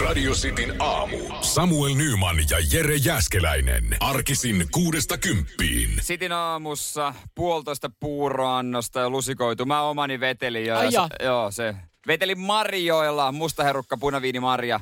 Radio 0.00 0.32
Cityn 0.32 0.74
aamu. 0.78 1.16
Samuel 1.40 1.94
Nyman 1.94 2.36
ja 2.50 2.56
Jere 2.72 2.96
Jäskeläinen. 2.96 3.96
Arkisin 4.00 4.66
kuudesta 4.70 5.18
kymppiin. 5.18 5.90
Sitin 6.00 6.32
aamussa 6.32 7.14
puolitoista 7.34 7.90
puuroannosta 8.00 9.00
ja 9.00 9.10
lusikoitu. 9.10 9.66
Mä 9.66 9.82
omani 9.82 10.20
vetelin 10.20 10.66
jo. 10.66 10.76
Ai 10.76 10.88
ja 10.92 11.08
se- 11.18 11.24
joo, 11.24 11.50
se. 11.50 11.74
Vetelin 12.06 12.38
Marjoilla, 12.38 13.32
mustaherukka, 13.32 13.96
punaviini 13.96 14.40
Marja. 14.40 14.80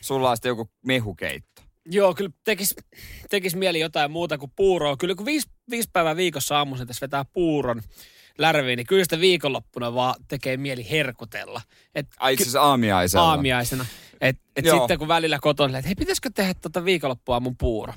Sulla 0.00 0.30
on 0.30 0.36
sitten 0.36 0.50
joku 0.50 0.70
mehukeitto. 0.86 1.62
Joo, 1.90 2.14
kyllä 2.14 2.30
tekis, 2.44 2.74
tekis 3.30 3.54
mieli 3.56 3.80
jotain 3.80 4.10
muuta 4.10 4.38
kuin 4.38 4.52
puuroa. 4.56 4.96
Kyllä 4.96 5.14
kun 5.14 5.26
viisi, 5.26 5.48
viisi 5.70 5.88
päivää 5.92 6.16
viikossa 6.16 6.58
aamuisin 6.58 6.86
tässä 6.86 7.00
vetää 7.04 7.24
puuron 7.32 7.82
lärviin, 8.38 8.76
niin 8.76 8.86
kyllä 8.86 9.04
sitä 9.04 9.20
viikonloppuna 9.20 9.94
vaan 9.94 10.14
tekee 10.28 10.56
mieli 10.56 10.90
herkutella. 10.90 11.60
Et 11.94 12.06
Ai 12.18 12.32
itse 12.32 12.42
asiassa 12.42 12.60
aamiaisella. 12.62 13.30
aamiaisena. 13.30 13.86
Et, 14.20 14.36
et 14.56 14.64
Joo. 14.64 14.78
sitten 14.78 14.98
kun 14.98 15.08
välillä 15.08 15.38
kotona, 15.40 15.78
että 15.78 15.88
hei, 15.88 15.94
pitäisikö 15.94 16.30
tehdä 16.34 16.54
tota 16.54 16.84
viikonloppua 16.84 17.40
mun 17.40 17.56
puuro? 17.56 17.92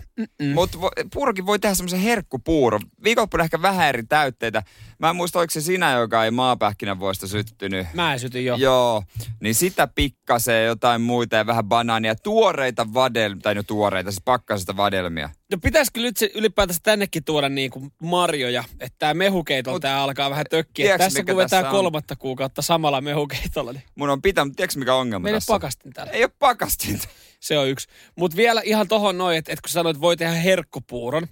Mutta 0.53 0.77
puurokin 1.13 1.45
voi 1.45 1.59
tehdä 1.59 1.75
semmoisen 1.75 1.99
herkkupuuro. 1.99 2.79
Viikonloppuna 3.03 3.43
ehkä 3.43 3.61
vähän 3.61 3.89
eri 3.89 4.03
täytteitä. 4.03 4.63
Mä 4.99 5.09
en 5.09 5.15
muista, 5.15 5.39
oliko 5.39 5.51
se 5.51 5.61
sinä, 5.61 5.91
joka 5.91 6.25
ei 6.25 6.31
maapähkinänvuosta 6.31 7.27
syttynyt. 7.27 7.87
Mä 7.93 8.13
en 8.13 8.19
syty 8.19 8.41
jo. 8.41 8.55
Joo, 8.55 9.03
niin 9.39 9.55
sitä 9.55 9.87
pikkasee 9.87 10.65
jotain 10.65 11.01
muita 11.01 11.35
ja 11.35 11.45
vähän 11.45 11.65
banaania. 11.65 12.15
Tuoreita 12.15 12.93
vadelmia, 12.93 13.41
tai 13.41 13.55
no 13.55 13.63
tuoreita, 13.63 14.11
siis 14.11 14.21
pakkasesta 14.25 14.77
vadelmia. 14.77 15.29
No 15.51 15.57
pitäisikö 15.63 15.99
nyt 15.99 16.17
se 16.17 16.31
ylipäätänsä 16.35 16.79
tännekin 16.83 17.23
tuoda 17.23 17.49
niin 17.49 17.71
kuin 17.71 17.91
marjoja, 18.01 18.63
että 18.79 18.95
tämä 18.99 19.13
mehukeitol 19.13 19.77
Mut- 19.77 19.81
tää 19.81 20.01
alkaa 20.01 20.29
vähän 20.31 20.45
tökkiä. 20.49 20.83
Tiedätkö, 20.83 21.03
Tässä 21.03 21.23
kun 21.23 21.37
vetää 21.37 21.61
tässä 21.61 21.71
kolmatta 21.71 22.15
kuukautta 22.15 22.61
samalla 22.61 23.01
mehukeitolla, 23.01 23.71
niin 23.71 23.83
Mun 23.95 24.09
on 24.09 24.21
pitää, 24.21 24.45
mutta 24.45 24.55
tiedätkö 24.55 24.79
mikä 24.79 24.95
ongelma 24.95 25.23
meidän 25.23 25.35
tässä 25.37 25.53
pakastin 25.53 25.93
täällä. 25.93 26.13
Ei 26.13 26.23
ole 26.23 26.31
pakastinta. 26.39 27.07
Se 27.39 27.57
on 27.57 27.67
yksi. 27.69 27.87
Mutta 28.15 28.37
vielä 28.37 28.61
ihan 28.65 28.87
tohon 28.87 29.17
noin, 29.17 29.37
että, 29.37 29.51
että 29.51 29.61
kun 29.61 29.69
sanoit, 29.69 29.95
että 29.95 30.01
voi 30.01 30.17
tehdä 30.17 30.33
herkkupuuron, 30.33 31.27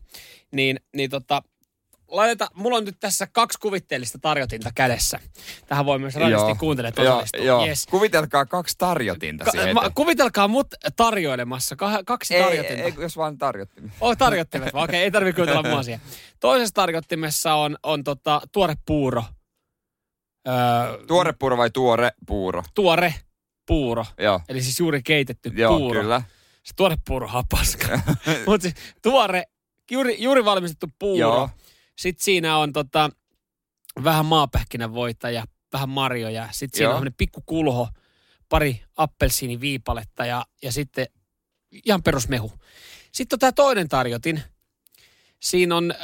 niin, 0.52 0.80
niin 0.96 1.10
tota, 1.10 1.44
laiteta, 2.12 2.48
mulla 2.54 2.78
on 2.78 2.86
nyt 2.86 2.98
tässä 3.00 3.28
kaksi 3.28 3.60
kuvitteellista 3.60 4.20
tarjotinta 4.22 4.72
kädessä. 4.76 5.20
Tähän 5.68 5.86
voi 5.86 6.00
myös 6.00 6.16
radisti 6.16 6.56
kuuntelijat 6.60 6.98
joo, 6.98 7.08
osallistua. 7.08 7.42
joo. 7.44 7.66
Yes. 7.66 7.86
Kuvitelkaa 7.88 8.46
kaksi 8.46 8.76
tarjotinta 8.78 9.46
Ka- 9.46 9.52
siihen 9.52 9.74
ma- 9.76 9.90
kuvitelkaa 9.90 10.48
mut 10.48 10.68
tarjoilemassa, 10.96 11.76
Kah- 11.76 12.04
kaksi 12.06 12.36
ei, 12.36 12.44
tarjotinta. 12.44 12.84
ei, 12.84 12.94
jos 12.98 13.18
vaan 13.18 13.38
tarjottiin. 13.38 13.92
Oh, 14.02 14.18
tarjottimet, 14.18 14.70
okei, 14.74 15.04
ei 15.04 15.12
tarvitse 15.12 15.36
kuvitella 15.42 15.70
mua 15.70 15.84
siihen. 15.84 16.02
Toisessa 16.40 16.74
tarjottimessa 16.76 17.54
on, 17.54 17.78
on 17.84 18.04
tota, 18.04 18.42
tuore 18.52 18.73
puuro. 18.86 19.23
Öö, 20.48 21.06
Tuore 21.08 21.34
puuro 21.40 21.58
vai 21.58 21.70
tuore 21.70 22.12
puuro? 22.28 22.64
tuore 22.76 23.14
puuro. 23.68 24.06
Joo, 24.20 24.42
Eli 24.50 24.62
siis 24.62 24.80
juuri 24.80 25.04
keitetty 25.04 25.52
joo 25.56 25.78
puuro. 25.78 26.02
kyllä. 26.02 26.22
Se 26.64 26.73
tuore 26.76 26.96
puuro 27.08 27.30
on 27.34 27.44
paska. 27.52 27.88
Mutta 28.48 28.62
siis 28.62 28.76
tuore, 29.02 29.44
juuri, 29.92 30.16
juuri 30.20 30.46
valmistettu 30.46 30.88
puuro. 31.00 31.20
Joo. 31.20 31.50
Sitten 32.00 32.23
siinä 32.23 32.58
on 32.58 32.73
tota, 32.73 33.09
vähän 34.03 34.25
maapähkinänvoita 34.25 35.30
ja 35.30 35.44
vähän 35.73 35.89
marjoja. 35.89 36.47
Sitten 36.52 36.78
siinä 36.78 36.92
Joo. 36.92 37.00
on 37.00 37.11
pikku 37.17 37.44
kulho, 37.45 37.89
pari 38.50 38.83
appelsiiniviipaletta 38.95 40.25
ja, 40.25 40.45
ja 40.61 40.72
sitten 40.72 41.08
ihan 41.86 42.03
perusmehu. 42.03 42.52
Sitten 43.11 43.36
on 43.36 43.39
tämä 43.39 43.52
toinen 43.52 43.89
tarjotin. 43.89 44.44
Siinä 45.39 45.75
on 45.75 45.92
ö, 45.92 45.95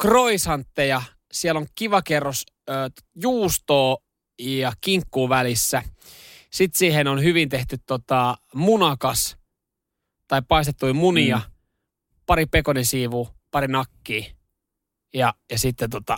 kroisantteja, 0.00 1.02
siellä 1.32 1.58
on 1.58 1.66
kiva 1.74 2.02
kerros 2.02 2.46
ö, 2.68 2.72
juustoa 3.14 3.96
ja 4.38 4.72
kinkkuu 4.80 5.28
välissä. 5.28 5.82
Sitten 6.50 6.78
siihen 6.78 7.08
on 7.08 7.22
hyvin 7.22 7.48
tehty 7.48 7.78
tota, 7.86 8.36
munakas 8.54 9.36
tai 10.28 10.42
paistettuja 10.48 10.94
munia, 10.94 11.36
mm. 11.36 11.52
pari 12.26 12.46
pekonisiivua, 12.46 13.34
pari 13.50 13.68
nakkia 13.68 14.39
ja, 15.14 15.34
ja 15.50 15.58
sitten 15.58 15.90
tota, 15.90 16.16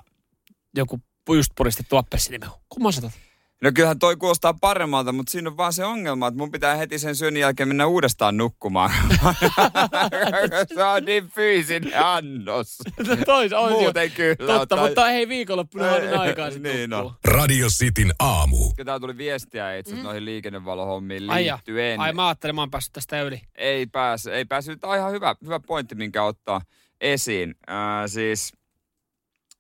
joku 0.77 1.01
just 1.29 1.51
puristettu 1.57 1.97
appelsiinimehu. 1.97 2.57
Kumman 2.69 2.93
sä 2.93 3.01
tot? 3.01 3.13
No 3.63 3.71
kyllähän 3.75 3.99
toi 3.99 4.17
kuulostaa 4.17 4.55
paremmalta, 4.55 5.13
mutta 5.13 5.31
siinä 5.31 5.51
on 5.51 5.57
vaan 5.57 5.73
se 5.73 5.85
ongelma, 5.85 6.29
että 6.29 6.39
mun 6.39 6.51
pitää 6.51 6.77
heti 6.77 6.99
sen 6.99 7.17
syönnin 7.17 7.41
jälkeen 7.41 7.69
mennä 7.69 7.87
uudestaan 7.87 8.37
nukkumaan. 8.37 8.91
se 10.75 10.85
on 10.85 11.05
niin 11.05 11.29
fyysinen 11.29 11.93
annos. 12.05 12.77
Tois 13.27 13.53
on 13.53 13.73
Muuten 13.73 14.11
kyllä. 14.11 14.37
Totta, 14.39 14.61
ottaa- 14.61 14.87
mutta 14.87 15.07
hei 15.07 15.29
viikonloppuna 15.29 15.93
on 15.93 16.01
niin 16.01 16.19
aikaa 16.19 16.51
sitten 16.51 16.73
Niin 16.77 16.91
niin 16.91 17.01
on. 17.01 17.15
Radio 17.25 17.69
Cityn 17.69 18.13
aamu. 18.19 18.57
Täällä 18.85 19.01
tuli 19.01 19.17
viestiä 19.17 19.77
itse 19.77 19.91
asiassa 19.93 20.05
noihin 20.09 20.25
liikennevalohommiin 20.25 21.23
Mm. 21.23 21.29
Ai, 21.31 21.47
ja. 21.47 21.55
liittyen. 21.55 22.01
ai 22.01 22.13
mä 22.13 22.27
ajattelin, 22.29 22.55
mä 22.55 22.63
oon 22.63 22.71
päässyt 22.71 22.93
tästä 22.93 23.23
yli. 23.23 23.41
Ei 23.55 23.87
pääse, 23.87 24.35
ei 24.35 24.45
pääse. 24.45 24.77
Tämä 24.77 24.93
on 24.93 24.99
ihan 24.99 25.13
hyvä, 25.13 25.35
hyvä 25.45 25.61
pointti, 25.61 25.95
minkä 25.95 26.23
ottaa 26.25 26.61
esiin. 27.01 27.55
Äh, 27.71 27.77
siis 28.07 28.53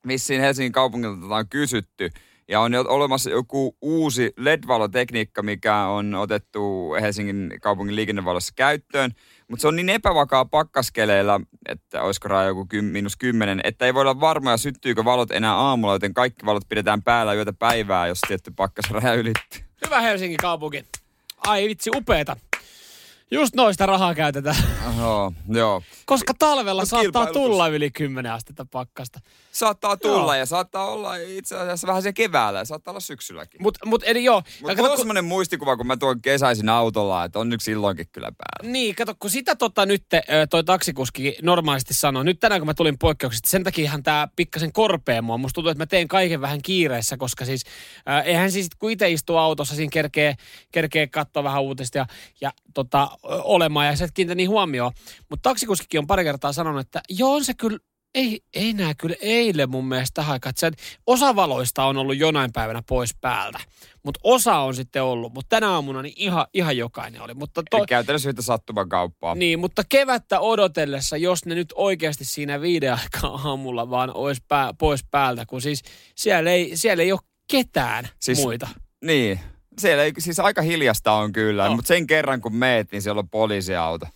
vissiin 0.08 0.40
Helsingin 0.40 0.72
kaupungilta 0.72 1.22
tätä 1.22 1.34
on 1.34 1.48
kysytty. 1.48 2.10
Ja 2.48 2.60
on 2.60 2.72
olemassa 2.74 3.30
joku 3.30 3.76
uusi 3.80 4.32
LED-valotekniikka, 4.36 5.42
mikä 5.42 5.76
on 5.76 6.14
otettu 6.14 6.92
Helsingin 7.00 7.50
kaupungin 7.62 7.96
liikennevalossa 7.96 8.52
käyttöön. 8.56 9.10
Mutta 9.48 9.60
se 9.60 9.68
on 9.68 9.76
niin 9.76 9.88
epävakaa 9.88 10.44
pakkaskeleilla, 10.44 11.40
että 11.68 12.02
olisiko 12.02 12.28
raja 12.28 12.48
joku 12.48 12.66
kym, 12.66 12.84
miinus 12.84 13.16
kymmenen, 13.16 13.60
että 13.64 13.86
ei 13.86 13.94
voi 13.94 14.00
olla 14.00 14.20
varmoja, 14.20 14.56
syttyykö 14.56 15.04
valot 15.04 15.30
enää 15.30 15.54
aamulla, 15.54 15.94
joten 15.94 16.14
kaikki 16.14 16.46
valot 16.46 16.68
pidetään 16.68 17.02
päällä 17.02 17.34
yötä 17.34 17.52
päivää, 17.52 18.06
jos 18.06 18.20
tietty 18.28 18.52
pakkasraja 18.56 19.14
ylittyy. 19.14 19.64
Hyvä 19.84 20.00
Helsingin 20.00 20.36
kaupunki. 20.36 20.84
Ai 21.46 21.68
vitsi, 21.68 21.90
upeeta. 21.96 22.36
Just 23.30 23.54
noista 23.54 23.86
rahaa 23.86 24.14
käytetään. 24.14 24.56
Joo, 24.98 25.32
joo. 25.48 25.82
Koska 26.06 26.34
talvella 26.38 26.82
Mut 26.82 26.88
saattaa 26.88 27.26
tulla 27.26 27.68
yli 27.68 27.90
10 27.90 28.32
astetta 28.32 28.66
pakkasta. 28.70 29.20
Saattaa 29.52 29.96
tulla 29.96 30.16
Joo. 30.16 30.34
ja 30.34 30.46
saattaa 30.46 30.86
olla 30.90 31.16
itse 31.16 31.56
asiassa 31.56 31.86
vähän 31.86 32.02
siellä 32.02 32.12
keväällä 32.12 32.58
ja 32.58 32.64
saattaa 32.64 32.92
olla 32.92 33.00
syksylläkin. 33.00 33.62
Mut, 33.62 33.78
mut 33.84 34.02
eli 34.06 34.24
joo. 34.24 34.42
Mutta 34.60 34.74
kato, 34.74 34.82
on 34.82 34.88
kun- 34.90 34.98
semmoinen 34.98 35.24
muistikuva, 35.24 35.76
kun 35.76 35.86
mä 35.86 35.96
tuon 35.96 36.22
kesäisin 36.22 36.68
autolla, 36.68 37.24
että 37.24 37.38
on 37.38 37.48
nyt 37.48 37.60
silloinkin 37.60 38.06
kyllä 38.12 38.32
päällä. 38.38 38.72
Niin, 38.72 38.94
kato, 38.94 39.14
kun 39.18 39.30
sitä 39.30 39.56
tota 39.56 39.86
nyt 39.86 40.04
toi 40.50 40.64
taksikuski 40.64 41.36
normaalisti 41.42 41.94
sanoo. 41.94 42.22
Nyt 42.22 42.40
tänään, 42.40 42.60
kun 42.60 42.66
mä 42.66 42.74
tulin 42.74 42.98
poikkeuksesta, 42.98 43.50
sen 43.50 43.64
takiahan 43.64 44.02
tämä 44.02 44.28
pikkasen 44.36 44.72
korpee 44.72 45.20
mua. 45.20 45.38
Musta 45.38 45.54
tuntuu, 45.54 45.70
että 45.70 45.82
mä 45.82 45.86
teen 45.86 46.08
kaiken 46.08 46.40
vähän 46.40 46.62
kiireessä, 46.62 47.16
koska 47.16 47.44
siis 47.44 47.64
äh, 48.08 48.26
eihän 48.26 48.52
siis, 48.52 48.68
kun 48.78 48.90
itse 48.90 49.10
istuu 49.10 49.36
autossa, 49.36 49.74
siinä 49.74 49.90
kerkee, 49.92 50.34
kerkee 50.72 51.06
katsoa 51.06 51.44
vähän 51.44 51.62
uutista 51.62 51.98
ja, 51.98 52.06
ja 52.40 52.52
tota, 52.74 53.08
olemaan 53.22 53.86
ja 53.86 53.96
sä 53.96 54.04
et 54.04 54.10
kiinnitä 54.14 54.34
niin 54.34 54.50
huomioon. 54.50 54.92
Mutta 55.30 55.48
taksikuskikin 55.50 56.00
on 56.00 56.06
pari 56.06 56.24
kertaa 56.24 56.52
sanonut, 56.52 56.80
että 56.80 57.00
joo, 57.08 57.34
on 57.34 57.44
se 57.44 57.54
kyllä 57.54 57.78
ei, 58.14 58.40
ei 58.54 58.72
nää 58.72 58.94
kyllä 58.94 59.16
eilen 59.20 59.70
mun 59.70 59.84
mielestä 59.84 60.14
tähän 60.14 60.32
aikaan. 60.32 60.52
Sen, 60.56 60.72
osa 61.06 61.36
valoista 61.36 61.84
on 61.84 61.96
ollut 61.96 62.16
jonain 62.16 62.52
päivänä 62.52 62.82
pois 62.88 63.14
päältä, 63.20 63.58
mutta 64.02 64.20
osa 64.24 64.58
on 64.58 64.74
sitten 64.74 65.02
ollut. 65.02 65.34
Mutta 65.34 65.48
tänä 65.48 65.70
aamuna 65.70 66.02
niin 66.02 66.14
ihan, 66.16 66.46
ihan 66.54 66.76
jokainen 66.76 67.22
oli. 67.22 67.34
Mutta 67.34 67.62
Eli 67.72 67.86
käytännössä 67.86 68.28
yhtä 68.28 68.42
sattuman 68.42 68.88
kauppaa. 68.88 69.34
niin, 69.34 69.58
mutta 69.58 69.82
kevättä 69.88 70.40
odotellessa, 70.40 71.16
jos 71.16 71.46
ne 71.46 71.54
nyt 71.54 71.72
oikeasti 71.76 72.24
siinä 72.24 72.60
viiden 72.60 72.92
aikaa 72.92 73.40
aamulla 73.44 73.90
vaan 73.90 74.16
olisi 74.16 74.42
pää, 74.48 74.74
pois 74.78 75.04
päältä, 75.10 75.46
kun 75.46 75.60
siis 75.60 75.82
siellä 76.14 76.50
ei, 76.50 76.76
siellä 76.76 77.02
ei 77.02 77.12
ole 77.12 77.20
ketään 77.50 78.08
Siis- 78.20 78.38
muita. 78.38 78.68
Niin. 79.04 79.40
Siellä 79.78 80.04
ei, 80.04 80.12
siis 80.18 80.40
aika 80.40 80.62
hiljasta 80.62 81.12
on 81.12 81.32
kyllä, 81.32 81.64
Joo. 81.64 81.74
mutta 81.76 81.88
sen 81.88 82.06
kerran 82.06 82.40
kun 82.40 82.54
meet, 82.56 82.92
niin 82.92 83.02
siellä 83.02 83.18
on 83.18 83.28
poliisiauto. 83.28 84.06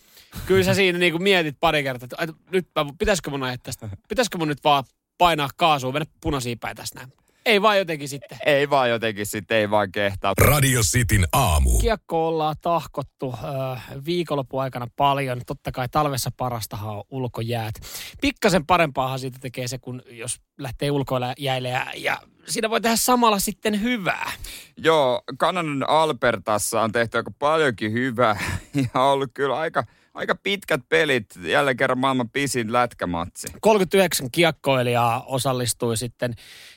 Kyllä 0.47 0.64
sä 0.64 0.74
siinä 0.74 0.98
niin 0.98 1.22
mietit 1.22 1.56
pari 1.60 1.82
kertaa, 1.82 2.08
että 2.20 2.34
nyt 2.52 2.69
mä, 2.74 2.86
pitäisikö 2.98 3.30
mun 3.30 3.42
ajaa 3.42 3.56
tästä, 3.62 3.88
pitäisikö 4.08 4.38
mun 4.38 4.48
nyt 4.48 4.64
vaan 4.64 4.84
painaa 5.19 5.48
kaasua, 5.56 5.92
mennä 5.92 6.06
punaisiin 6.20 6.58
päin 6.58 6.76
tässä 6.76 6.98
näin. 6.98 7.12
Ei 7.47 7.62
vaan 7.62 7.78
jotenkin 7.78 8.08
sitten. 8.08 8.38
Ei 8.47 8.70
vaan 8.70 8.91
jotenkin 8.91 9.26
sitten, 9.26 9.56
ei 9.56 9.70
vaan 9.70 9.92
kehtaa. 9.92 10.34
Radio 10.38 10.80
Cityn 10.82 11.26
aamu. 11.32 11.78
Kiekko 11.78 12.28
ollaan 12.28 12.56
tahkottu 12.60 13.34
äh, 13.34 13.83
viikonlopun 14.06 14.62
aikana 14.62 14.86
paljon. 14.97 15.41
Totta 15.47 15.72
kai 15.72 15.88
talvessa 15.88 16.30
parastahan 16.36 16.97
on 16.97 17.04
ulkojäät. 17.10 17.74
Pikkasen 18.21 18.66
parempaahan 18.66 19.18
siitä 19.18 19.39
tekee 19.41 19.68
se, 19.68 19.78
kun 19.78 20.03
jos 20.10 20.41
lähtee 20.59 20.91
ulkoilla 20.91 21.34
jäille 21.39 21.68
ja, 21.68 21.86
ja 21.97 22.16
siinä 22.47 22.71
voi 22.71 22.80
tehdä 22.80 22.97
samalla 22.97 23.39
sitten 23.39 23.82
hyvää. 23.82 24.32
Joo, 24.77 25.22
Kanadan 25.39 25.89
Albertassa 25.89 26.82
on 26.82 26.92
tehty 26.92 27.16
aika 27.16 27.30
paljonkin 27.39 27.92
hyvää 27.92 28.41
ja 28.94 29.03
ollut 29.03 29.30
kyllä 29.34 29.56
aika, 29.56 29.84
aika 30.16 30.34
pitkät 30.34 30.80
pelit. 30.89 31.27
Jälleen 31.42 31.77
kerran 31.77 31.98
maailman 31.98 32.30
pisin 32.30 32.72
lätkämatsi. 32.72 33.48
39 33.60 34.30
kiekkoilijaa 34.30 35.24
osallistui 35.27 35.97
sitten 35.97 36.34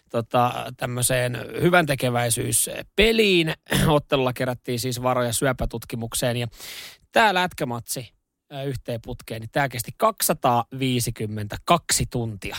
tota, 0.10 0.54
tämmöiseen 0.78 1.38
hyvän 1.62 1.86
tekeväisyyspeliin. 1.86 3.54
Ottelulla 3.88 4.34
kerättiin 4.34 4.80
siis 4.80 5.04
varoja 5.04 5.34
syöpätutkimukseen 5.34 6.38
ja 6.38 6.48
tämä 7.12 7.34
lätkämatsi 7.34 8.14
yhteen 8.66 9.00
putkeen, 9.02 9.42
niin 9.42 9.50
tämä 9.52 9.70
kesti 9.70 9.92
252 9.98 12.06
tuntia. 12.10 12.58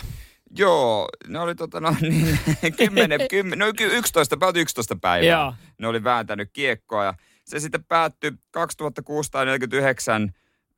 Joo, 0.57 1.09
ne 1.27 1.39
oli 1.39 1.55
tota 1.55 1.79
no 1.79 1.95
niin, 2.01 2.39
10, 2.77 3.19
10, 3.29 3.59
no 3.59 3.65
ky- 3.77 3.97
11, 3.97 4.35
about 4.35 4.57
11 4.57 4.95
päivää. 5.01 5.29
Joo. 5.29 5.53
Ne 5.77 5.87
oli 5.87 6.03
vääntänyt 6.03 6.49
kiekkoa 6.53 7.05
ja 7.05 7.13
se 7.45 7.59
sitten 7.59 7.83
päättyi 7.83 8.31
2649 8.51 10.33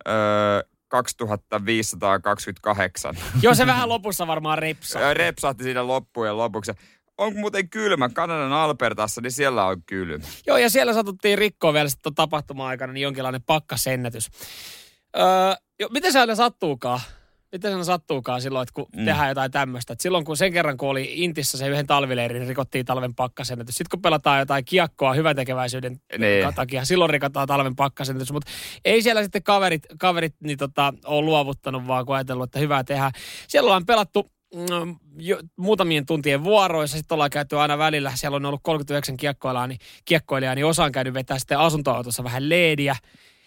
öö, 0.07 0.63
2528. 0.87 3.15
Joo, 3.41 3.55
se 3.55 3.67
vähän 3.67 3.89
lopussa 3.89 4.27
varmaan 4.27 4.57
repsaa. 4.57 5.13
Repsahti 5.13 5.63
siinä 5.63 5.87
loppujen 5.87 6.37
lopuksi. 6.37 6.71
On 7.17 7.35
muuten 7.35 7.69
kylmä. 7.69 8.09
Kanadan 8.09 8.53
Albertassa, 8.53 9.21
niin 9.21 9.31
siellä 9.31 9.65
on 9.65 9.83
kylmä. 9.85 10.25
Joo, 10.47 10.57
ja 10.57 10.69
siellä 10.69 10.93
satuttiin 10.93 11.37
rikkoa 11.37 11.73
vielä 11.73 11.89
sitten 11.89 12.15
tapahtuma-aikana 12.15 12.93
niin 12.93 13.03
jonkinlainen 13.03 13.43
pakkasennätys. 13.43 14.29
Öö, 15.17 15.25
jo, 15.79 15.89
miten 15.89 16.11
se 16.11 16.19
aina 16.19 16.35
sattuukaan? 16.35 16.99
Miten 17.53 17.71
se 17.71 17.73
aina 17.73 17.83
sattuukaan 17.83 18.41
silloin, 18.41 18.63
että 18.63 18.73
kun 18.73 18.85
mm. 18.95 19.05
tehdään 19.05 19.29
jotain 19.29 19.51
tämmöistä? 19.51 19.95
silloin 19.99 20.25
kun 20.25 20.37
sen 20.37 20.53
kerran, 20.53 20.77
kun 20.77 20.89
oli 20.89 21.09
Intissä 21.13 21.57
se 21.57 21.67
yhden 21.67 21.87
talvileirin, 21.87 22.39
niin 22.39 22.47
rikottiin 22.47 22.85
talven 22.85 23.15
pakkasennätys. 23.15 23.75
Sitten 23.75 23.89
kun 23.89 24.01
pelataan 24.01 24.39
jotain 24.39 24.65
kiekkoa 24.65 25.13
hyväntekeväisyyden 25.13 26.01
niin. 26.17 26.53
takia, 26.55 26.85
silloin 26.85 27.09
rikotaan 27.09 27.47
talven 27.47 27.75
pakkasennätys. 27.75 28.31
Mutta 28.31 28.51
ei 28.85 29.01
siellä 29.01 29.23
sitten 29.23 29.43
kaverit, 29.43 29.83
kaverit 29.99 30.35
niin 30.43 30.57
tota, 30.57 30.93
ole 31.05 31.25
luovuttanut, 31.25 31.87
vaan 31.87 32.05
kun 32.05 32.15
ajatellut, 32.15 32.43
että 32.43 32.59
hyvää 32.59 32.83
tehdään. 32.83 33.11
Siellä 33.47 33.67
ollaan 33.67 33.85
pelattu 33.85 34.31
mm, 34.55 34.95
jo, 35.17 35.39
muutamien 35.57 36.05
tuntien 36.05 36.43
vuoroissa, 36.43 36.97
sitten 36.97 37.15
ollaan 37.15 37.29
käyty 37.29 37.59
aina 37.59 37.77
välillä, 37.77 38.11
siellä 38.15 38.35
on 38.35 38.45
ollut 38.45 38.63
39 38.63 39.17
kiekkoilijaa, 39.17 39.67
niin, 39.67 39.79
kiekkoilijaa, 40.05 40.55
niin 40.55 40.65
osa 40.65 40.83
on 40.83 40.91
käynyt 40.91 41.13
vetää 41.13 41.39
sitten 41.39 41.59
asuntoautossa 41.59 42.23
vähän 42.23 42.49
leediä, 42.49 42.95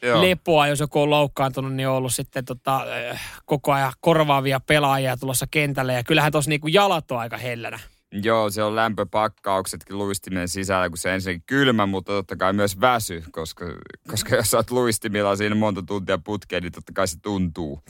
Joo. 0.07 0.23
lepoa, 0.23 0.67
jos 0.67 0.81
joku 0.81 1.03
on 1.03 1.11
loukkaantunut, 1.11 1.75
niin 1.75 1.89
on 1.89 1.95
ollut 1.95 2.15
sitten 2.15 2.45
tota, 2.45 2.87
äh, 3.11 3.21
koko 3.45 3.73
ajan 3.73 3.93
korvaavia 4.01 4.61
pelaajia 4.61 5.17
tulossa 5.17 5.47
kentälle. 5.51 5.93
Ja 5.95 6.05
kyllähän 6.05 6.33
tuossa 6.33 6.49
niinku 6.49 6.69
jalat 6.69 7.11
on 7.11 7.19
aika 7.19 7.37
hellänä. 7.37 7.79
Joo, 8.23 8.51
se 8.51 8.63
on 8.63 8.77
lämpöpakkauksetkin 8.77 9.99
luistimien 9.99 10.49
sisällä, 10.49 10.89
kun 10.89 10.99
se 10.99 11.15
ensin 11.15 11.43
kylmä, 11.47 11.87
mutta 11.87 12.13
totta 12.13 12.37
kai 12.37 12.53
myös 12.53 12.81
väsy, 12.81 13.25
koska, 13.31 13.65
koska 14.11 14.37
jos 14.37 14.55
olet 14.55 14.71
luistimilla 14.71 15.37
siinä 15.37 15.55
monta 15.55 15.83
tuntia 15.83 16.19
putkeen, 16.19 16.63
niin 16.63 16.73
totta 16.73 16.93
kai 16.93 17.09
se 17.09 17.17
tuntuu. 17.23 17.83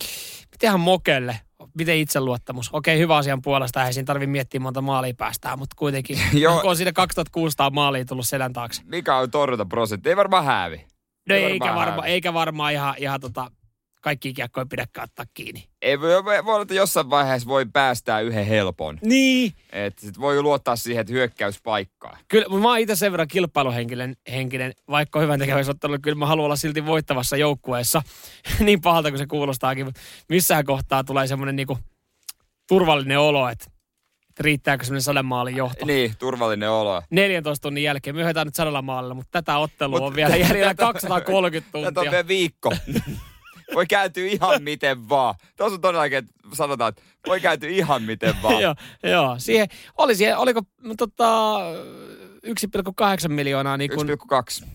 Mitenhän 0.50 0.80
mokelle? 0.80 1.40
Miten 1.78 1.96
itseluottamus? 1.96 2.70
Okei, 2.72 2.98
hyvä 2.98 3.16
asian 3.16 3.42
puolesta, 3.42 3.84
ei 3.86 3.92
siinä 3.92 4.06
tarvitse 4.06 4.30
miettiä 4.30 4.60
monta 4.60 4.80
maalia 4.80 5.14
päästään, 5.14 5.58
mutta 5.58 5.76
kuitenkin, 5.78 6.18
Joo. 6.32 6.60
on 6.64 6.76
siinä 6.76 6.92
2600 6.92 7.70
maalia 7.70 8.04
tullut 8.04 8.28
selän 8.28 8.52
taakse. 8.52 8.82
Mikä 8.84 9.16
on 9.16 9.30
torjuntaprosentti? 9.30 10.08
Ei 10.08 10.16
varmaan 10.16 10.44
hävi. 10.44 10.86
No 11.28 11.34
eikä, 11.34 11.74
varma, 11.74 12.06
eikä 12.06 12.34
varmaan 12.34 12.72
ihan, 12.72 12.94
ihan 12.98 13.20
tota, 13.20 13.50
kaikki 14.06 14.32
kiekkoja 14.32 14.66
pidä 14.66 14.86
ottaa 15.02 15.26
kiinni. 15.34 15.68
Ei 15.82 16.00
voi, 16.00 16.24
voi 16.24 16.54
olla, 16.54 16.62
että 16.62 16.74
jossain 16.74 17.10
vaiheessa 17.10 17.48
voi 17.48 17.66
päästää 17.72 18.20
yhden 18.20 18.46
helpon. 18.46 18.98
Niin. 19.02 19.52
Että 19.72 20.00
sit 20.00 20.20
voi 20.20 20.42
luottaa 20.42 20.76
siihen, 20.76 21.00
että 21.00 21.12
hyökkäys 21.12 21.62
paikkaa. 21.62 22.18
Kyllä, 22.28 22.58
mä 22.58 22.68
oon 22.68 22.78
itse 22.78 22.96
sen 22.96 23.12
verran 23.12 23.28
kilpailuhenkinen, 23.28 24.16
henkinen, 24.32 24.72
vaikka 24.90 25.20
hyvän 25.20 25.38
tekeväisottelu, 25.38 25.98
kyllä 26.02 26.18
mä 26.18 26.26
haluan 26.26 26.44
olla 26.44 26.56
silti 26.56 26.86
voittavassa 26.86 27.36
joukkueessa. 27.36 28.02
niin 28.60 28.80
pahalta 28.80 29.10
kuin 29.10 29.18
se 29.18 29.26
kuulostaakin, 29.26 29.86
mutta 29.86 30.00
missään 30.28 30.64
kohtaa 30.64 31.04
tulee 31.04 31.26
semmoinen 31.26 31.56
niinku 31.56 31.78
turvallinen 32.68 33.18
olo, 33.18 33.48
että 33.48 33.75
riittääkö 34.40 34.84
semmoinen 34.84 35.02
sadan 35.02 35.26
maalin 35.26 35.56
johto. 35.56 35.86
Niin, 35.86 36.14
turvallinen 36.18 36.70
olo. 36.70 37.02
14 37.10 37.62
tunnin 37.62 37.84
jälkeen. 37.84 38.16
Me 38.16 38.32
nyt 38.44 38.54
sadalla 38.54 38.82
maalilla, 38.82 39.14
mutta 39.14 39.30
tätä 39.32 39.58
ottelua 39.58 39.98
Mut, 39.98 40.06
on 40.06 40.16
vielä 40.16 40.36
jäljellä 40.36 40.74
230 40.74 41.72
tuntia. 41.72 41.90
Tätä 41.90 42.00
on 42.00 42.10
vielä 42.10 42.28
viikko. 42.28 42.72
voi 43.74 43.86
kääntyä 43.86 44.26
ihan 44.26 44.62
miten 44.62 45.08
vaan. 45.08 45.34
Tuossa 45.56 45.74
on 45.74 45.80
todellakin, 45.80 46.18
että 46.18 46.32
sanotaan, 46.52 46.88
että 46.88 47.02
voi 47.26 47.40
kääntyä 47.40 47.70
ihan 47.70 48.02
miten 48.02 48.34
vaan. 48.42 48.62
joo, 48.62 48.74
joo, 49.02 49.34
siihen, 49.38 49.68
oli 49.98 50.14
siihen, 50.14 50.38
oliko 50.38 50.62
tota, 50.96 51.58
1,8 52.46 53.28
miljoonaa. 53.28 53.76
Niin 53.76 53.90
1,2. 53.90 53.96
1,2 54.64 54.68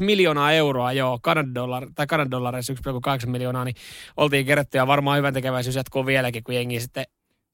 miljoonaa 0.00 0.52
euroa, 0.52 0.92
joo, 0.92 1.18
Kanadan 1.22 1.54
dollar, 1.54 1.86
tai 1.94 2.06
Kanadan 2.06 2.30
dollareissa 2.30 2.72
1,8 2.72 3.26
miljoonaa, 3.26 3.64
niin 3.64 3.76
oltiin 4.16 4.46
kerätty 4.46 4.78
ja 4.78 4.86
varmaan 4.86 5.18
hyvän 5.18 5.34
tekeväisyys 5.34 5.76
jatkuu 5.76 6.06
vieläkin, 6.06 6.44
kun 6.44 6.54
jengi 6.54 6.80
sitten 6.80 7.04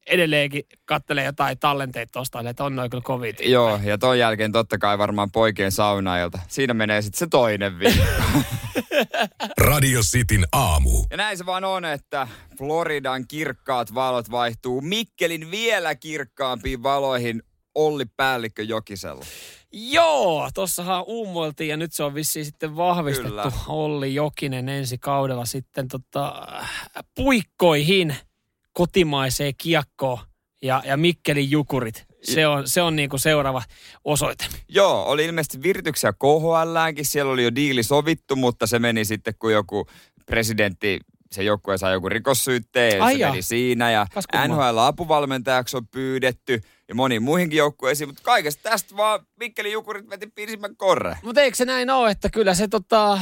edelleenkin 0.08 0.62
kattelee 0.84 1.24
jotain 1.24 1.58
tallenteita 1.58 2.12
tuosta, 2.12 2.40
että 2.40 2.64
on 2.64 2.76
noin 2.76 2.90
kyllä 2.90 3.02
kovit. 3.02 3.40
Joo, 3.40 3.80
ja 3.84 3.98
ton 3.98 4.18
jälkeen 4.18 4.52
totta 4.52 4.78
kai 4.78 4.98
varmaan 4.98 5.30
poikien 5.30 5.72
saunailta. 5.72 6.38
Siinä 6.48 6.74
menee 6.74 7.02
sitten 7.02 7.18
se 7.18 7.26
toinen 7.30 7.78
viikko. 7.78 8.02
Radio 9.68 10.00
Cityn 10.00 10.46
aamu. 10.52 11.04
Ja 11.10 11.16
näin 11.16 11.38
se 11.38 11.46
vaan 11.46 11.64
on, 11.64 11.84
että 11.84 12.28
Floridan 12.58 13.28
kirkkaat 13.28 13.94
valot 13.94 14.30
vaihtuu 14.30 14.80
Mikkelin 14.80 15.50
vielä 15.50 15.94
kirkkaampiin 15.94 16.82
valoihin 16.82 17.42
Olli 17.74 18.04
Päällikkö 18.16 18.62
Jokisella. 18.62 19.24
Joo, 19.72 20.50
tossahan 20.54 21.04
uumoiltiin 21.06 21.70
ja 21.70 21.76
nyt 21.76 21.92
se 21.92 22.02
on 22.02 22.14
vissiin 22.14 22.44
sitten 22.44 22.76
vahvistettu 22.76 23.30
Kyllä. 23.30 23.52
Olli 23.68 24.14
Jokinen 24.14 24.68
ensi 24.68 24.98
kaudella 24.98 25.44
sitten 25.44 25.88
tota, 25.88 26.46
puikkoihin– 27.14 28.16
kotimaiseen 28.78 29.54
kiekkoon 29.58 30.18
ja, 30.62 30.82
ja 30.86 30.96
Mikkelin 30.96 31.50
jukurit. 31.50 32.06
Se 32.22 32.46
on, 32.46 32.68
se 32.68 32.82
on 32.82 32.96
niin 32.96 33.10
kuin 33.10 33.20
seuraava 33.20 33.62
osoite. 34.04 34.46
Joo, 34.68 35.04
oli 35.04 35.24
ilmeisesti 35.24 35.62
virityksiä 35.62 36.12
KHLäänkin. 36.12 37.04
Siellä 37.04 37.32
oli 37.32 37.44
jo 37.44 37.54
diili 37.54 37.82
sovittu, 37.82 38.36
mutta 38.36 38.66
se 38.66 38.78
meni 38.78 39.04
sitten, 39.04 39.34
kun 39.38 39.52
joku 39.52 39.86
presidentti 40.26 41.00
se 41.32 41.42
joukkue 41.42 41.78
sai 41.78 41.92
joku 41.92 42.08
rikossyytteen, 42.08 43.02
Ai 43.02 43.18
se 43.18 43.26
meni 43.26 43.42
siinä 43.42 43.90
ja 43.90 44.06
NHL-apuvalmentajaksi 44.48 45.76
on 45.76 45.88
pyydetty 45.88 46.60
ja 46.88 46.94
moniin 46.94 47.22
muihinkin 47.22 47.56
joukkueisiin, 47.56 48.08
mutta 48.08 48.22
kaikesta 48.22 48.70
tästä 48.70 48.96
vaan 48.96 49.20
Mikkelin 49.40 49.72
Jukurit 49.72 50.10
veti 50.10 50.26
piisimmän 50.26 50.76
korre. 50.76 51.16
Mutta 51.22 51.40
eikö 51.40 51.56
se 51.56 51.64
näin 51.64 51.90
ole, 51.90 52.10
että 52.10 52.30
kyllä 52.30 52.54
se 52.54 52.68
tota, 52.68 53.20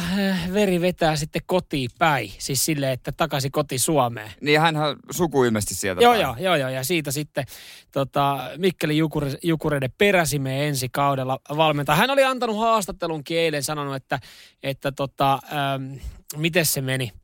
veri 0.52 0.80
vetää 0.80 1.16
sitten 1.16 1.42
kotiin 1.46 1.90
päin, 1.98 2.32
siis 2.38 2.64
silleen, 2.64 2.92
että 2.92 3.12
takaisin 3.12 3.52
koti 3.52 3.78
Suomeen. 3.78 4.30
Niin 4.40 4.60
hänhän 4.60 4.96
suku 5.10 5.44
ilmeisesti 5.44 5.74
sieltä 5.74 6.02
joo, 6.02 6.14
joo, 6.14 6.36
joo, 6.38 6.56
joo, 6.56 6.68
ja 6.68 6.84
siitä 6.84 7.10
sitten 7.10 7.44
tota, 7.92 8.50
Mikkelin 8.56 8.98
Jukuri, 8.98 9.30
Jukureiden 9.42 9.92
peräsimme 9.98 10.69
ensi 10.69 10.88
kaudella 10.88 11.40
valmentaa. 11.56 11.96
Hän 11.96 12.10
oli 12.10 12.24
antanut 12.24 12.58
haastattelun 12.58 13.22
eilen 13.30 13.62
sanonut, 13.62 13.94
että, 13.94 14.19
että 14.62 14.92
tota, 14.92 15.32
ähm, 15.52 15.92
miten 16.36 16.66
se 16.66 16.80
meni– 16.80 17.12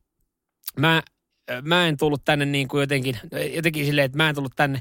mä, 0.77 1.03
mä 1.61 1.87
en 1.87 1.97
tullut 1.97 2.25
tänne 2.25 2.45
niin 2.45 2.67
kuin 2.67 2.81
jotenkin, 2.81 3.17
jotenkin 3.53 3.85
silleen, 3.85 4.05
että 4.05 4.17
mä 4.17 4.29
en 4.29 4.35
tullut 4.35 4.55
tänne 4.55 4.79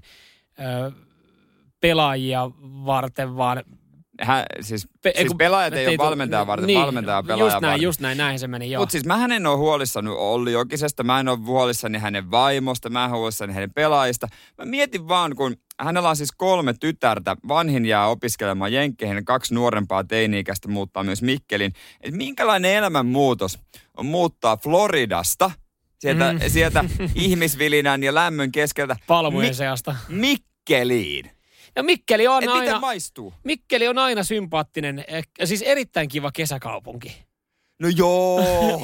ö, 0.60 0.92
pelaajia 1.82 2.50
varten, 2.86 3.36
vaan 3.36 3.62
hän, 4.20 4.44
siis, 4.60 4.88
Pe- 5.02 5.12
siis 5.16 5.34
pelaajat 5.38 5.74
ei 5.74 5.86
ole 5.86 5.98
valmentaja 5.98 6.46
varten, 6.46 6.66
niin, 6.66 6.80
valmentaja 6.80 7.22
pelaaja 7.22 7.44
just 7.44 7.60
näin, 7.60 7.70
varten. 7.70 7.82
Just 7.82 8.00
näin, 8.00 8.18
näin 8.18 8.38
se 8.38 8.46
meni, 8.46 8.70
joo. 8.70 8.82
Mutta 8.82 8.92
siis 8.92 9.04
mä 9.04 9.24
en 9.24 9.46
ole 9.46 9.56
huolissani 9.56 10.10
Olli 10.10 10.52
Jokisesta, 10.52 11.02
mä 11.02 11.20
en 11.20 11.28
ole 11.28 11.38
huolissani 11.38 11.98
hänen 11.98 12.30
vaimosta, 12.30 12.90
mä 12.90 13.04
en 13.04 13.10
ole 13.10 13.18
huolissani 13.18 13.52
hänen 13.52 13.72
pelaajista. 13.74 14.28
Mä 14.58 14.64
mietin 14.64 15.08
vaan, 15.08 15.36
kun 15.36 15.56
hänellä 15.80 16.08
on 16.08 16.16
siis 16.16 16.32
kolme 16.32 16.74
tytärtä, 16.80 17.36
vanhin 17.48 17.86
jää 17.86 18.06
opiskelemaan 18.06 18.72
Jenkkeihin, 18.72 19.24
kaksi 19.24 19.54
nuorempaa 19.54 20.04
teini-ikäistä 20.04 20.68
muuttaa 20.68 21.04
myös 21.04 21.22
Mikkelin. 21.22 21.72
Että 22.00 22.16
minkälainen 22.16 22.74
elämänmuutos 22.74 23.58
on 23.96 24.06
muuttaa 24.06 24.56
Floridasta– 24.56 25.50
sieltä, 26.02 26.32
mm. 26.32 26.38
sieltä 26.48 26.84
ihmisvilinän 27.14 28.02
ja 28.02 28.14
lämmön 28.14 28.52
keskeltä. 28.52 28.96
Palmujen 29.06 29.50
Mi- 29.50 29.54
seasta. 29.54 29.96
Mikkeliin. 30.08 31.30
Ja 31.76 31.82
Mikkeli 31.82 32.28
on 32.28 32.42
Et 32.42 32.48
aina... 32.48 32.60
miten 32.62 32.80
maistuu? 32.80 33.34
Mikkeli 33.44 33.88
on 33.88 33.98
aina 33.98 34.22
sympaattinen, 34.24 35.04
eh, 35.08 35.24
siis 35.44 35.62
erittäin 35.62 36.08
kiva 36.08 36.30
kesäkaupunki. 36.32 37.24
No 37.80 37.88
joo. 37.88 38.38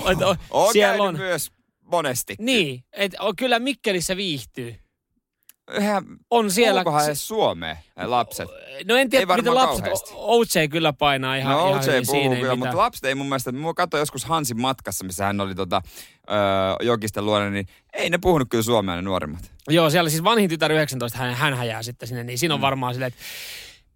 on 0.50 0.72
siellä 0.72 1.04
on 1.04 1.16
myös 1.16 1.50
monesti. 1.84 2.34
Niin, 2.38 2.84
et, 2.92 3.12
kyllä 3.36 3.58
Mikkelissä 3.58 4.16
viihtyy. 4.16 4.74
Eihän, 5.68 6.04
on 6.30 6.50
siellä... 6.50 6.80
Onkohan 6.80 7.04
edes 7.04 7.28
Suomeen 7.28 7.76
lapset? 7.96 8.48
No 8.88 8.96
en 8.96 9.10
tiedä, 9.10 9.36
miten 9.36 9.54
lapset, 9.54 9.86
OJ 10.14 10.68
kyllä 10.70 10.92
painaa 10.92 11.36
ihan, 11.36 11.52
no, 11.52 11.68
ihan 11.68 11.86
hyvin 11.86 12.06
puhuu 12.06 12.36
kyllä, 12.36 12.56
mutta 12.56 12.76
lapset 12.76 13.04
ei 13.04 13.14
mun 13.14 13.26
mielestä, 13.26 13.52
mua 13.52 13.74
katsoi 13.74 14.00
joskus 14.00 14.24
Hansin 14.24 14.60
matkassa, 14.60 15.04
missä 15.04 15.24
hän 15.24 15.40
oli 15.40 15.54
tota, 15.54 15.82
öö, 16.30 16.36
jokisten 16.86 17.26
luona, 17.26 17.50
niin 17.50 17.66
ei 17.92 18.10
ne 18.10 18.18
puhunut 18.18 18.48
kyllä 18.50 18.62
suomea 18.62 18.96
ne 18.96 19.02
nuorimmat. 19.02 19.52
Joo, 19.68 19.90
siellä 19.90 20.10
siis 20.10 20.24
vanhin 20.24 20.48
tytär 20.48 20.72
19, 20.72 21.18
hän, 21.18 21.34
hän 21.34 21.54
häjää 21.54 21.82
sitten 21.82 22.08
sinne, 22.08 22.24
niin 22.24 22.38
siinä 22.38 22.54
on 22.54 22.60
mm. 22.60 22.62
varmaan 22.62 22.94
silleen, 22.94 23.12
että 23.12 23.22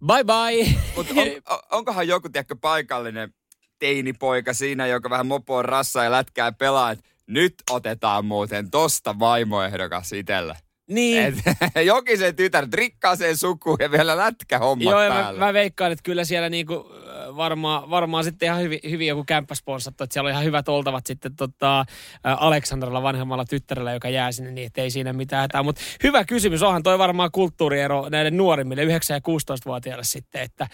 bye 0.07 0.23
bye. 0.23 0.75
Mutta 0.95 1.13
on, 1.49 1.59
onkohan 1.71 2.07
joku, 2.07 2.29
tiedäkö, 2.29 2.55
paikallinen 2.61 3.33
teinipoika 3.79 4.53
siinä, 4.53 4.87
joka 4.87 5.09
vähän 5.09 5.27
mopoon 5.27 5.65
rassa 5.65 6.03
ja 6.03 6.11
lätkää 6.11 6.51
pelaa, 6.51 6.91
että 6.91 7.05
nyt 7.27 7.53
otetaan 7.69 8.25
muuten 8.25 8.71
tosta 8.71 9.19
vaimoehdokas 9.19 10.13
itselle. 10.13 10.57
Niin. 10.89 11.23
Et, 11.23 11.35
jokisen 11.85 12.35
tytär, 12.35 12.67
rikkaaseen 12.73 13.37
sukuun 13.37 13.77
ja 13.79 13.91
vielä 13.91 14.17
lätkähommat 14.17 14.91
Joo, 14.91 15.01
ja 15.01 15.11
päällä. 15.11 15.39
mä, 15.39 15.45
mä, 15.45 15.53
veikkaan, 15.53 15.91
että 15.91 16.03
kyllä 16.03 16.23
siellä 16.23 16.49
niinku, 16.49 16.73
äh, 16.97 17.35
varmaan, 17.35 17.89
varmaan 17.89 18.23
sitten 18.23 18.45
ihan 18.45 18.61
hyvin, 18.61 18.79
hyvin 18.89 19.07
joku 19.07 19.23
kämppäsponsattu, 19.23 20.03
että 20.03 20.13
siellä 20.13 20.27
on 20.27 20.31
ihan 20.31 20.43
hyvät 20.43 20.69
oltavat 20.69 21.05
sitten 21.05 21.35
tota, 21.35 21.79
ä, 21.79 21.85
Aleksandralla 22.33 23.03
vanhemmalla 23.03 23.45
tyttärellä, 23.45 23.93
joka 23.93 24.09
jää 24.09 24.31
sinne, 24.31 24.51
niin 24.51 24.67
ettei 24.67 24.89
siinä 24.91 25.13
mitään 25.13 25.41
hätää. 25.41 25.63
Mutta 25.63 25.81
hyvä 26.03 26.25
kysymys, 26.25 26.63
onhan 26.63 26.83
toi 26.83 26.99
varmaan 26.99 27.31
kulttuuriero 27.31 28.09
näille 28.09 28.31
nuorimmille, 28.31 28.85
9- 28.85 28.87
ja 28.87 29.19
16-vuotiaille 29.19 30.03
sitten, 30.03 30.41
että, 30.41 30.67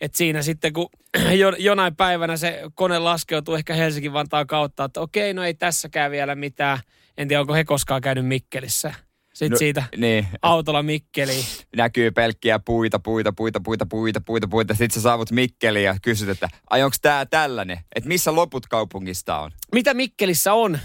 että 0.00 0.18
siinä 0.18 0.42
sitten 0.42 0.72
kun 0.72 0.88
jo, 1.40 1.52
jonain 1.58 1.96
päivänä 1.96 2.36
se 2.36 2.62
kone 2.74 2.98
laskeutuu 2.98 3.54
ehkä 3.54 3.74
Helsinki-Vantaan 3.74 4.46
kautta, 4.46 4.84
että 4.84 5.00
okei, 5.00 5.34
no 5.34 5.44
ei 5.44 5.54
tässäkään 5.54 6.10
vielä 6.10 6.34
mitään. 6.34 6.78
En 7.18 7.28
tiedä, 7.28 7.40
onko 7.40 7.54
he 7.54 7.64
koskaan 7.64 8.00
käynyt 8.00 8.26
Mikkelissä. 8.26 8.94
Sitten 9.34 9.50
no, 9.50 9.56
siitä 9.58 9.84
Niin, 9.96 10.26
autolla 10.42 10.82
Mikkeliin. 10.82 11.44
näkyy 11.76 12.10
pelkkiä 12.10 12.58
puita, 12.58 12.98
puita, 12.98 13.32
puita, 13.32 13.60
puita, 13.60 13.86
puita, 13.86 14.20
puita, 14.20 14.48
puita. 14.48 14.74
Sitten 14.74 14.94
sä 14.94 15.00
saavut 15.00 15.30
Mikkeliin 15.30 15.84
ja 15.84 15.96
kysyt, 16.02 16.28
että 16.28 16.48
ai 16.70 16.82
onks 16.82 17.00
tää 17.00 17.26
tällainen? 17.26 17.78
Että 17.96 18.08
missä 18.08 18.34
loput 18.34 18.66
kaupungista 18.66 19.38
on? 19.38 19.50
Mitä 19.72 19.94
Mikkelissä 19.94 20.52
on 20.52 20.78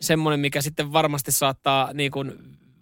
semmoinen, 0.00 0.40
mikä 0.40 0.62
sitten 0.62 0.92
varmasti 0.92 1.32
saattaa 1.32 1.92
niin 1.92 2.10
kuin, 2.10 2.32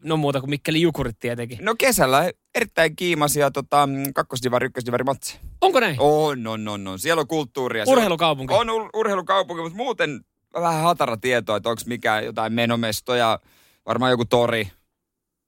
no 0.04 0.16
muuta 0.16 0.40
kuin 0.40 0.50
Mikkeli 0.50 0.80
Jukurit 0.82 1.18
tietenkin. 1.18 1.58
No 1.60 1.74
kesällä 1.78 2.30
erittäin 2.54 2.96
kiimasia 2.96 3.50
tota, 3.50 3.88
kakkosdivari, 4.14 4.66
ykkösdivari 4.66 5.04
matsi. 5.04 5.38
Onko 5.60 5.80
näin? 5.80 5.96
On, 5.98 6.46
on, 6.46 6.68
on, 6.68 6.88
on. 6.88 6.98
Siellä 6.98 7.20
on 7.20 7.28
kulttuuria. 7.28 7.84
Urheilukaupunki. 7.86 8.54
On 8.54 8.66
ur- 8.68 8.90
urheilukaupunki, 8.94 9.62
mutta 9.62 9.76
muuten 9.76 10.20
vähän 10.54 10.82
hatara 10.82 11.16
tietoa, 11.16 11.56
että 11.56 11.68
onko 11.68 11.82
mikään 11.86 12.24
jotain 12.24 12.52
menomestoja, 12.52 13.38
varmaan 13.86 14.10
joku 14.10 14.24
tori, 14.24 14.68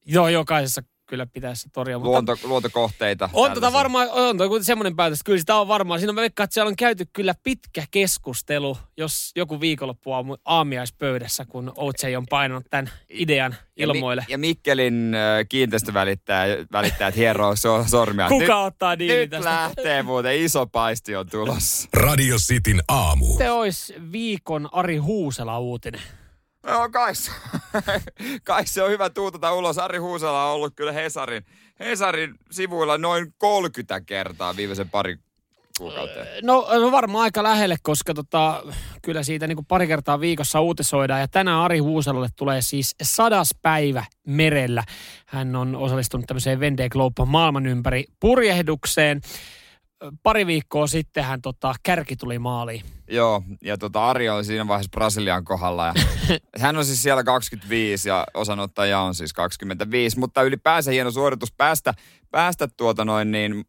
Joo, 0.07 0.29
jokaisessa 0.29 0.83
kyllä 1.07 1.27
pitäisi 1.27 1.63
se 1.63 1.69
toria. 1.73 1.99
Mutta 1.99 2.11
luonto, 2.11 2.37
luontokohteita. 2.45 3.25
on 3.25 3.31
tota 3.33 3.55
tällaisia. 3.55 3.79
varmaan, 3.79 4.09
on 4.11 4.39
toi 4.39 4.49
kuitenkin 4.49 4.67
semmoinen 4.67 4.97
päätös, 4.97 5.23
kyllä 5.25 5.39
sitä 5.39 5.57
on 5.57 5.69
varmaan. 5.69 6.01
Siinä 6.01 6.11
on 6.11 6.17
veikkaa, 6.17 6.45
että 6.45 6.55
siellä 6.55 6.69
on 6.69 6.77
käyty 6.77 7.07
kyllä 7.13 7.35
pitkä 7.43 7.85
keskustelu, 7.91 8.79
jos 8.97 9.31
joku 9.37 9.61
viikonloppu 9.61 10.13
aamu, 10.13 10.37
aamiaispöydässä, 10.45 11.45
kun 11.45 11.73
OJ 11.77 12.17
on 12.17 12.27
painanut 12.31 12.67
tämän 12.71 12.91
idean 13.11 13.55
Ja 13.77 13.87
Mi- 13.87 13.99
ilmoille. 13.99 14.25
ja 14.29 14.39
Mikkelin 14.39 15.15
äh, 15.15 15.47
kiinteistövälittäjät 15.49 16.67
välittäjät 16.73 17.17
hieroo 17.17 17.57
so, 17.57 17.85
sormia. 17.87 18.29
Kuka 18.29 18.45
nyt, 18.45 18.67
ottaa 18.67 18.99
diilin 18.99 19.19
nyt 19.19 19.31
tästä? 19.31 19.51
lähtee 19.51 20.03
muuten, 20.03 20.37
iso 20.37 20.67
paisti 20.67 21.17
on 21.17 21.29
tulossa. 21.31 21.89
Radio 21.95 22.37
Cityn 22.37 22.83
aamu. 22.89 23.39
Se 23.39 23.51
olisi 23.51 23.95
viikon 24.13 24.69
Ari 24.73 24.97
Huusela 24.97 25.59
uutinen. 25.59 26.01
No 26.65 26.89
kai 26.93 27.13
kai 28.45 28.67
se 28.67 28.83
on 28.83 28.91
hyvä 28.91 29.11
tuutata 29.11 29.53
ulos. 29.53 29.79
Ari 29.79 29.99
Huusala 29.99 30.47
on 30.47 30.55
ollut 30.55 30.75
kyllä 30.77 30.93
Hesarin, 30.93 31.45
Hesarin 31.81 32.35
sivuilla 32.51 32.99
noin 32.99 33.35
30 33.39 34.01
kertaa 34.01 34.57
viimeisen 34.57 34.91
pari 34.91 35.19
kuukauteen. 35.79 36.27
No, 36.43 36.67
no 36.81 36.93
varmaan 36.93 37.23
aika 37.25 37.43
lähelle, 37.43 37.77
koska 37.83 38.15
tota, 38.15 38.63
kyllä 39.03 39.23
siitä 39.23 39.47
niin 39.47 39.57
kuin 39.57 39.67
pari 39.67 39.87
kertaa 39.87 40.21
viikossa 40.21 40.61
uutisoidaan. 40.61 41.21
Ja 41.21 41.29
tänään 41.29 41.61
Ari 41.61 41.79
Huusalalle 41.79 42.29
tulee 42.37 42.63
siis 42.63 42.95
sadas 43.03 43.51
päivä 43.63 44.05
merellä. 44.27 44.85
Hän 45.27 45.57
on 45.57 45.77
osallistunut 45.77 46.27
tämmöiseen 46.27 46.61
Vendée 46.61 46.89
Globe 46.91 47.25
maailman 47.27 47.67
ympäri 47.67 48.05
purjehdukseen. 48.21 49.21
Pari 50.23 50.47
viikkoa 50.47 50.87
sitten 50.87 51.25
hän 51.25 51.43
tota, 51.43 51.75
kärki 51.83 52.17
tuli 52.17 52.39
maaliin. 52.39 52.83
Joo, 53.09 53.43
ja 53.63 53.79
tota 53.79 54.11
Ari 54.11 54.29
on 54.29 54.45
siinä 54.45 54.69
vaiheessa 54.69 54.91
Brasilian 54.91 55.45
kohdalla. 55.45 55.87
Ja 55.87 55.95
hän 56.61 56.77
on 56.77 56.85
siis 56.85 57.03
siellä 57.03 57.25
25 57.25 58.09
ja 58.09 58.27
osanottaja 58.35 59.01
on 59.01 59.15
siis 59.15 59.33
25, 59.33 60.19
mutta 60.19 60.43
ylipäänsä 60.43 60.91
hieno 60.91 61.11
suoritus 61.11 61.53
päästä, 61.53 61.95
päästä 62.31 62.69
tuota 62.69 63.05
noin 63.05 63.31
niin 63.31 63.65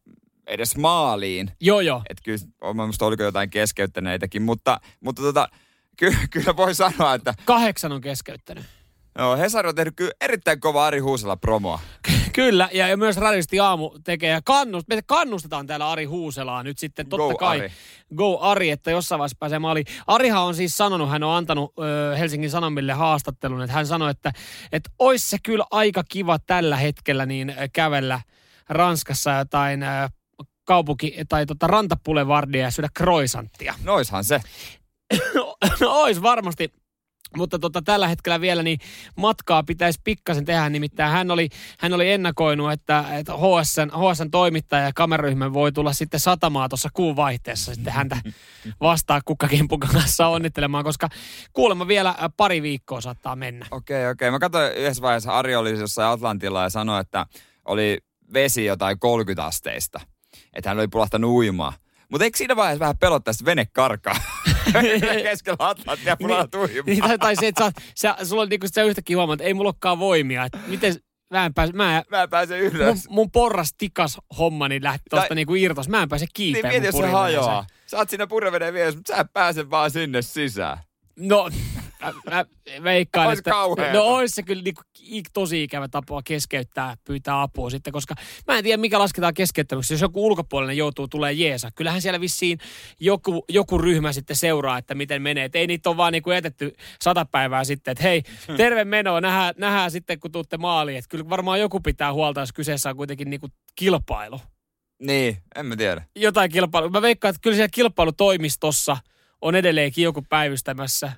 edes 0.46 0.76
maaliin. 0.76 1.50
Joo, 1.60 1.80
joo. 1.80 2.02
Että 2.10 2.22
kyllä, 2.24 2.38
on 2.60 2.76
mielestä 2.76 3.04
oliko 3.04 3.22
jotain 3.22 3.50
keskeyttäneitäkin, 3.50 4.42
mutta, 4.42 4.80
mutta 5.00 5.22
tota, 5.22 5.48
ky, 5.96 6.14
kyllä 6.32 6.56
voi 6.56 6.74
sanoa, 6.74 7.14
että 7.14 7.34
Kahdeksan 7.44 7.92
on 7.92 8.00
keskeyttänyt. 8.00 8.64
joo, 9.18 9.36
Hesari 9.36 9.68
on 9.68 9.74
tehnyt 9.74 9.96
kyllä 9.96 10.12
erittäin 10.20 10.60
kova 10.60 10.86
Ari 10.86 10.98
Huusala 10.98 11.36
promoa. 11.36 11.80
Kyllä, 12.36 12.68
ja, 12.72 12.88
ja 12.88 12.96
myös 12.96 13.16
Radisti 13.16 13.60
Aamu 13.60 13.90
tekee, 14.04 14.30
ja 14.30 14.40
kannust, 14.44 14.88
me 14.88 15.02
kannustetaan 15.06 15.66
täällä 15.66 15.90
Ari 15.90 16.04
Huuselaa 16.04 16.62
nyt 16.62 16.78
sitten 16.78 17.08
totta 17.08 17.32
Go, 17.32 17.38
kai. 17.38 17.58
Ari. 17.58 17.72
Go 18.16 18.38
Ari, 18.40 18.70
että 18.70 18.90
jossain 18.90 19.18
vaiheessa 19.18 19.36
pääsee 19.40 19.58
maaliin. 19.58 19.86
Arihan 20.06 20.42
on 20.42 20.54
siis 20.54 20.76
sanonut, 20.76 21.10
hän 21.10 21.22
on 21.22 21.36
antanut 21.36 21.72
ö, 21.78 22.16
Helsingin 22.16 22.50
Sanomille 22.50 22.92
haastattelun, 22.92 23.62
että 23.62 23.72
hän 23.72 23.86
sanoi, 23.86 24.10
että, 24.10 24.32
että 24.72 24.90
olisi 24.98 25.30
se 25.30 25.36
kyllä 25.42 25.64
aika 25.70 26.04
kiva 26.08 26.38
tällä 26.38 26.76
hetkellä 26.76 27.26
niin 27.26 27.54
kävellä 27.72 28.20
Ranskassa 28.68 29.30
jotain 29.30 29.82
ö, 29.82 29.86
kaupunki- 30.64 31.14
tai 31.28 31.46
tota 31.46 31.66
rantapulevardia 31.66 32.62
ja 32.62 32.70
syödä 32.70 32.88
croissanttia. 32.98 33.74
Noishan 33.84 34.24
se. 34.24 34.40
no 35.80 35.90
ois 35.90 36.22
varmasti. 36.22 36.72
Mutta 37.36 37.58
tota, 37.58 37.82
tällä 37.82 38.08
hetkellä 38.08 38.40
vielä 38.40 38.62
niin 38.62 38.78
matkaa 39.16 39.62
pitäisi 39.62 40.00
pikkasen 40.04 40.44
tehdä, 40.44 40.68
nimittäin 40.68 41.12
hän 41.12 41.30
oli, 41.30 41.48
hän 41.78 41.92
oli 41.92 42.10
ennakoinut, 42.10 42.72
että, 42.72 43.04
että 43.18 43.32
HSN, 43.32 43.90
HSN 43.90 44.30
toimittaja 44.30 44.84
ja 44.84 44.92
kameraryhmä 44.94 45.52
voi 45.52 45.72
tulla 45.72 45.92
sitten 45.92 46.20
satamaa 46.20 46.68
tuossa 46.68 46.88
kuun 46.92 47.16
vaihteessa 47.16 47.74
sitten 47.74 47.92
häntä 47.92 48.16
vastaa 48.80 49.20
kukkakimpun 49.24 49.80
kanssa 49.80 50.26
onnittelemaan, 50.26 50.84
koska 50.84 51.08
kuulemma 51.52 51.88
vielä 51.88 52.08
äh, 52.08 52.16
pari 52.36 52.62
viikkoa 52.62 53.00
saattaa 53.00 53.36
mennä. 53.36 53.66
Okei, 53.70 54.08
okei. 54.08 54.30
Mä 54.30 54.38
katsoin 54.38 54.72
yhdessä 54.72 55.02
vaiheessa 55.02 55.32
Ari 55.32 55.56
oli 55.56 55.78
jossain 55.78 56.12
Atlantilla 56.12 56.62
ja 56.62 56.70
sanoi, 56.70 57.00
että 57.00 57.26
oli 57.64 57.98
vesi 58.32 58.64
jotain 58.64 58.98
30 58.98 59.44
asteista. 59.44 60.00
Että 60.54 60.70
hän 60.70 60.78
oli 60.78 60.88
pulahtanut 60.88 61.30
uimaan. 61.30 61.72
Mutta 62.10 62.24
eikö 62.24 62.38
siinä 62.38 62.56
vaiheessa 62.56 62.80
vähän 62.80 62.98
pelottaa, 62.98 63.30
että 63.32 63.44
vene 63.44 63.66
karkaa? 63.72 64.16
Keskellä 65.22 65.56
Atlanttia 65.58 66.16
pulahtaa 66.16 66.60
uimaan. 66.60 66.82
Niin, 66.86 67.00
tai, 67.02 67.18
tai 67.18 67.36
se, 67.36 67.46
että 67.46 67.64
sä, 67.94 68.14
sä, 68.18 68.24
sulla 68.26 68.42
on 68.42 68.48
niinku 68.48 68.66
se 68.70 68.82
yhtäkkiä 68.82 69.16
huomaa, 69.16 69.34
että 69.34 69.44
ei 69.44 69.54
mulla 69.54 69.68
olekaan 69.68 69.98
voimia. 69.98 70.44
Että 70.44 70.58
miten, 70.66 70.94
mä 71.30 71.46
en 71.46 71.54
pääse, 71.54 71.72
mä, 71.72 72.02
Mä 72.10 72.22
en 72.22 72.30
pääse 72.30 72.62
mun, 72.62 72.72
ylös. 72.72 73.08
mun 73.08 73.30
porras 73.30 73.74
tikas 73.78 74.18
hommani 74.38 74.82
lähti 74.82 75.02
tosta 75.10 75.26
Tai- 75.28 75.34
niinku 75.34 75.54
irtos. 75.54 75.88
Mä 75.88 76.02
en 76.02 76.08
pääse 76.08 76.24
Niin 76.24 76.30
kiipeämään. 76.34 76.72
mieti, 76.72 76.86
jos 76.86 76.96
se 76.96 77.10
hajoaa. 77.12 77.66
Sä 77.86 77.96
oot 77.96 78.10
siinä 78.10 78.26
purjeveden 78.26 78.74
vieressä, 78.74 78.98
mutta 78.98 79.14
sä 79.14 79.20
et 79.20 79.32
pääse 79.32 79.70
vaan 79.70 79.90
sinne 79.90 80.22
sisään. 80.22 80.78
No, 81.18 81.50
mä, 82.02 82.12
mä 82.30 82.44
veikkaan, 82.82 83.32
että... 83.32 83.50
kauheeta. 83.50 83.92
No 83.92 84.02
ois 84.04 84.34
se 84.34 84.42
kyllä 84.42 84.62
niinku, 84.62 84.82
tosi 85.32 85.62
ikävä 85.62 85.88
tapa 85.88 86.22
keskeyttää, 86.22 86.96
pyytää 87.04 87.42
apua 87.42 87.70
sitten, 87.70 87.92
koska 87.92 88.14
mä 88.46 88.58
en 88.58 88.64
tiedä, 88.64 88.80
mikä 88.80 88.98
lasketaan 88.98 89.34
keskeyttämyksi. 89.34 89.94
Jos 89.94 90.00
joku 90.00 90.26
ulkopuolinen 90.26 90.76
joutuu, 90.76 91.08
tulee 91.08 91.32
jeesa. 91.32 91.70
Kyllähän 91.74 92.02
siellä 92.02 92.20
vissiin 92.20 92.58
joku, 93.00 93.44
joku 93.48 93.78
ryhmä 93.78 94.12
sitten 94.12 94.36
seuraa, 94.36 94.78
että 94.78 94.94
miten 94.94 95.22
menee. 95.22 95.44
Et 95.44 95.56
ei 95.56 95.66
niitä 95.66 95.88
ole 95.88 95.96
vaan 95.96 96.12
niinku 96.12 96.30
jätetty 96.30 96.74
sata 97.02 97.24
päivää 97.24 97.64
sitten, 97.64 97.92
että 97.92 98.04
hei, 98.04 98.22
terve 98.56 98.84
meno, 98.84 99.20
nähdään, 99.20 99.54
nähdään 99.58 99.90
sitten, 99.90 100.20
kun 100.20 100.32
tuutte 100.32 100.56
maaliin. 100.56 100.98
Et 100.98 101.04
kyllä 101.08 101.28
varmaan 101.28 101.60
joku 101.60 101.80
pitää 101.80 102.12
huolta, 102.12 102.40
jos 102.40 102.52
kyseessä 102.52 102.90
on 102.90 102.96
kuitenkin 102.96 103.30
niinku 103.30 103.48
kilpailu. 103.76 104.40
Niin, 105.02 105.36
en 105.56 105.66
mä 105.66 105.76
tiedä. 105.76 106.02
Jotain 106.16 106.50
kilpailu. 106.50 106.90
Mä 106.90 107.02
veikkaan, 107.02 107.30
että 107.30 107.40
kyllä 107.42 107.56
siellä 107.56 107.68
kilpailutoimistossa 107.72 108.96
on 109.40 109.54
edelleenkin 109.54 110.04
joku 110.04 110.22
päivystämässä. 110.28 111.12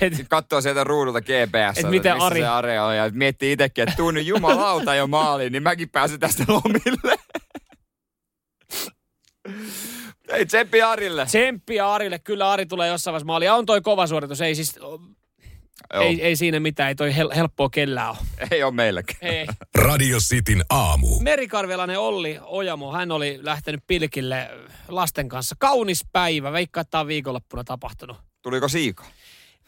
Et, 0.00 0.12
Katsoo 0.28 0.60
sieltä 0.60 0.84
ruudulta 0.84 1.20
GPS, 1.20 1.78
Et 1.78 1.90
miten 1.90 2.14
missä 2.16 2.28
Ari- 2.28 2.38
se 2.38 2.46
Ari 2.46 2.78
on, 2.78 2.96
ja 2.96 3.10
miettii 3.12 3.52
itsekin, 3.52 3.82
että 3.82 3.96
tuun 3.96 4.14
nyt 4.14 4.26
jumalauta 4.26 4.94
jo 4.94 5.06
maaliin, 5.06 5.52
niin 5.52 5.62
mäkin 5.62 5.88
pääsen 5.88 6.20
tästä 6.20 6.44
lomille. 6.48 7.16
Ei 10.32 10.46
tseppi 10.46 10.82
Arille. 10.82 11.26
Tsemppiä 11.26 11.92
Arille. 11.92 12.18
Kyllä 12.18 12.50
Ari 12.52 12.66
tulee 12.66 12.88
jossain 12.88 13.12
vaiheessa 13.12 13.26
maaliin. 13.26 13.46
Ja 13.46 13.54
on 13.54 13.66
toi 13.66 13.80
kova 13.80 14.06
suoritus. 14.06 14.40
Ei 14.40 14.54
siis, 14.54 14.76
Joo, 15.94 16.02
ei, 16.02 16.22
ei 16.22 16.36
siinä 16.36 16.60
mitään. 16.60 16.88
Ei 16.88 16.94
toi 16.94 17.10
hel- 17.16 17.34
helppoa 17.36 17.68
kellään 17.70 18.10
ole. 18.10 18.18
ei 18.50 18.62
ole 18.62 18.72
meilläkään. 18.74 19.18
Ei. 19.34 19.46
Radio 19.74 20.18
Cityn 20.18 20.64
aamu. 20.70 21.20
Merikarvialainen 21.20 21.98
Olli 21.98 22.38
Ojamo, 22.42 22.92
hän 22.92 23.12
oli 23.12 23.38
lähtenyt 23.42 23.80
pilkille 23.86 24.50
lasten 24.88 25.28
kanssa. 25.28 25.56
Kaunis 25.58 26.04
päivä. 26.12 26.52
Veikkaa, 26.52 26.80
että 26.80 26.90
tämä 26.90 27.00
on 27.00 27.06
viikonloppuna 27.06 27.64
tapahtunut. 27.64 28.16
Tuliko 28.42 28.68
siika? 28.68 29.04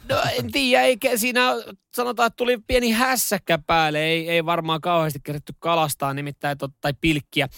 No 0.08 0.16
en 0.38 0.52
tiedä, 0.52 0.82
eikä 0.82 1.16
siinä 1.16 1.52
sanotaan, 1.94 2.26
että 2.26 2.36
tuli 2.36 2.58
pieni 2.66 2.90
hässäkkä 2.90 3.58
päälle. 3.66 4.04
Ei, 4.04 4.30
ei 4.30 4.44
varmaan 4.44 4.80
kauheasti 4.80 5.20
kerätty 5.24 5.54
kalastaa 5.58 6.14
nimittäin 6.14 6.58
tai 6.80 6.94
pilkkiä. 7.00 7.48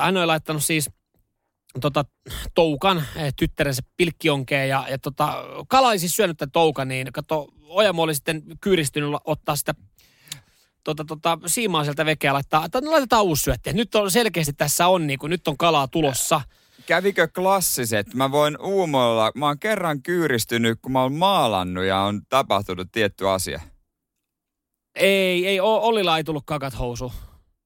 Hän 0.00 0.16
oli 0.16 0.26
laittanut 0.26 0.64
siis 0.64 0.90
tota, 1.80 2.04
toukan 2.54 3.04
eh, 3.16 3.34
tyttärensä 3.36 3.82
pilkkionkeen 3.96 4.68
ja, 4.68 4.86
ja 4.90 4.98
tota, 4.98 5.44
kala 5.68 5.88
oli 5.88 5.98
siis 5.98 6.16
syönyt 6.16 6.36
tämän 6.36 6.52
toukan, 6.52 6.88
niin 6.88 7.12
kato, 7.12 7.48
Ojamo 7.68 8.02
oli 8.02 8.14
sitten 8.14 8.42
kyyristynyt 8.60 9.10
ottaa 9.24 9.56
sitä 9.56 9.74
tota, 10.84 11.04
tota, 11.04 11.38
siimaa 11.46 11.84
sieltä 11.84 12.06
vekeä 12.06 12.32
laittaa, 12.32 12.64
että 12.64 12.80
no, 12.80 12.90
laitetaan 12.90 13.24
uusi 13.24 13.42
syötti. 13.42 13.72
Nyt 13.72 13.94
on 13.94 14.10
selkeästi 14.10 14.52
tässä 14.52 14.88
on, 14.88 15.06
niin 15.06 15.18
kuin, 15.18 15.30
nyt 15.30 15.48
on 15.48 15.56
kalaa 15.56 15.88
tulossa. 15.88 16.40
Kävikö 16.86 17.28
klassiset? 17.34 18.14
Mä 18.14 18.30
voin 18.30 18.56
uumoilla. 18.60 19.32
Mä 19.34 19.46
oon 19.46 19.58
kerran 19.58 20.02
kyyristynyt, 20.02 20.78
kun 20.82 20.92
mä 20.92 21.02
oon 21.02 21.14
maalannut 21.14 21.84
ja 21.84 22.00
on 22.00 22.20
tapahtunut 22.28 22.88
tietty 22.92 23.28
asia. 23.28 23.60
Ei, 24.94 25.46
ei, 25.46 25.60
O- 25.60 25.80
Ollilla 25.82 26.16
ei 26.16 26.24
tullut 26.24 26.42
kakat 26.46 26.78
housu. 26.78 27.12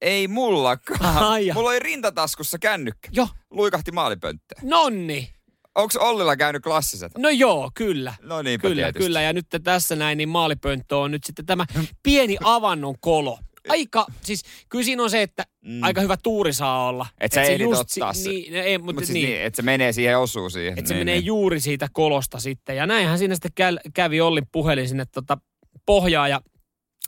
Ei 0.00 0.28
mullakaan. 0.28 1.16
Ai. 1.24 1.50
Mulla 1.54 1.70
oli 1.70 1.78
rintataskussa 1.78 2.58
kännykkä. 2.58 3.08
Joo, 3.12 3.28
Luikahti 3.50 3.92
maalipönttöön. 3.92 4.60
nonni. 4.68 5.32
Onko 5.74 5.92
Ollilla 6.00 6.36
käynyt 6.36 6.62
klassiset? 6.62 7.18
No 7.18 7.28
joo, 7.28 7.70
kyllä. 7.74 8.14
No 8.22 8.42
niinpä 8.42 8.68
Kyllä, 8.68 8.82
tietysti. 8.82 9.06
kyllä. 9.06 9.22
Ja 9.22 9.32
nyt 9.32 9.46
tässä 9.64 9.96
näin, 9.96 10.18
niin 10.18 10.28
maalipönttö 10.28 10.96
on 10.98 11.10
nyt 11.10 11.24
sitten 11.24 11.46
tämä 11.46 11.64
pieni 12.02 12.36
avannon 12.44 12.94
kolo. 13.00 13.38
Aika, 13.68 14.06
siis 14.22 14.42
kyllä 14.68 14.84
siinä 14.84 15.02
on 15.02 15.10
se, 15.10 15.22
että 15.22 15.46
Mm. 15.64 15.82
aika 15.82 16.00
hyvä 16.00 16.16
tuuri 16.22 16.52
saa 16.52 16.88
olla. 16.88 17.06
Et 17.20 17.32
sä 17.32 17.44
se 17.44 17.52
ehdit 17.52 17.64
just 17.70 17.80
ottaa 17.80 18.12
se. 18.12 18.28
Niin, 18.28 18.54
ei, 18.54 18.78
mutta 18.78 18.84
Mutta 18.92 19.06
siis 19.06 19.14
niin. 19.14 19.28
niin. 19.30 19.42
että 19.42 19.56
se 19.56 19.62
menee 19.62 19.92
siihen, 19.92 20.18
osuu 20.18 20.50
siihen. 20.50 20.78
Että 20.78 20.88
se 20.88 20.94
niin, 20.94 21.00
menee 21.00 21.14
niin. 21.14 21.26
juuri 21.26 21.60
siitä 21.60 21.88
kolosta 21.92 22.38
sitten. 22.38 22.76
Ja 22.76 22.86
näinhän 22.86 23.18
siinä 23.18 23.34
sitten 23.34 23.52
käl- 23.74 23.90
kävi 23.94 24.20
Ollin 24.20 24.46
puhelin 24.52 24.88
sinne 24.88 25.04
tota 25.06 25.38
pohjaa 25.86 26.28
ja 26.28 26.40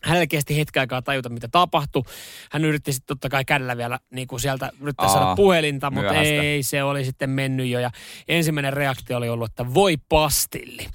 hänellä 0.02 0.26
kesti 0.26 0.56
hetken 0.56 0.80
aikaa 0.80 1.02
tajuta, 1.02 1.28
mitä 1.28 1.48
tapahtui. 1.52 2.02
Hän 2.52 2.64
yritti 2.64 2.92
sitten 2.92 3.06
totta 3.06 3.28
kai 3.28 3.44
kädellä 3.44 3.76
vielä 3.76 3.98
niin 4.10 4.28
kuin 4.28 4.40
sieltä 4.40 4.70
yrittää 4.80 5.06
Aa, 5.06 5.12
saada 5.12 5.36
puhelinta, 5.36 5.90
mutta 5.90 6.12
myöhäistä. 6.12 6.42
ei, 6.42 6.62
se 6.62 6.82
oli 6.82 7.04
sitten 7.04 7.30
mennyt 7.30 7.66
jo. 7.68 7.80
Ja 7.80 7.90
ensimmäinen 8.28 8.72
reaktio 8.72 9.16
oli 9.16 9.28
ollut, 9.28 9.50
että 9.50 9.74
voi 9.74 9.96
pastilli. 10.08 10.86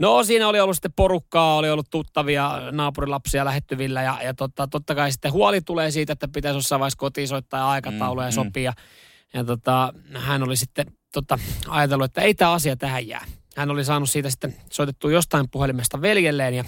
No 0.00 0.24
siinä 0.24 0.48
oli 0.48 0.60
ollut 0.60 0.76
sitten 0.76 0.92
porukkaa, 0.96 1.56
oli 1.56 1.70
ollut 1.70 1.90
tuttavia 1.90 2.60
naapurilapsia 2.70 3.44
lähettyvillä 3.44 4.02
ja, 4.02 4.18
ja 4.22 4.34
totta, 4.34 4.68
totta 4.68 4.94
kai 4.94 5.12
sitten 5.12 5.32
huoli 5.32 5.60
tulee 5.60 5.90
siitä, 5.90 6.12
että 6.12 6.28
pitäisi 6.28 6.58
jossain 6.58 6.80
vaiheessa 6.80 6.98
kotiin 6.98 7.28
soittaa 7.28 7.60
ja 7.60 7.68
aikatauluja 7.68 8.26
Mm, 8.26 8.34
mm, 8.34 8.40
mm. 8.40 8.46
sopia. 8.46 8.72
Ja 9.34 9.44
tota, 9.44 9.92
hän 10.14 10.42
oli 10.42 10.56
sitten 10.56 10.86
tota, 11.12 11.38
ajatellut, 11.68 12.04
että 12.04 12.20
ei 12.20 12.34
tämä 12.34 12.52
asia 12.52 12.76
tähän 12.76 13.08
jää. 13.08 13.24
Hän 13.56 13.70
oli 13.70 13.84
saanut 13.84 14.10
siitä 14.10 14.30
sitten 14.30 14.56
soitettua 14.72 15.10
jostain 15.12 15.50
puhelimesta 15.50 16.00
veljelleen 16.00 16.54
ja 16.54 16.64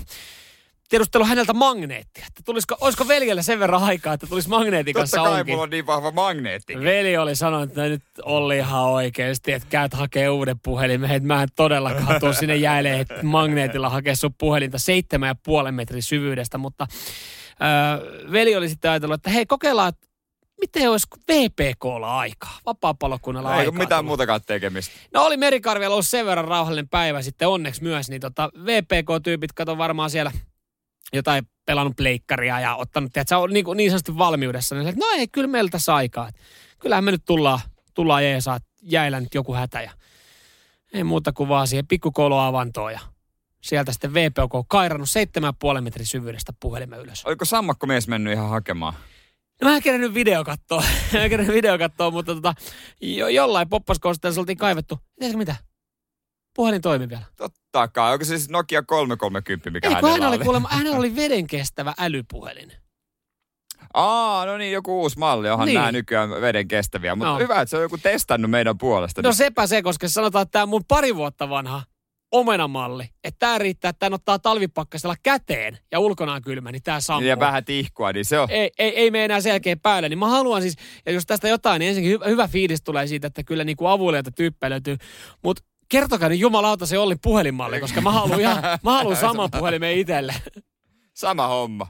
tiedustellut 0.92 1.28
häneltä 1.28 1.52
magneettia. 1.52 2.24
Että 2.26 2.42
tulisiko, 2.44 2.76
olisiko 2.80 3.08
veljellä 3.08 3.42
sen 3.42 3.60
verran 3.60 3.82
aikaa, 3.82 4.14
että 4.14 4.26
tulisi 4.26 4.48
magneetin 4.48 4.94
kanssa 4.94 5.16
Totta 5.16 5.30
kai 5.30 5.40
onkin. 5.40 5.52
mulla 5.52 5.62
on 5.62 5.70
niin 5.70 5.86
vahva 5.86 6.10
magneetti. 6.10 6.80
Veli 6.80 7.16
oli 7.16 7.36
sanonut, 7.36 7.68
että 7.68 7.82
nyt 7.82 8.02
Olli 8.22 8.56
ihan 8.56 8.82
oikeasti, 8.84 9.52
että 9.52 9.68
käyt 9.70 9.94
hakee 9.94 10.28
uuden 10.28 10.60
puhelimen. 10.60 11.10
Että 11.10 11.26
mä 11.26 11.42
en 11.42 11.48
todellakaan 11.56 12.20
tuu 12.20 12.32
sinne 12.32 12.56
jäilee, 12.56 13.00
että 13.00 13.22
magneetilla 13.22 13.88
hakea 13.88 14.16
sun 14.16 14.34
puhelinta 14.38 14.78
seitsemän 14.78 15.26
ja 15.28 15.34
puolen 15.44 15.74
metrin 15.74 16.02
syvyydestä. 16.02 16.58
Mutta 16.58 16.86
äh, 17.62 18.32
veli 18.32 18.56
oli 18.56 18.68
sitten 18.68 18.90
ajatellut, 18.90 19.14
että 19.14 19.30
hei 19.30 19.46
kokeillaan, 19.46 19.88
että 19.88 20.06
miten 20.60 20.90
olisi 20.90 21.06
VPKlla 21.32 22.18
aikaa, 22.18 22.58
vapaa-palokunnalla 22.66 23.52
Ei 23.54 23.58
aikaa. 23.58 23.72
mitään 23.72 23.98
tullut. 23.98 24.06
muutakaan 24.06 24.40
tekemistä. 24.46 24.94
No 25.14 25.22
oli 25.24 25.36
Merikarvialla 25.36 25.94
ollut 25.94 26.06
sen 26.06 26.26
verran 26.26 26.44
rauhallinen 26.48 26.88
päivä 26.88 27.22
sitten 27.22 27.48
onneksi 27.48 27.82
myös, 27.82 28.08
niin 28.10 28.20
tota 28.20 28.50
VPK-tyypit 28.64 29.52
kato 29.54 29.78
varmaan 29.78 30.10
siellä 30.10 30.32
jotain 31.12 31.48
pelannut 31.66 31.96
pleikkaria 31.96 32.60
ja 32.60 32.76
ottanut, 32.76 33.12
tiedätkö, 33.12 33.38
on 33.38 33.52
niin, 33.52 33.64
niin 33.74 33.90
sanotusti 33.90 34.18
valmiudessa. 34.18 34.74
Niin, 34.74 34.88
että 34.88 35.00
no 35.00 35.06
ei, 35.12 35.28
kyllä 35.28 35.48
meillä 35.48 35.70
tässä 35.70 35.94
aikaa. 35.94 36.30
Kyllähän 36.78 37.04
me 37.04 37.10
nyt 37.10 37.24
tullaan, 37.24 37.60
tullaan 37.94 38.24
jeesaa, 38.24 38.56
että 38.56 38.68
jäillä 38.82 39.20
nyt 39.20 39.34
joku 39.34 39.54
hätä 39.54 39.82
ja 39.82 39.90
ei 40.92 41.04
muuta 41.04 41.32
kuin 41.32 41.48
vaan 41.48 41.68
siihen 41.68 41.86
pikkukouluavantoon 41.86 42.92
ja 42.92 43.00
sieltä 43.60 43.92
sitten 43.92 44.14
VPK 44.14 44.68
kairannut 44.68 45.08
7,5 45.74 45.80
metrin 45.80 46.06
syvyydestä 46.06 46.52
puhelimen 46.60 47.00
ylös. 47.00 47.24
Oliko 47.24 47.44
sammakko 47.44 47.86
mies 47.86 48.08
mennyt 48.08 48.32
ihan 48.32 48.48
hakemaan? 48.48 48.94
No 49.62 49.68
mä 49.68 49.76
en 49.76 49.82
kerännyt 49.82 50.14
video 50.14 50.44
katsoa, 50.44 50.84
mä 51.12 51.24
en 51.24 51.30
kerännyt 51.30 51.54
video 51.54 51.78
katsoa, 51.78 52.10
mutta 52.10 52.34
tota, 52.34 52.54
jo, 53.00 53.28
jollain 53.28 53.68
poppaskosteessa 53.68 54.40
oltiin 54.40 54.58
kaivettu. 54.58 54.98
Tiedätkö 55.18 55.38
mitä? 55.38 55.56
Puhelin 56.56 56.80
toimi 56.82 57.08
vielä. 57.08 57.22
Totta 57.36 57.88
kai. 57.88 58.12
Onko 58.12 58.24
se 58.24 58.28
siis 58.38 58.50
Nokia 58.50 58.82
330, 58.82 59.70
mikä 59.70 59.88
Ei, 59.88 59.94
hänellä 59.94 60.12
hän 60.12 60.28
oli, 60.28 60.36
oli? 60.36 60.44
kuulemma, 60.44 60.68
hänellä 60.78 60.98
oli 60.98 61.16
veden 61.16 61.46
kestävä 61.46 61.94
älypuhelin. 61.98 62.72
Aa, 63.94 64.46
no 64.46 64.56
niin, 64.58 64.72
joku 64.72 65.00
uusi 65.02 65.18
malli. 65.18 65.50
Onhan 65.50 65.66
Niin. 65.66 65.74
nämä 65.74 65.92
nykyään 65.92 66.30
veden 66.30 66.68
kestäviä. 66.68 67.14
Mutta 67.16 67.32
No. 67.32 67.38
hyvä, 67.38 67.60
että 67.60 67.70
se 67.70 67.76
on 67.76 67.82
joku 67.82 67.98
testannut 67.98 68.50
meidän 68.50 68.78
puolesta. 68.78 69.22
No 69.22 69.32
sepä 69.32 69.66
se, 69.66 69.82
koska 69.82 70.08
sanotaan, 70.08 70.42
että 70.42 70.52
tämä 70.52 70.66
mun 70.66 70.84
pari 70.88 71.16
vuotta 71.16 71.48
vanha 71.48 71.82
omenamalli, 72.32 73.04
että 73.24 73.38
tämä 73.38 73.58
riittää, 73.58 73.88
että 73.88 73.98
tämän 73.98 74.14
ottaa 74.14 74.38
talvipakkasella 74.38 75.14
käteen 75.22 75.78
ja 75.92 75.98
ulkona 76.00 76.32
on 76.32 76.42
kylmä, 76.42 76.72
niin 76.72 76.82
tämä 76.82 77.00
sammuu. 77.00 77.28
ja 77.28 77.38
vähän 77.38 77.64
tihkua, 77.64 78.12
niin 78.12 78.24
se 78.24 78.38
on. 78.38 78.50
Ei, 78.50 78.70
ei, 78.78 78.96
ei 78.96 79.10
mene 79.10 79.24
enää 79.24 79.40
selkeä 79.40 79.76
päälle. 79.76 80.08
Niin 80.08 80.18
mä 80.18 80.28
haluan 80.28 80.62
siis, 80.62 80.76
ja 81.06 81.12
jos 81.12 81.26
tästä 81.26 81.48
jotain, 81.48 81.80
niin 81.80 81.88
ensinnäkin 81.88 82.12
hyvä, 82.12 82.26
hyvä 82.26 82.48
fiilis 82.48 82.82
tulee 82.82 83.06
siitä, 83.06 83.26
että 83.26 83.42
kyllä 83.44 83.64
niin 83.64 83.76
kuin 83.76 83.90
avulijoita 83.90 84.30
tyyppejä 84.30 84.70
löytyy. 84.70 84.96
Mutta 85.44 85.62
kertokaa 85.92 86.28
nyt 86.28 86.38
jumalauta 86.38 86.86
se 86.86 86.98
Ollin 86.98 87.18
puhelinmalli, 87.22 87.80
koska 87.80 88.00
mä 88.00 88.12
haluan, 88.12 88.40
ihan, 88.40 88.62
mä 88.82 88.92
haluan 88.92 89.16
saman 89.16 89.50
puhelimen 89.50 89.98
itselle. 89.98 90.34
Sama 91.14 91.46
homma. 91.46 91.86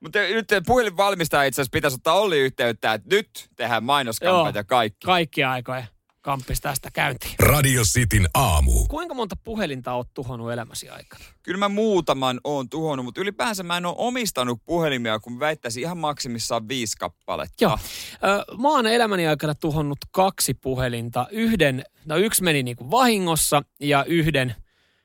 Mutta 0.00 0.18
nyt 0.18 0.48
puhelinvalmistaja 0.66 1.42
itse 1.42 1.60
asiassa 1.60 1.72
pitäisi 1.72 1.94
ottaa 1.94 2.20
Olli 2.20 2.38
yhteyttä, 2.38 2.92
että 2.94 3.16
nyt 3.16 3.48
tehdään 3.56 3.84
mainoskampat 3.84 4.54
Joo. 4.54 4.60
ja 4.60 4.64
kaikki. 4.64 5.06
Kaikki 5.06 5.44
aikoja 5.44 5.84
kamppis 6.24 6.60
tästä 6.60 6.90
käyntiin. 6.92 7.34
Radio 7.38 7.82
Cityn 7.82 8.28
aamu. 8.34 8.86
Kuinka 8.88 9.14
monta 9.14 9.36
puhelinta 9.44 9.92
oot 9.92 10.08
tuhonnut 10.14 10.52
elämäsi 10.52 10.88
aikana? 10.88 11.24
Kyllä 11.42 11.58
mä 11.58 11.68
muutaman 11.68 12.40
oon 12.44 12.68
tuhonnut, 12.68 13.04
mutta 13.04 13.20
ylipäänsä 13.20 13.62
mä 13.62 13.76
en 13.76 13.86
ole 13.86 13.94
omistanut 13.98 14.60
puhelimia, 14.66 15.18
kun 15.20 15.40
väittäisin 15.40 15.82
ihan 15.82 15.98
maksimissaan 15.98 16.68
viisi 16.68 16.96
kappaletta. 16.96 17.64
Joo. 17.64 17.78
Ö, 18.14 18.56
Mä 18.58 18.68
oon 18.68 18.86
elämäni 18.86 19.26
aikana 19.26 19.54
tuhonnut 19.54 19.98
kaksi 20.10 20.54
puhelinta. 20.54 21.26
Yhden, 21.30 21.84
no 22.04 22.16
yksi 22.16 22.42
meni 22.42 22.62
niinku 22.62 22.90
vahingossa 22.90 23.62
ja 23.80 24.04
yhden, 24.04 24.54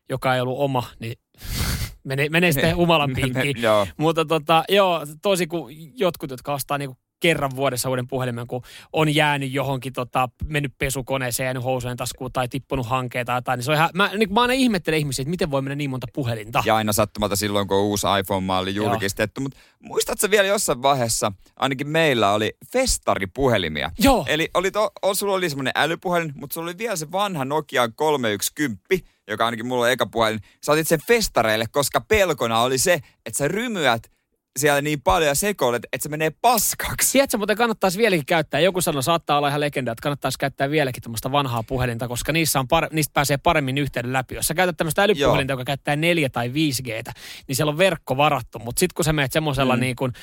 joka 0.10 0.36
ei 0.36 0.41
ollut 0.41 0.60
oma, 0.60 0.84
niin 0.99 1.15
menee, 2.03 2.29
menee 2.29 2.51
sitten 2.51 2.75
humalan 2.75 3.13
pinkkiin. 3.15 3.62
Joo. 3.62 3.88
Mutta 3.97 4.25
tota, 4.25 4.63
joo, 4.69 5.05
tosi 5.21 5.47
kuin 5.47 5.91
jotkut, 5.99 6.32
jotka 6.32 6.53
ostaa 6.53 6.77
niinku 6.77 6.97
kerran 7.19 7.55
vuodessa 7.55 7.89
uuden 7.89 8.08
puhelimen, 8.08 8.47
kun 8.47 8.62
on 8.93 9.15
jäänyt 9.15 9.51
johonkin, 9.51 9.93
tota, 9.93 10.29
mennyt 10.45 10.73
pesukoneeseen, 10.77 11.45
jäänyt 11.45 11.63
housujen 11.63 11.97
taskuun 11.97 12.32
tai 12.32 12.47
tippunut 12.47 12.86
hankeen 12.86 13.25
tai 13.25 13.38
jotain, 13.38 13.58
niin 13.58 13.65
se 13.65 13.71
on 13.71 13.77
ihan, 13.77 13.89
mä, 13.93 14.12
niin, 14.17 14.34
mä 14.34 14.41
aina 14.41 14.53
ihmettelen 14.53 14.99
ihmisiä, 14.99 15.23
että 15.23 15.29
miten 15.29 15.51
voi 15.51 15.62
mennä 15.62 15.75
niin 15.75 15.89
monta 15.89 16.08
puhelinta. 16.13 16.63
Ja 16.65 16.75
aina 16.75 16.93
sattumalta 16.93 17.36
silloin, 17.36 17.67
kun 17.67 17.77
uusi 17.77 18.08
iPhone-malli 18.19 18.75
julkistettu. 18.75 19.41
Mutta 19.41 19.58
muistatko 19.79 20.32
vielä 20.32 20.47
jossain 20.47 20.82
vaiheessa, 20.82 21.32
ainakin 21.55 21.88
meillä 21.88 22.34
oli 22.34 22.58
festaripuhelimia. 22.71 23.91
Joo. 23.99 24.25
Eli 24.27 24.49
oli 24.53 24.71
to, 24.71 24.91
sulla 25.13 25.34
oli 25.34 25.49
semmoinen 25.49 25.73
älypuhelin, 25.75 26.34
mutta 26.36 26.53
sulla 26.53 26.65
oli 26.65 26.77
vielä 26.77 26.95
se 26.95 27.12
vanha 27.12 27.45
Nokia 27.45 27.89
310, 27.89 28.79
joka 29.27 29.45
ainakin 29.45 29.67
mulla 29.67 29.86
on 29.86 29.91
eka 29.91 30.05
puhelin. 30.05 30.39
Sä 30.65 30.71
otit 30.71 30.88
sen 30.88 30.99
festareille, 31.08 31.65
koska 31.71 32.01
pelkona 32.01 32.62
oli 32.62 32.77
se, 32.77 32.93
että 33.25 33.38
sä 33.38 33.47
rymyät 33.47 34.12
siellä 34.57 34.81
niin 34.81 35.01
paljon 35.01 35.27
ja 35.27 35.35
sekoilet, 35.35 35.83
että 35.93 36.03
se 36.03 36.09
menee 36.09 36.31
paskaksi. 36.41 37.12
Tiedätkö, 37.12 37.38
muuten 37.38 37.57
kannattaisi 37.57 37.97
vieläkin 37.97 38.25
käyttää. 38.25 38.59
Joku 38.59 38.81
sanoi, 38.81 39.03
saattaa 39.03 39.38
olla 39.38 39.47
ihan 39.47 39.59
legenda, 39.59 39.91
että 39.91 40.01
kannattaisi 40.01 40.38
käyttää 40.38 40.69
vieläkin 40.69 41.03
tuommoista 41.03 41.31
vanhaa 41.31 41.63
puhelinta, 41.63 42.07
koska 42.07 42.31
niissä 42.31 42.59
on 42.59 42.65
par- 42.65 42.89
niistä 42.91 43.13
pääsee 43.13 43.38
paremmin 43.38 43.77
yhteyden 43.77 44.13
läpi. 44.13 44.35
Jos 44.35 44.47
sä 44.47 44.53
käytät 44.53 44.77
tämmöistä 44.77 45.03
älypuhelinta, 45.03 45.53
joka 45.53 45.65
käyttää 45.65 45.95
4 45.95 46.29
tai 46.29 46.49
5G, 46.49 47.12
niin 47.47 47.55
siellä 47.55 47.71
on 47.71 47.77
verkko 47.77 48.17
varattu. 48.17 48.59
Mutta 48.59 48.79
sitten 48.79 48.95
kun 48.95 49.05
sä 49.05 49.13
menet 49.13 49.31
semmoisella 49.31 49.75
mm. 49.75 49.79
niin 49.79 49.95
kuin, 49.95 50.13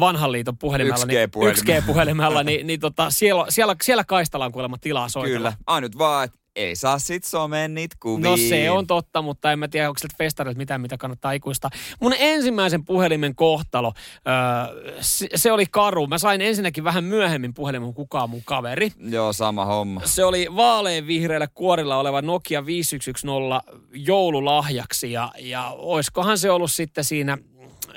vanhan 0.00 0.32
liiton 0.32 0.58
puhelimella, 0.58 1.04
1G-puhelimella. 1.04 1.64
niin, 1.64 1.82
1G-puhelimella, 1.82 2.42
niin, 2.42 2.66
niin 2.66 2.80
tota, 2.80 3.10
siellä, 3.10 3.44
siellä, 3.48 3.76
siellä 3.82 4.04
kaistalla 4.04 4.44
on 4.44 4.52
kuulemma 4.52 4.78
tilaa 4.78 5.08
soitella. 5.08 5.38
Kyllä. 5.38 5.52
Ainut 5.66 5.98
vaan, 5.98 6.24
että 6.24 6.38
ei 6.56 6.76
saa 6.76 6.98
sit 6.98 7.24
someen 7.24 7.74
niitä 7.74 7.96
kuvia. 8.00 8.30
No 8.30 8.36
se 8.36 8.70
on 8.70 8.86
totta, 8.86 9.22
mutta 9.22 9.52
en 9.52 9.58
mä 9.58 9.68
tiedä, 9.68 9.88
onko 9.88 9.98
sieltä 9.98 10.14
festarilta 10.18 10.58
mitään, 10.58 10.80
mitä 10.80 10.96
kannattaa 10.98 11.32
ikuista. 11.32 11.70
Mun 12.00 12.14
ensimmäisen 12.18 12.84
puhelimen 12.84 13.34
kohtalo, 13.34 13.92
öö, 14.28 14.94
se, 15.00 15.28
se 15.34 15.52
oli 15.52 15.66
karu. 15.70 16.06
Mä 16.06 16.18
sain 16.18 16.40
ensinnäkin 16.40 16.84
vähän 16.84 17.04
myöhemmin 17.04 17.54
puhelimen 17.54 17.86
kuin 17.86 17.94
kukaan 17.94 18.30
mun 18.30 18.42
kaveri. 18.44 18.92
Joo, 18.98 19.32
sama 19.32 19.64
homma. 19.64 20.00
Se 20.04 20.24
oli 20.24 20.46
vaaleanvihreällä 20.56 21.48
kuorilla 21.54 21.96
oleva 21.96 22.22
Nokia 22.22 22.66
5110 22.66 23.60
joululahjaksi 23.92 25.12
ja, 25.12 25.32
ja 25.38 25.74
oiskohan 25.78 26.38
se 26.38 26.50
ollut 26.50 26.72
sitten 26.72 27.04
siinä 27.04 27.38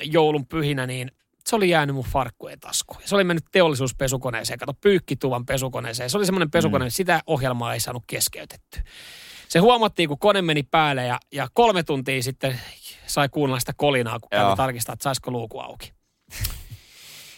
joulun 0.04 0.46
pyhinä, 0.46 0.88
niin 0.88 1.12
se 1.48 1.56
oli 1.56 1.70
jäänyt 1.70 1.96
mun 1.96 2.06
farkkujen 2.06 2.60
taskuun. 2.60 3.02
Se 3.06 3.16
oli 3.16 3.24
mennyt 3.24 3.46
teollisuuspesukoneeseen, 3.52 4.60
kato 4.60 4.74
pyykkituvan 4.74 5.46
pesukoneeseen. 5.46 6.10
Se 6.10 6.18
oli 6.18 6.26
semmoinen 6.26 6.52
pesukone, 6.52 6.86
mm. 6.86 6.92
sitä 6.92 7.22
ohjelmaa 7.28 7.74
ei 7.74 7.80
saanut 7.80 8.04
keskeytetty. 8.08 8.80
Se 9.48 9.60
huomattiin, 9.60 10.10
kun 10.10 10.20
kone 10.20 10.42
meni 10.42 10.64
päälle 10.64 11.06
ja, 11.06 11.20
ja 11.32 11.48
kolme 11.54 11.84
tuntia 11.84 12.24
sitten 12.24 12.60
sai 13.06 13.30
kuunnella 13.30 13.60
sitä 13.60 13.74
kolinaa, 13.78 14.20
kun 14.20 14.30
kävi 14.30 14.56
tarkistaa, 14.56 14.94
että 14.94 15.04
saisiko 15.04 15.32
luuku 15.32 15.60
auki. 15.60 15.94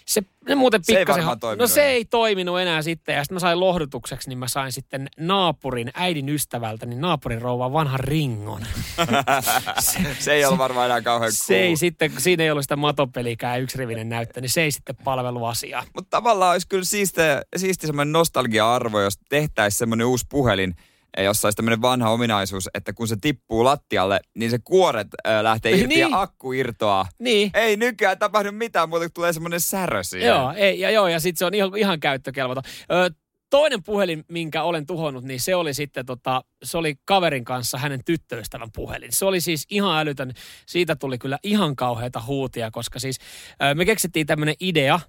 Se, 0.07 0.21
ne 0.47 0.55
muuten 0.55 0.83
Se 0.83 0.91
ei 0.93 1.05
pikkasen... 1.05 1.57
no 1.57 1.67
se 1.67 1.83
ei 1.83 2.05
toiminut 2.05 2.59
enää 2.59 2.81
sitten. 2.81 3.15
Ja 3.15 3.23
sitten 3.23 3.35
mä 3.35 3.39
sain 3.39 3.59
lohdutukseksi, 3.59 4.29
niin 4.29 4.37
mä 4.37 4.47
sain 4.47 4.71
sitten 4.71 5.07
naapurin, 5.19 5.91
äidin 5.93 6.29
ystävältä, 6.29 6.85
niin 6.85 7.01
naapurin 7.01 7.41
rouvan 7.41 7.73
vanhan 7.73 7.99
ringon. 7.99 8.61
se, 9.79 9.99
se 10.19 10.33
ei 10.33 10.45
ole 10.45 10.57
varmaan 10.57 10.85
enää 10.85 11.01
kauhean 11.01 11.31
Se 11.31 11.57
ei 11.57 11.75
sitten, 11.75 12.11
kun 12.11 12.21
siinä 12.21 12.43
ei 12.43 12.51
ollut 12.51 12.63
sitä 12.63 12.75
matopelikään 12.75 13.61
yksirivinen 13.61 14.09
näyttö, 14.09 14.41
niin 14.41 14.49
se 14.49 14.61
ei 14.61 14.71
sitten 14.71 14.95
palvelu 15.03 15.45
asiaa. 15.45 15.83
Mutta 15.95 16.17
tavallaan 16.17 16.51
olisi 16.51 16.67
kyllä 16.67 16.83
siisti, 16.83 17.21
siisti 17.55 17.87
semmoinen 17.87 18.11
nostalgia-arvo, 18.11 19.01
jos 19.01 19.17
tehtäisiin 19.29 19.79
semmoinen 19.79 20.07
uusi 20.07 20.25
puhelin, 20.29 20.75
ja 21.17 21.23
jossa 21.23 21.47
olisi 21.47 21.55
tämmöinen 21.55 21.81
vanha 21.81 22.09
ominaisuus, 22.09 22.69
että 22.73 22.93
kun 22.93 23.07
se 23.07 23.15
tippuu 23.21 23.63
lattialle, 23.63 24.19
niin 24.35 24.51
se 24.51 24.59
kuoret 24.63 25.07
äh, 25.27 25.43
lähtee 25.43 25.71
irti 25.71 25.87
Niin. 25.87 25.99
ja 26.11 26.21
akku 26.21 26.51
irtoaa. 26.53 27.07
Niin. 27.19 27.51
Ei 27.53 27.77
nykyään 27.77 28.19
tapahdu 28.19 28.51
mitään, 28.51 28.89
mutta 28.89 29.09
tulee 29.09 29.33
semmoinen 29.33 29.61
särö 29.61 30.03
siihen. 30.03 30.27
Joo, 30.27 30.53
ei, 30.55 30.79
ja 30.79 30.89
joo, 30.91 31.07
ja 31.07 31.19
sitten 31.19 31.37
se 31.39 31.45
on 31.45 31.53
ihan, 31.53 31.77
ihan 31.77 31.99
käyttökelvoton. 31.99 32.63
Ö, 32.91 33.09
toinen 33.49 33.83
puhelin, 33.83 34.23
minkä 34.31 34.63
olen 34.63 34.85
tuhonnut, 34.85 35.23
niin 35.23 35.39
se 35.41 35.55
oli 35.55 35.73
sitten 35.73 36.05
tota, 36.05 36.43
se 36.63 36.77
oli 36.77 36.95
kaverin 37.05 37.45
kanssa 37.45 37.77
hänen 37.77 37.99
tyttöystävän 38.05 38.69
puhelin. 38.75 39.11
Se 39.11 39.25
oli 39.25 39.41
siis 39.41 39.65
ihan 39.69 39.99
älytön. 39.99 40.33
Siitä 40.65 40.95
tuli 40.95 41.17
kyllä 41.17 41.39
ihan 41.43 41.75
kauheita 41.75 42.21
huutia, 42.21 42.71
koska 42.71 42.99
siis 42.99 43.17
ö, 43.63 43.75
me 43.75 43.85
keksittiin 43.85 44.27
tämmöinen 44.27 44.55
idea, 44.59 44.99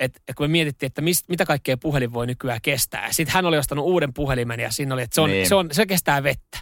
että 0.00 0.20
et 0.28 0.36
kun 0.36 0.44
me 0.44 0.48
mietittiin, 0.48 0.86
että 0.86 1.02
mist, 1.02 1.28
mitä 1.28 1.46
kaikkea 1.46 1.76
puhelin 1.76 2.12
voi 2.12 2.26
nykyään 2.26 2.60
kestää. 2.62 3.12
Sitten 3.12 3.34
hän 3.34 3.46
oli 3.46 3.58
ostanut 3.58 3.84
uuden 3.84 4.14
puhelimen 4.14 4.60
ja 4.60 4.70
siinä 4.70 4.94
oli, 4.94 5.02
että 5.02 5.14
se, 5.14 5.20
on, 5.20 5.30
Niin. 5.30 5.48
se, 5.48 5.54
on, 5.54 5.68
se 5.72 5.86
kestää 5.86 6.22
vettä. 6.22 6.58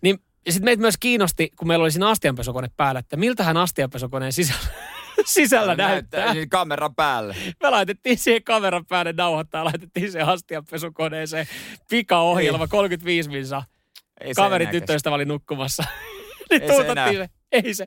Niin 0.00 0.18
ja 0.46 0.52
sitten 0.52 0.64
meitä 0.64 0.80
myös 0.80 0.96
kiinnosti, 1.00 1.50
kun 1.56 1.68
meillä 1.68 1.82
oli 1.82 1.90
siinä 1.90 2.08
astianpesukone 2.08 2.68
päällä, 2.76 2.98
että 2.98 3.16
miltä 3.16 3.44
hän 3.44 3.56
astianpesukoneen 3.56 4.32
sisällä, 4.32 4.66
sisällä 5.24 5.74
näyttää. 5.74 6.34
Niin 6.34 6.48
kameran 6.48 6.94
päälle. 6.94 7.36
Me 7.62 7.70
laitettiin 7.70 8.18
siihen 8.18 8.44
kameran 8.44 8.86
päälle 8.86 9.12
nauhoittaa 9.12 9.60
ja 9.60 9.64
laitettiin 9.64 10.12
se 10.12 10.20
astianpesukoneeseen 10.20 11.46
pikaohjelma 11.90 12.66
35 12.68 13.30
minsa. 13.30 13.62
Ei 14.20 14.28
kestä. 14.28 14.70
tyttöystävä 14.70 15.14
oli 15.14 15.24
nukkumassa. 15.24 15.84
niin 16.50 16.62
Ei 16.62 16.68
se 16.68 16.86
enää. 16.86 17.12
se. 17.12 17.28
Ei 17.52 17.74
se, 17.74 17.86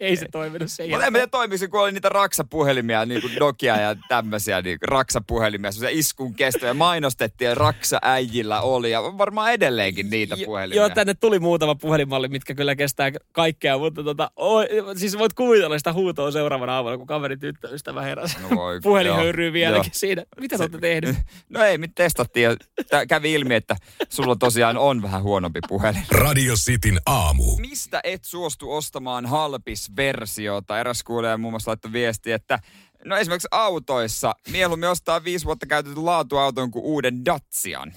ei 0.00 0.16
se 0.16 0.26
toiminut 0.32 0.70
sen 0.70 0.90
Mutta 0.90 1.06
en 1.06 1.12
mä 1.12 1.18
tiedä 1.18 1.68
kun 1.68 1.80
oli 1.80 1.92
niitä 1.92 2.08
raksapuhelimia, 2.08 3.06
niin 3.06 3.20
kuin 3.20 3.32
Nokia 3.40 3.80
ja 3.80 3.96
tämmöisiä 4.08 4.62
niin 4.62 4.78
raksapuhelimia, 4.82 5.72
semmoisia 5.72 5.98
iskun 5.98 6.34
kestoja. 6.34 6.74
Mainostettiin 6.74 7.48
ja 7.48 7.54
raksaäijillä 7.54 8.60
oli 8.60 8.90
ja 8.90 9.02
varmaan 9.02 9.52
edelleenkin 9.52 10.10
niitä 10.10 10.36
puhelimia. 10.44 10.76
Joo, 10.76 10.90
tänne 10.90 11.14
tuli 11.14 11.38
muutama 11.38 11.74
puhelinmalli, 11.74 12.28
mitkä 12.28 12.54
kyllä 12.54 12.76
kestää 12.76 13.12
kaikkea, 13.32 13.78
mutta 13.78 14.04
tota, 14.04 14.30
oi, 14.36 14.66
siis 14.96 15.18
voit 15.18 15.32
kuvitella 15.32 15.78
sitä 15.78 15.92
huutoa 15.92 16.30
seuraavana 16.30 16.76
aamuna, 16.76 16.98
kun 16.98 17.06
kaverin 17.06 17.40
tyttöystävä 17.40 18.02
heräsi. 18.02 18.36
No 18.42 18.56
voi, 18.56 18.80
Puhelin 18.80 19.08
joo, 19.08 19.16
höyryy 19.16 19.52
vieläkin 19.52 19.90
joo. 19.90 19.94
siinä. 19.94 20.24
Mitä 20.40 20.56
te 20.56 20.62
olette 20.62 20.78
tehnyt? 20.78 21.16
No 21.48 21.62
ei, 21.62 21.78
me 21.78 21.88
testattiin 21.94 22.44
ja 22.44 23.06
kävi 23.06 23.32
ilmi, 23.32 23.54
että 23.54 23.76
sulla 24.08 24.36
tosiaan 24.36 24.76
on 24.76 25.02
vähän 25.02 25.22
huonompi 25.22 25.60
puhelin. 25.68 26.02
Radio 26.10 26.54
Cityn 26.54 27.00
aamu. 27.06 27.56
Mistä 27.56 28.00
et 28.04 28.24
suostu 28.24 28.72
ostamaan 28.72 29.26
halpis-versiota? 29.86 30.80
Eräs 30.80 31.02
kuulija 31.02 31.38
muun 31.38 31.52
muassa 31.52 31.70
laittoi 31.70 31.92
viesti, 31.92 32.32
että 32.32 32.58
no 33.04 33.16
esimerkiksi 33.16 33.48
autoissa 33.50 34.34
mieluummin 34.50 34.88
ostaa 34.88 35.24
viisi 35.24 35.44
vuotta 35.44 35.66
käytetyn 35.66 36.06
laatuauton 36.06 36.70
kuin 36.70 36.84
uuden 36.84 37.24
Datsian. 37.24 37.92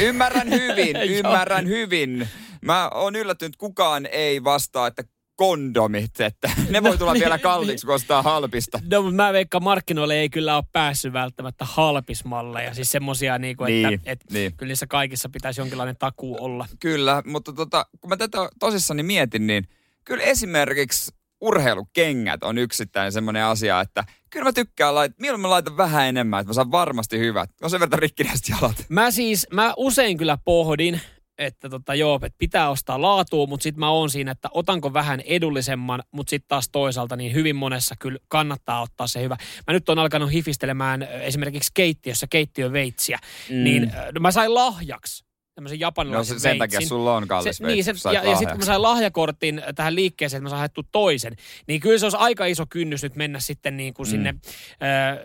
Ymmärrän 0.00 0.50
hyvin, 0.50 0.96
ymmärrän 1.18 1.68
hyvin. 1.68 2.28
Mä 2.62 2.88
oon 2.88 3.16
yllättynyt, 3.16 3.56
kukaan 3.56 4.06
ei 4.06 4.44
vastaa, 4.44 4.86
että 4.86 5.02
kondomit, 5.36 6.20
että 6.20 6.50
ne 6.70 6.82
voi 6.82 6.98
tulla 6.98 7.12
niin, 7.12 7.20
vielä 7.20 7.38
kalliiksi, 7.38 7.86
kun 7.86 7.94
ostaa 7.94 8.22
halpista. 8.22 8.80
No, 8.90 9.02
mutta 9.02 9.16
mä 9.16 9.32
veikkaan, 9.32 9.62
markkinoille 9.62 10.14
ei 10.14 10.30
kyllä 10.30 10.56
ole 10.56 10.64
päässyt 10.72 11.12
välttämättä 11.12 11.64
halpismalleja. 11.64 12.74
Siis 12.74 12.92
semmosia, 12.92 13.38
niinku, 13.38 13.64
että 13.64 13.88
Niin, 13.88 14.00
et, 14.04 14.20
niin. 14.30 14.56
kyllä 14.56 14.70
niissä 14.70 14.86
kaikissa 14.86 15.28
pitäisi 15.28 15.60
jonkinlainen 15.60 15.96
takuu 15.98 16.36
olla. 16.40 16.66
Kyllä, 16.80 17.22
mutta 17.26 17.52
tota, 17.52 17.86
kun 18.00 18.10
mä 18.10 18.16
tätä 18.16 18.38
tosissani 18.58 19.02
mietin, 19.02 19.46
niin 19.46 19.68
kyllä 20.04 20.24
esimerkiksi 20.24 21.12
urheilukengät 21.40 22.42
on 22.42 22.58
yksittäinen 22.58 23.12
semmoinen 23.12 23.44
asia, 23.44 23.80
että 23.80 24.04
kyllä 24.30 24.44
mä 24.44 24.52
tykkään 24.52 24.94
laittaa, 24.94 25.20
mieluummin 25.20 25.48
mä 25.48 25.50
laitan 25.50 25.76
vähän 25.76 26.06
enemmän, 26.06 26.40
että 26.40 26.48
mä 26.48 26.54
saan 26.54 26.70
varmasti 26.70 27.18
hyvät. 27.18 27.50
On 27.62 27.70
sen 27.70 27.80
verran 27.80 27.98
rikkinäiset 27.98 28.48
jalat. 28.48 28.86
Mä 28.88 29.10
siis, 29.10 29.46
mä 29.52 29.74
usein 29.76 30.16
kyllä 30.16 30.38
pohdin, 30.44 31.00
että 31.38 31.68
tota, 31.68 31.94
joo, 31.94 32.16
että 32.16 32.38
pitää 32.38 32.70
ostaa 32.70 33.02
laatua, 33.02 33.46
mutta 33.46 33.62
sitten 33.62 33.80
mä 33.80 33.90
oon 33.90 34.10
siinä, 34.10 34.30
että 34.30 34.48
otanko 34.52 34.92
vähän 34.92 35.20
edullisemman, 35.20 36.02
mutta 36.10 36.30
sitten 36.30 36.48
taas 36.48 36.68
toisaalta 36.68 37.16
niin 37.16 37.34
hyvin 37.34 37.56
monessa 37.56 37.94
kyllä 37.98 38.18
kannattaa 38.28 38.82
ottaa 38.82 39.06
se 39.06 39.22
hyvä. 39.22 39.36
Mä 39.66 39.72
nyt 39.72 39.88
on 39.88 39.98
alkanut 39.98 40.32
hifistelemään 40.32 41.02
esimerkiksi 41.02 41.70
keittiössä 41.74 42.26
keittiöveitsiä, 42.30 43.18
mm. 43.50 43.64
niin 43.64 43.92
no 44.12 44.20
mä 44.20 44.30
sain 44.30 44.54
lahjaksi 44.54 45.24
tämmöisen 45.54 45.78
No 45.78 45.80
japanilaisen 45.80 46.40
se, 46.40 46.42
sen 46.42 46.58
takia 46.58 46.80
sulla 46.80 47.16
on 47.16 47.28
kallis 47.28 47.56
se, 47.56 47.66
niin, 47.66 47.84
se, 47.84 47.88
veitsi, 47.90 47.92
kun 47.92 47.98
sait 48.12 48.14
ja, 48.24 48.30
ja 48.30 48.36
sitten 48.36 48.48
kun 48.50 48.58
mä 48.60 48.64
sain 48.64 48.82
lahjakortin 48.82 49.62
tähän 49.74 49.94
liikkeeseen, 49.94 50.38
että 50.38 50.42
mä 50.44 50.48
saan 50.48 50.58
haettu 50.58 50.82
toisen, 50.92 51.36
niin 51.66 51.80
kyllä 51.80 51.98
se 51.98 52.06
olisi 52.06 52.16
aika 52.20 52.46
iso 52.46 52.64
kynnys 52.68 53.02
nyt 53.02 53.16
mennä 53.16 53.40
sitten 53.40 53.76
niin 53.76 53.94
kuin 53.94 54.06
Mm. 54.06 54.10
sinne 54.10 54.34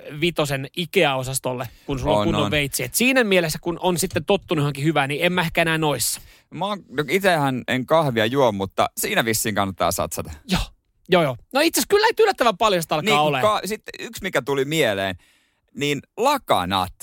ö, 0.10 0.20
vitosen 0.20 0.68
Ikea-osastolle, 0.78 1.70
kun 1.86 2.00
sulla 2.00 2.14
on, 2.14 2.20
On, 2.20 2.26
kunnon 2.26 2.44
on. 2.46 2.52
veitsi. 2.52 2.84
Et 2.84 2.96
siinä 2.96 3.24
mielessä, 3.24 3.60
kun 3.62 3.80
on 3.82 3.98
sitten 4.00 4.26
tottunut 4.26 4.62
johonkin 4.62 4.84
hyvään, 4.84 5.10
niin 5.10 5.26
en 5.26 5.34
mä 5.34 5.42
ehkä 5.42 5.62
enää 5.62 5.78
noissa. 5.78 6.22
Mä 6.54 6.66
oon, 6.66 6.84
no 6.90 7.04
itsehän 7.10 7.64
en 7.68 7.86
kahvia 7.86 8.26
juo, 8.26 8.52
mutta 8.52 8.90
siinä 8.98 9.26
vissiin 9.26 9.56
kannattaa 9.56 9.92
satsata. 9.92 10.32
Joo, 10.52 10.62
joo, 11.10 11.24
joo. 11.24 11.38
No 11.54 11.62
itse 11.62 11.80
asiassa 11.80 11.88
kyllä 11.90 12.06
näitä 12.06 12.24
yllättävän 12.24 12.58
paljon 12.58 12.82
sitä 12.82 12.96
alkaa 12.96 13.06
Niin, 13.16 13.20
olemaan. 13.20 13.62
ka- 13.62 13.68
sitten 13.68 13.94
yksi, 14.00 14.24
mikä 14.24 14.42
tuli 14.42 14.66
mieleen, 14.66 15.16
niin 15.76 16.00
lakanat. 16.18 16.94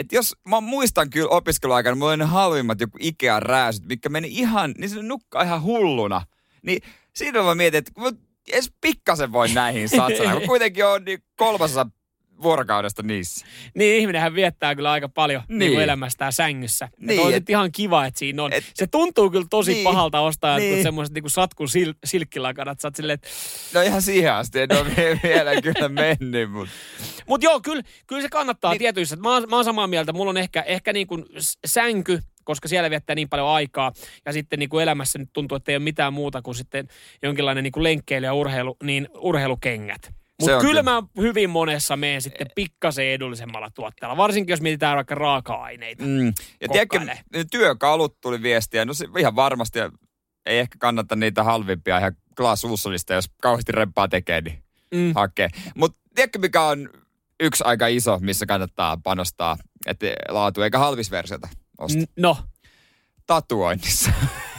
Et 0.00 0.12
jos, 0.12 0.36
mä 0.48 0.60
muistan 0.60 1.10
kyllä 1.10 1.28
opiskeluaikana, 1.28 1.96
mulla 1.96 2.10
oli 2.10 2.16
ne 2.16 2.24
halvimmat 2.24 2.80
joku 2.80 2.98
Ikean 3.00 3.42
rääsyt, 3.42 3.84
mikä 3.84 4.08
meni 4.08 4.28
ihan, 4.30 4.74
niin 4.78 4.90
se 4.90 5.02
nukkaa 5.02 5.42
ihan 5.42 5.62
hulluna. 5.62 6.22
Niin 6.62 6.82
siinä 7.16 7.42
mä 7.42 7.54
mietin, 7.54 7.78
että 7.78 7.92
edes 8.52 8.72
pikkasen 8.80 9.32
voi 9.32 9.48
näihin 9.48 9.88
satsata, 9.88 10.32
kun 10.32 10.46
kuitenkin 10.46 10.86
on 10.86 11.04
niin 11.04 11.22
kolmasosa 11.36 11.86
vuorokaudesta 12.42 13.02
niissä. 13.02 13.46
Niin 13.74 13.96
ihminenhän 14.00 14.34
viettää 14.34 14.74
kyllä 14.74 14.90
aika 14.90 15.08
paljon 15.08 15.42
niin. 15.48 15.58
Niin. 15.58 15.70
Niin 15.70 15.80
elämästään 15.80 16.32
sängyssä. 16.32 16.88
Niin, 16.98 17.06
Niin, 17.08 17.20
on 17.20 17.34
et- 17.34 17.50
ihan 17.50 17.72
kiva, 17.72 18.06
että 18.06 18.18
siinä 18.18 18.42
on. 18.42 18.52
et- 18.52 18.64
se 18.74 18.86
tuntuu 18.86 19.30
kyllä 19.30 19.46
tosi 19.50 19.70
niin. 19.70 19.76
Niin. 19.76 19.84
pahalta 19.84 20.20
ostaa 20.20 20.58
niin. 20.58 20.72
Niin. 20.72 20.82
semmoiset 20.82 21.14
niinku 21.14 21.28
satkun 21.28 21.68
sil- 21.74 21.98
silkkilakanat. 22.04 22.80
Sä 22.80 22.88
oot 22.88 22.96
silleen, 22.96 23.14
että 23.14 23.28
No 23.74 23.80
ihan 23.80 24.02
siihen 24.02 24.32
asti, 24.32 24.60
en 24.60 24.68
ole 24.72 24.96
vie- 24.96 25.20
vielä 25.22 25.60
kyllä 25.62 25.88
mennyt, 26.20 26.50
mutta 26.52 26.72
Mutta 27.26 27.44
joo, 27.44 27.60
kyllä, 27.60 27.82
kyllä 28.06 28.22
se 28.22 28.28
kannattaa 28.28 28.70
niin. 28.70 28.74
Niin. 28.74 28.78
tietyissä. 28.80 29.16
Mä, 29.16 29.32
oon- 29.32 29.46
mä 29.50 29.56
oon 29.56 29.64
samaa 29.64 29.86
mieltä. 29.86 30.12
Mulla 30.12 30.30
on 30.30 30.36
ehkä, 30.36 30.62
ehkä 30.62 30.92
niin 30.92 31.06
kuin 31.06 31.24
sänky, 31.66 32.22
koska 32.44 32.68
siellä 32.68 32.90
viettää 32.90 33.14
niin 33.16 33.28
paljon 33.28 33.48
aikaa. 33.48 33.92
Ja 34.26 34.32
sitten 34.32 34.58
niin 34.58 34.68
kuin 34.68 34.82
elämässä 34.82 35.18
nyt 35.18 35.28
tuntuu, 35.32 35.56
että 35.56 35.72
ei 35.72 35.76
ole 35.76 35.82
mitään 35.84 36.12
muuta 36.12 36.42
kuin 36.42 36.54
sitten 36.54 36.88
jonkinlainen 37.22 37.64
niin 37.64 37.72
kuin 37.72 37.84
lenkkeily 37.84 38.26
ja 38.26 38.34
urheilu, 38.34 38.76
niin 38.82 39.08
urheilukengät. 39.18 40.12
Mutta 40.40 40.56
on 40.56 40.60
kyllä 40.60 40.80
kyllä. 40.80 40.82
mä 40.82 41.02
hyvin 41.16 41.50
monessa 41.50 41.96
menen 41.96 42.22
sitten 42.22 42.46
pikkasen 42.54 43.06
edullisemmalla 43.06 43.70
tuotteella. 43.70 44.16
Varsinkin 44.16 44.52
jos 44.52 44.60
mietitään 44.60 44.96
vaikka 44.96 45.14
raaka-aineita. 45.14 46.04
Mm. 46.04 46.26
Ja 46.60 46.68
Kokkaile. 46.68 47.18
työkalut 47.50 48.20
tuli 48.20 48.42
viestiä. 48.42 48.84
No 48.84 48.94
se 48.94 49.06
ihan 49.18 49.36
varmasti 49.36 49.78
ei 50.46 50.58
ehkä 50.58 50.76
kannata 50.78 51.16
niitä 51.16 51.42
halvimpia 51.44 51.98
ihan 51.98 52.16
Ulssonista, 52.64 53.14
jos 53.14 53.24
kauheasti 53.42 53.72
rempaa 53.72 54.08
tekee, 54.08 54.40
niin 54.40 54.62
Mm. 54.94 55.12
hakee. 55.14 55.48
Mutta 55.76 55.98
tiedätkö, 56.14 56.38
mikä 56.38 56.62
on 56.62 56.88
yksi 57.40 57.64
aika 57.64 57.86
iso, 57.86 58.18
missä 58.20 58.46
kannattaa 58.46 58.96
panostaa, 59.02 59.56
että 59.86 60.06
laatu 60.28 60.62
eikä 60.62 60.78
halvisversiota 60.78 61.48
ostaa? 61.78 62.02
N- 62.02 62.06
No, 62.16 62.36
Tatuoinnissa. 63.26 64.10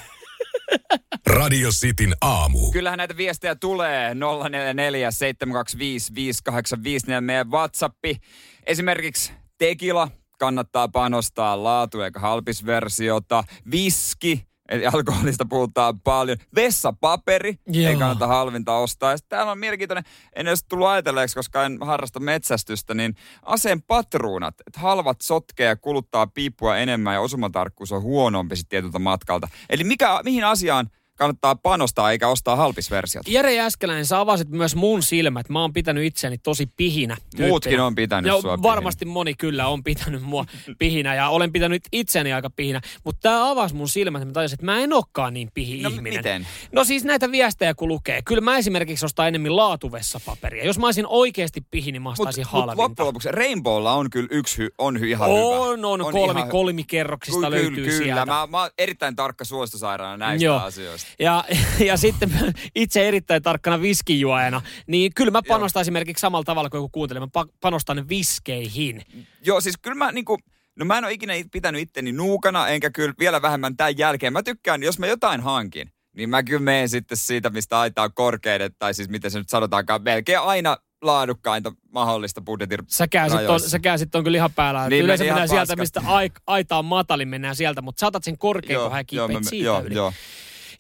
Radio 1.27 1.69
Cityn 1.69 2.13
aamu. 2.21 2.71
Kyllähän 2.71 2.97
näitä 2.97 3.17
viestejä 3.17 3.55
tulee 3.55 4.15
044 4.49 5.11
725 5.11 6.15
585 6.15 7.11
ja 7.11 7.21
meidän 7.21 7.51
WhatsAppi. 7.51 8.17
Esimerkiksi 8.63 9.33
tekila 9.57 10.07
kannattaa 10.39 10.87
panostaa 10.87 11.63
laatu 11.63 12.01
eikä 12.01 12.19
halpisversiota. 12.19 13.43
Viski, 13.71 14.45
eli 14.71 14.85
alkoholista 14.85 15.45
puhutaan 15.45 15.99
paljon. 15.99 16.37
Vessapaperi, 16.55 17.55
Joo. 17.67 17.89
ei 17.89 17.97
kannata 17.97 18.27
halvinta 18.27 18.77
ostaa. 18.77 19.11
Ja 19.11 19.17
täällä 19.29 19.51
on 19.51 19.57
mielenkiintoinen, 19.57 20.03
en 20.35 20.47
edes 20.47 20.63
tullut 20.63 20.87
ajatelleeksi, 20.87 21.35
koska 21.35 21.65
en 21.65 21.77
harrasta 21.81 22.19
metsästystä, 22.19 22.93
niin 22.93 23.15
aseen 23.43 23.81
patruunat, 23.81 24.55
että 24.67 24.79
halvat 24.79 25.21
sotkee 25.21 25.67
ja 25.67 25.75
kuluttaa 25.75 26.27
piippua 26.27 26.77
enemmän 26.77 27.13
ja 27.13 27.21
osumatarkkuus 27.21 27.91
on 27.91 28.01
huonompi 28.01 28.55
sitten 28.55 28.69
tietyltä 28.69 28.99
matkalta. 28.99 29.47
Eli 29.69 29.83
mikä, 29.83 30.21
mihin 30.23 30.43
asiaan 30.43 30.89
kannattaa 31.21 31.55
panostaa 31.55 32.11
eikä 32.11 32.27
ostaa 32.27 32.55
halpisversiota? 32.55 33.31
Jere 33.31 33.53
Jäskeläinen, 33.53 34.05
sä 34.05 34.19
avasit 34.19 34.49
myös 34.49 34.75
mun 34.75 35.03
silmät. 35.03 35.49
Mä 35.49 35.61
oon 35.61 35.73
pitänyt 35.73 36.03
itseäni 36.05 36.37
tosi 36.37 36.67
pihinä. 36.77 37.17
Muutkin 37.37 37.69
tyyppinä. 37.69 37.85
on 37.85 37.95
pitänyt 37.95 38.27
Joo, 38.29 38.41
sua 38.41 38.61
varmasti 38.61 39.05
moni 39.05 39.33
kyllä 39.33 39.67
on 39.67 39.83
pitänyt 39.83 40.21
mua 40.21 40.45
pihinä 40.79 41.15
ja 41.15 41.29
olen 41.29 41.51
pitänyt 41.51 41.83
itseäni 41.91 42.33
aika 42.33 42.49
pihinä. 42.49 42.81
Mutta 43.03 43.19
tämä 43.21 43.49
avasi 43.51 43.75
mun 43.75 43.89
silmät 43.89 44.21
ja 44.21 44.25
mä 44.25 44.31
tajusin, 44.31 44.55
että 44.55 44.65
mä 44.65 44.79
en 44.79 44.93
olekaan 44.93 45.33
niin 45.33 45.49
pihi 45.53 45.81
No 45.81 45.89
ihminen. 45.89 46.19
miten? 46.19 46.47
No 46.71 46.83
siis 46.83 47.03
näitä 47.03 47.31
viestejä 47.31 47.73
kun 47.73 47.87
lukee. 47.87 48.21
Kyllä 48.25 48.41
mä 48.41 48.57
esimerkiksi 48.57 49.05
ostan 49.05 49.27
enemmän 49.27 49.55
laatuvessapaperia. 49.55 50.65
Jos 50.65 50.79
mä 50.79 50.87
olisin 50.87 51.05
oikeasti 51.07 51.61
pihi, 51.71 51.91
niin 51.91 52.01
mä 52.01 52.09
Mutta 52.09 52.21
ostaisin 52.21 52.41
mut 52.45 52.51
halvinta. 52.51 52.81
loppujen 52.83 53.07
lopuksi 53.07 53.31
Rainbowlla 53.31 53.93
on 53.93 54.09
kyllä 54.09 54.27
yksi 54.31 54.57
hy, 54.57 54.69
on 54.77 54.99
hy, 54.99 55.07
ihan 55.09 55.29
hyvä. 55.29 55.39
on, 55.41 55.85
on, 55.85 55.99
kolmi, 55.99 56.39
ihan 56.39 56.47
hy- 56.47 56.51
kolmikerroksista 56.51 57.37
Kyllä, 57.37 57.51
löytyy 57.51 57.75
kyllä, 57.85 57.97
sieltä. 57.97 58.25
Mä, 58.25 58.47
mä 58.51 58.61
oon 58.61 58.69
erittäin 58.77 59.15
tarkka 59.15 59.45
suosistusairaana 59.45 60.17
näistä 60.17 60.45
Joo. 60.45 60.57
asioista. 60.59 61.10
Ja, 61.19 61.43
ja 61.87 61.97
sitten 61.97 62.31
itse 62.75 63.07
erittäin 63.07 63.43
tarkkana 63.43 63.81
viskijuojana, 63.81 64.61
niin 64.87 65.11
kyllä 65.15 65.31
mä 65.31 65.41
panostan 65.47 65.81
esimerkiksi 65.81 66.21
samalla 66.21 66.43
tavalla 66.43 66.69
kuin 66.69 66.79
joku 66.79 66.89
kuuntelee. 66.89 67.19
Mä 67.19 67.43
pa- 67.43 67.53
panostan 67.61 68.09
viskeihin. 68.09 69.01
Joo, 69.45 69.61
siis 69.61 69.77
kyllä 69.81 69.95
mä 69.95 70.11
niinku, 70.11 70.37
No 70.75 70.85
mä 70.85 70.97
en 70.97 71.05
ole 71.05 71.13
ikinä 71.13 71.33
pitänyt 71.51 71.81
itteni 71.81 72.11
nuukana, 72.11 72.67
enkä 72.67 72.89
kyllä 72.89 73.13
vielä 73.19 73.41
vähemmän 73.41 73.77
tämän 73.77 73.97
jälkeen. 73.97 74.33
Mä 74.33 74.43
tykkään, 74.43 74.83
jos 74.83 74.99
mä 74.99 75.07
jotain 75.07 75.41
hankin, 75.41 75.91
niin 76.15 76.29
mä 76.29 76.43
kyllä 76.43 76.61
menen 76.61 76.89
sitten 76.89 77.17
siitä, 77.17 77.49
mistä 77.49 77.79
aita 77.79 78.03
on 78.03 78.13
korkeiden, 78.13 78.71
tai 78.79 78.93
siis 78.93 79.09
miten 79.09 79.31
se 79.31 79.37
nyt 79.37 79.49
sanotaankaan, 79.49 80.03
melkein 80.03 80.39
aina 80.39 80.77
laadukkainta 81.01 81.71
mahdollista 81.93 82.41
budjetin 82.41 82.79
Sä 82.87 83.07
käänsit, 83.07 83.49
on, 83.49 83.59
sä 83.59 83.79
käänsit 83.79 84.15
on 84.15 84.23
kyllä 84.23 84.37
ihan 84.37 84.51
päällä. 84.51 84.89
Niin, 84.89 85.05
Yleensä 85.05 85.23
mennään 85.23 85.49
sieltä, 85.49 85.61
paskat. 85.61 85.79
mistä 85.79 86.01
ai, 86.05 86.29
aita 86.47 86.77
on 86.77 86.85
matalin, 86.85 87.27
mennään 87.27 87.55
sieltä, 87.55 87.81
mutta 87.81 87.99
saatat 87.99 88.23
sen 88.23 88.37
korkean, 88.37 88.81
kun 88.81 88.91
hän 88.91 89.05
joo, 89.11 89.27
kiipeät 89.27 89.47
siitä 89.47 89.65
joo, 89.65 89.81
yli. 89.81 89.95
joo. 89.95 90.13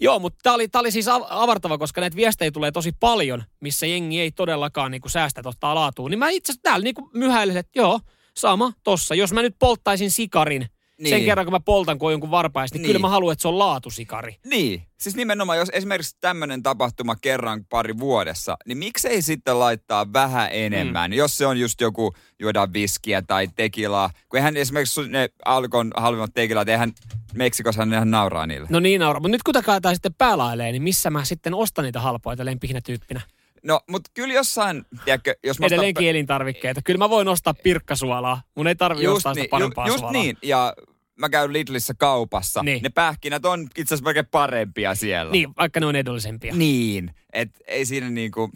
Joo, 0.01 0.19
mutta 0.19 0.39
tämä 0.43 0.53
oli, 0.55 0.67
oli 0.73 0.91
siis 0.91 1.07
av- 1.07 1.25
avartava, 1.29 1.77
koska 1.77 2.01
näitä 2.01 2.15
viestejä 2.17 2.51
tulee 2.51 2.71
tosi 2.71 2.91
paljon, 2.99 3.43
missä 3.59 3.85
jengi 3.85 4.21
ei 4.21 4.31
todellakaan 4.31 4.91
niinku 4.91 5.09
säästä 5.09 5.41
ottaa 5.45 5.75
laatuun. 5.75 6.11
Niin 6.11 6.19
mä 6.19 6.29
itse 6.29 6.51
asiassa 6.51 6.63
täällä 6.63 6.83
niinku 6.83 7.09
myhäilen, 7.13 7.57
että 7.57 7.79
joo, 7.79 7.99
sama 8.37 8.73
tossa. 8.83 9.15
Jos 9.15 9.33
mä 9.33 9.41
nyt 9.41 9.55
polttaisin 9.59 10.11
sikarin, 10.11 10.67
niin. 11.03 11.09
sen 11.09 11.17
Niin. 11.19 11.25
kerran 11.25 11.45
kun 11.45 11.53
mä 11.53 11.59
poltan, 11.59 11.97
kun 11.97 12.07
on 12.07 12.13
jonkun 12.13 12.31
varpaista, 12.31 12.75
niin, 12.77 12.81
Niin. 12.81 12.87
kyllä 12.89 12.99
mä 12.99 13.09
haluan, 13.09 13.33
että 13.33 13.41
se 13.41 13.47
on 13.47 13.59
laatusikari. 13.59 14.35
Niin, 14.45 14.83
siis 14.97 15.15
nimenomaan, 15.15 15.57
jos 15.57 15.69
esimerkiksi 15.73 16.17
tämmöinen 16.21 16.63
tapahtuma 16.63 17.15
kerran 17.15 17.65
pari 17.69 17.97
vuodessa, 17.99 18.57
niin 18.67 18.77
miksei 18.77 19.21
sitten 19.21 19.59
laittaa 19.59 20.13
vähän 20.13 20.49
enemmän, 20.51 21.11
mm. 21.11 21.17
jos 21.17 21.37
se 21.37 21.45
on 21.45 21.59
just 21.59 21.81
joku 21.81 22.13
juodaan 22.39 22.73
viskiä 22.73 23.21
tai 23.21 23.47
tekilaa. 23.55 24.09
Kun 24.29 24.37
eihän 24.37 24.57
esimerkiksi 24.57 25.01
ne 25.07 25.29
Alkon 25.45 25.91
halvimmat 25.95 26.31
tekilat, 26.33 26.69
eihän 26.69 26.91
Meksikossa 27.33 27.85
nehän 27.85 28.11
nauraa 28.11 28.47
niille. 28.47 28.67
No 28.69 28.79
niin, 28.79 28.99
Naura. 29.01 29.19
Mutta 29.19 29.31
nyt 29.31 29.43
kun 29.43 29.53
tämä 29.81 29.93
sitten 29.93 30.13
päälailee, 30.17 30.71
niin 30.71 30.83
missä 30.83 31.09
mä 31.09 31.23
sitten 31.25 31.53
ostan 31.53 31.85
niitä 31.85 31.99
halpoja 31.99 32.37
tälleen 32.37 32.59
pihinä 32.59 32.81
tyyppinä? 32.81 33.21
No, 33.63 33.79
mutta 33.89 34.11
kyllä 34.13 34.33
jossain, 34.33 34.85
tiedätkö, 35.05 35.35
jos 35.43 35.59
mä 35.59 35.65
ostan- 35.65 35.73
Edelleenkin 35.75 36.09
elintarvikkeita. 36.09 36.81
Kyllä 36.81 36.97
mä 36.97 37.09
voin 37.09 37.27
ostaa 37.27 37.53
pirkkasuolaa. 37.53 38.41
Mun 38.55 38.67
ei 38.67 38.75
tarvi 38.75 39.07
ostaa 39.07 39.33
sitä 39.33 39.47
parempaa 39.51 39.87
ju, 39.87 39.93
just 39.93 39.99
suolaa. 39.99 40.11
niin, 40.21 40.37
ja 40.41 40.73
mä 41.19 41.29
käyn 41.29 41.53
Lidlissä 41.53 41.93
kaupassa. 41.97 42.63
Niin. 42.63 42.83
Ne 42.83 42.89
pähkinät 42.89 43.45
on 43.45 43.61
itse 43.77 43.81
asiassa 43.93 44.03
melkein 44.05 44.27
parempia 44.31 44.95
siellä. 44.95 45.31
Niin, 45.31 45.49
vaikka 45.57 45.79
ne 45.79 45.85
on 45.85 45.95
edullisempia. 45.95 46.55
Niin, 46.55 47.11
että 47.33 47.59
ei 47.67 47.85
siinä 47.85 48.09
niinku, 48.09 48.51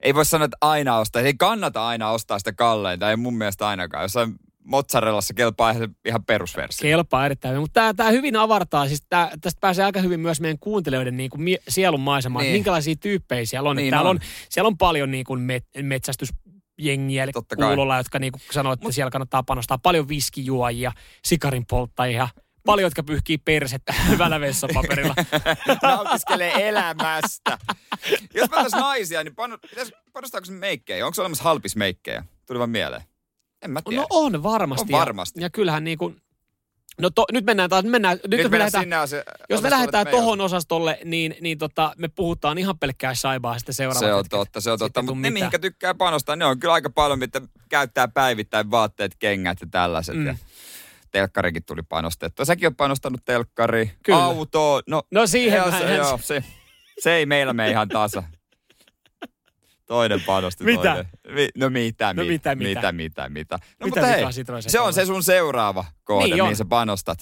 ei 0.00 0.14
voi 0.14 0.24
sanoa, 0.24 0.44
että 0.44 0.56
aina 0.60 0.98
ostaa, 0.98 1.22
ei 1.22 1.34
kannata 1.34 1.86
aina 1.86 2.10
ostaa 2.10 2.38
sitä 2.38 2.52
kalleinta, 2.52 3.10
ei 3.10 3.16
mun 3.16 3.34
mielestä 3.34 3.68
ainakaan. 3.68 4.04
Jossain 4.04 4.34
mozzarellassa 4.64 5.34
kelpaa 5.34 5.70
ihan- 6.04 6.24
perusversio. 6.26 6.82
Kelpaa 6.82 7.26
erittäin 7.26 7.52
hyvin. 7.52 7.62
Mutta 7.62 7.94
tämä, 7.94 8.10
hyvin 8.10 8.36
avartaa, 8.36 8.88
siis 8.88 9.02
tää, 9.08 9.30
tästä 9.40 9.60
pääsee 9.60 9.84
aika 9.84 10.00
hyvin 10.00 10.20
myös 10.20 10.40
meidän 10.40 10.58
kuuntelijoiden 10.58 11.16
niin 11.16 11.30
kuin 11.30 11.42
mie- 11.42 11.58
sielun 11.68 12.00
maisemaan, 12.00 12.42
Niin. 12.42 12.52
minkälaisia 12.52 12.94
tyyppejä 12.96 13.46
siellä 13.46 13.70
on. 13.70 13.76
Niin 13.76 13.90
täällä 13.90 14.10
on. 14.10 14.16
on. 14.16 14.22
Siellä 14.48 14.66
on 14.68 14.78
paljon 14.78 15.10
niin 15.10 15.24
kuin 15.24 15.40
met, 15.40 15.66
metsästysjengiä, 16.78 17.24
eli 17.24 17.32
Totta 17.32 17.56
kai. 17.56 17.68
kuulolla, 17.68 17.96
jotka 17.96 18.18
niin 18.18 18.32
kuin 18.32 18.72
että 18.72 18.92
siellä 18.92 19.10
kannattaa 19.10 19.42
panostaa. 19.42 19.78
Paljon 19.78 20.08
viskijuojia, 20.08 20.92
sikarin 21.24 21.66
polttajia, 21.66 22.28
paljon, 22.66 22.86
jotka 22.86 23.02
pyyhkii 23.02 23.38
persettä 23.38 23.92
hyvällä 24.08 24.40
vessapaperilla. 24.40 25.14
Nautiskelee 25.82 26.68
elämästä. 26.68 27.58
Jos 28.34 28.50
mä 28.50 28.80
naisia, 28.80 29.24
niin 29.24 29.34
pano, 29.34 29.58
pitäis, 29.58 29.92
panostaako 30.12 30.44
se 30.44 30.52
meikkejä? 30.52 31.06
Onko 31.06 31.14
se 31.14 31.20
olemassa 31.20 31.44
halpismeikkejä? 31.44 32.24
Tuli 32.46 32.58
vaan 32.58 32.70
mieleen. 32.70 33.02
En 33.62 33.70
mä 33.70 33.82
tiedä. 33.82 34.00
no 34.00 34.06
on 34.10 34.42
varmasti. 34.42 34.94
On 34.94 35.00
varmasti. 35.00 35.40
Ja, 35.40 35.44
ja 35.44 35.50
kyllähän 35.50 35.84
niin 35.84 35.98
kuin, 35.98 36.22
no 37.00 37.10
to, 37.10 37.24
nyt 37.32 37.44
mennään 37.44 37.70
taas, 37.70 37.84
mennään, 37.84 38.16
nyt, 38.16 38.30
Nyt 38.30 38.40
jos 38.40 38.50
me 38.50 38.58
mennään 38.58 38.70
lähdetään, 38.74 39.08
sinne 39.08 39.20
ase- 39.20 39.24
Jos 39.50 39.62
me 39.62 39.70
lähdetään 39.70 40.06
me 40.06 40.10
tohon 40.10 40.40
osastolle, 40.40 40.98
niin, 41.04 41.36
niin 41.40 41.58
tota, 41.58 41.92
me 41.98 42.08
puhutaan 42.08 42.58
ihan 42.58 42.78
pelkkää 42.78 43.14
saibaa 43.14 43.58
sitten 43.58 43.74
seuraavat 43.74 43.98
Se 44.00 44.12
on 44.12 44.18
hetket. 44.18 44.30
totta, 44.30 44.60
se 44.60 44.70
on 44.70 44.78
totta. 44.78 45.02
Mutta 45.02 45.20
ne, 45.20 45.30
mihinkä 45.30 45.58
tykkää 45.58 45.94
panostaa, 45.94 46.36
ne 46.36 46.44
on 46.44 46.58
kyllä 46.60 46.74
aika 46.74 46.90
paljon, 46.90 47.18
mitä 47.18 47.40
käyttää 47.68 48.08
päivittäin 48.08 48.70
vaatteet, 48.70 49.12
kengät 49.18 49.60
ja 49.60 49.66
tällaiset. 49.70 50.14
Mm. 50.16 50.26
Ja 50.26 50.36
telkkarikin 51.10 51.64
tuli 51.64 51.82
panostettua. 51.82 52.44
Säkin 52.44 52.66
on 52.66 52.76
panostanut 52.76 53.24
telkkari, 53.24 53.92
Kyllä. 54.02 54.24
autoon. 54.24 54.82
No, 54.86 55.02
No 55.10 55.26
siihen 55.26 55.62
se, 55.78 55.94
joo, 55.94 56.18
se, 56.22 56.44
se 57.00 57.12
ei 57.14 57.26
meillä 57.26 57.52
mene 57.52 57.70
ihan 57.70 57.88
tasa. 57.88 58.22
Toinen 59.86 60.20
panosti 60.20 60.64
Mitä? 60.64 60.82
toinen. 60.82 61.06
Mi, 61.28 61.48
no 61.58 61.70
mitä, 61.70 62.14
No 62.14 62.22
mi, 62.22 62.28
mitä, 62.28 62.54
mitä? 62.54 62.68
mitä, 62.70 62.92
mitä, 62.92 63.28
mitä. 63.28 63.54
No, 63.80 63.84
Mitä 63.86 64.00
mutta 64.00 64.06
hei, 64.06 64.24
se 64.60 64.80
on 64.80 64.92
se 64.92 65.06
sun 65.06 65.22
seuraava 65.22 65.84
kohde, 66.04 66.24
Niin 66.28 66.42
on. 66.42 66.46
mihin 66.48 66.56
sä 66.56 66.64
panostat. 66.64 67.18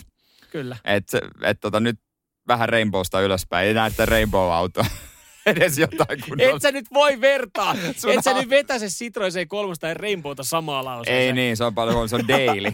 Kyllä. 0.51 0.77
Et, 0.85 1.09
se- 1.09 1.21
et 1.43 1.61
tota, 1.61 1.81
nyt 1.81 2.01
vähän 2.49 2.69
Rainbowsta 2.69 3.21
ylöspäin. 3.21 3.69
Ei 3.69 3.75
näe 3.75 3.91
Rainbow-autoa. 4.05 4.85
Edes 5.47 5.79
jotain 5.79 6.21
kunnolla. 6.29 6.57
Et 6.57 6.63
sä 6.63 6.73
nyt 6.73 6.87
voi 6.95 7.21
vertaa. 7.21 7.77
Sun 7.97 8.11
Et 8.13 8.25
sä 8.25 8.35
nyt 8.35 8.51
vetä 8.51 8.79
se 8.79 8.87
Citroen 8.87 9.33
C3 9.33 9.75
tai 9.81 9.95
Rainbowta 9.95 10.45
samaa 10.45 10.85
lausea. 10.85 11.15
Ei 11.15 11.33
niin, 11.33 11.57
se 11.57 11.65
on 11.65 11.75
paljon 11.75 11.95
huono, 11.95 12.09
se 12.09 12.17
on 12.17 12.29
daily. 12.29 12.69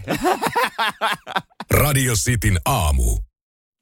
Radio 1.71 2.15
Cityn 2.15 2.59
aamu. 2.65 3.19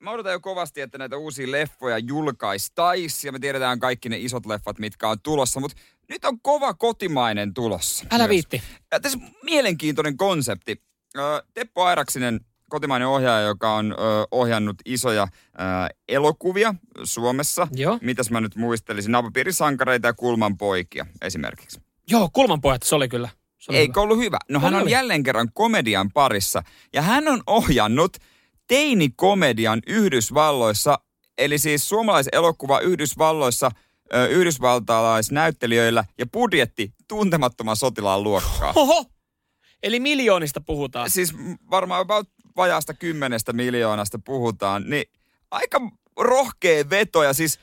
Mä 0.00 0.11
odotan 0.11 0.32
jo 0.32 0.40
kovasti, 0.40 0.80
että 0.80 0.98
näitä 0.98 1.16
uusia 1.16 1.50
leffoja 1.50 1.98
julkaistaisi 1.98 3.28
ja 3.28 3.32
me 3.32 3.38
tiedetään 3.38 3.80
kaikki 3.80 4.09
ne 4.09 4.18
isot 4.18 4.46
leffat, 4.46 4.78
mitkä 4.78 5.09
on 5.09 5.20
tulossa, 5.20 5.61
mutta 5.61 5.76
nyt 6.09 6.24
on 6.24 6.40
kova 6.40 6.74
kotimainen 6.74 7.54
tulossa. 7.54 8.04
Älä 8.11 8.22
myös. 8.24 8.30
viitti. 8.30 8.62
Ja 8.92 9.00
tässä 9.00 9.18
on 9.22 9.28
mielenkiintoinen 9.42 10.16
konsepti. 10.16 10.82
Teppo 11.54 11.85
Airaksinen, 11.85 12.40
kotimainen 12.68 13.09
ohjaaja, 13.09 13.46
joka 13.46 13.74
on 13.74 13.94
ohjannut 14.30 14.76
isoja 14.85 15.28
elokuvia 16.09 16.74
Suomessa. 17.04 17.68
Joo. 17.72 17.98
Mitäs 18.02 18.30
mä 18.30 18.40
nyt 18.40 18.56
muistelisin? 18.56 19.12
Napapiirin 19.12 19.54
sankareita 19.54 20.06
ja 20.09 20.12
Kulman 20.14 20.56
poikia 20.56 21.06
esimerkiksi. 21.22 21.80
Joo, 22.11 22.30
kulmanpojat, 22.32 22.82
se 22.82 22.94
oli 22.94 23.09
kyllä. 23.09 23.28
Se 23.59 23.70
oli 23.72 23.78
Eikö 23.78 23.92
hyvä. 23.92 24.02
ollut 24.02 24.18
hyvä? 24.18 24.38
No 24.48 24.61
hän 24.61 24.68
Oli, 24.68 24.76
on 24.76 24.82
oli. 24.82 24.90
jälleen 24.90 25.22
kerran 25.22 25.48
komedian 25.54 26.11
parissa. 26.12 26.62
Ja 26.92 27.02
hän 27.02 27.28
on 27.28 27.42
ohjannut 27.46 28.16
teinikomedian 28.66 29.83
Yhdysvalloissa, 29.87 30.98
eli 31.38 31.59
siis 31.59 31.88
suomalaiselokuva 31.88 32.81
Yhdysvalloissa 32.81 33.70
ö, 34.14 34.26
yhdysvaltalaisnäyttelijöillä 34.26 36.05
ja 36.18 36.26
budjetti 36.26 36.94
tuntemattoman 37.09 37.76
sotilaan 37.76 38.22
luokkaa. 38.22 38.72
Oho! 38.76 39.05
Eli 39.83 40.00
miljoonista 40.00 40.61
puhutaan. 40.61 41.11
Siis 41.11 41.35
varmaan 41.70 42.00
about 42.00 42.29
vajaasta 42.57 42.94
kymmenestä 42.94 43.52
miljoonasta 43.52 44.18
puhutaan, 44.24 44.90
niin 44.90 45.05
aika 45.50 45.81
rohkea 46.16 46.90
veto 46.90 47.22
ja 47.22 47.33
siis 47.33 47.61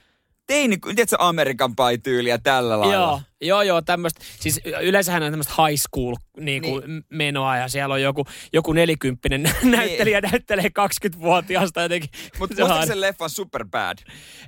teini, 0.47 0.77
tiedätkö 0.77 1.15
Amerikan 1.19 1.75
Pie-tyyliä 1.75 2.37
tällä 2.37 2.79
lailla? 2.79 2.95
Joo, 2.95 3.21
joo, 3.41 3.61
joo 3.61 3.81
tämmöistä. 3.81 4.21
Siis 4.39 4.61
yleensähän 4.81 5.23
on 5.23 5.31
tämmöistä 5.31 5.53
high 5.67 5.81
school 5.81 6.15
niinku, 6.37 6.79
niin. 6.79 7.03
menoa 7.09 7.57
ja 7.57 7.67
siellä 7.67 7.93
on 7.93 8.01
joku, 8.01 8.25
joku 8.53 8.73
nelikymppinen 8.73 9.43
näyttelijä 9.63 10.21
näyttelee 10.21 10.67
20-vuotiaasta 10.79 11.81
jotenkin. 11.81 12.09
Mutta 12.39 12.55
Se 12.55 12.63
on 12.63 12.87
sen 12.87 13.01
leffan 13.01 13.29
Superbad? 13.29 13.97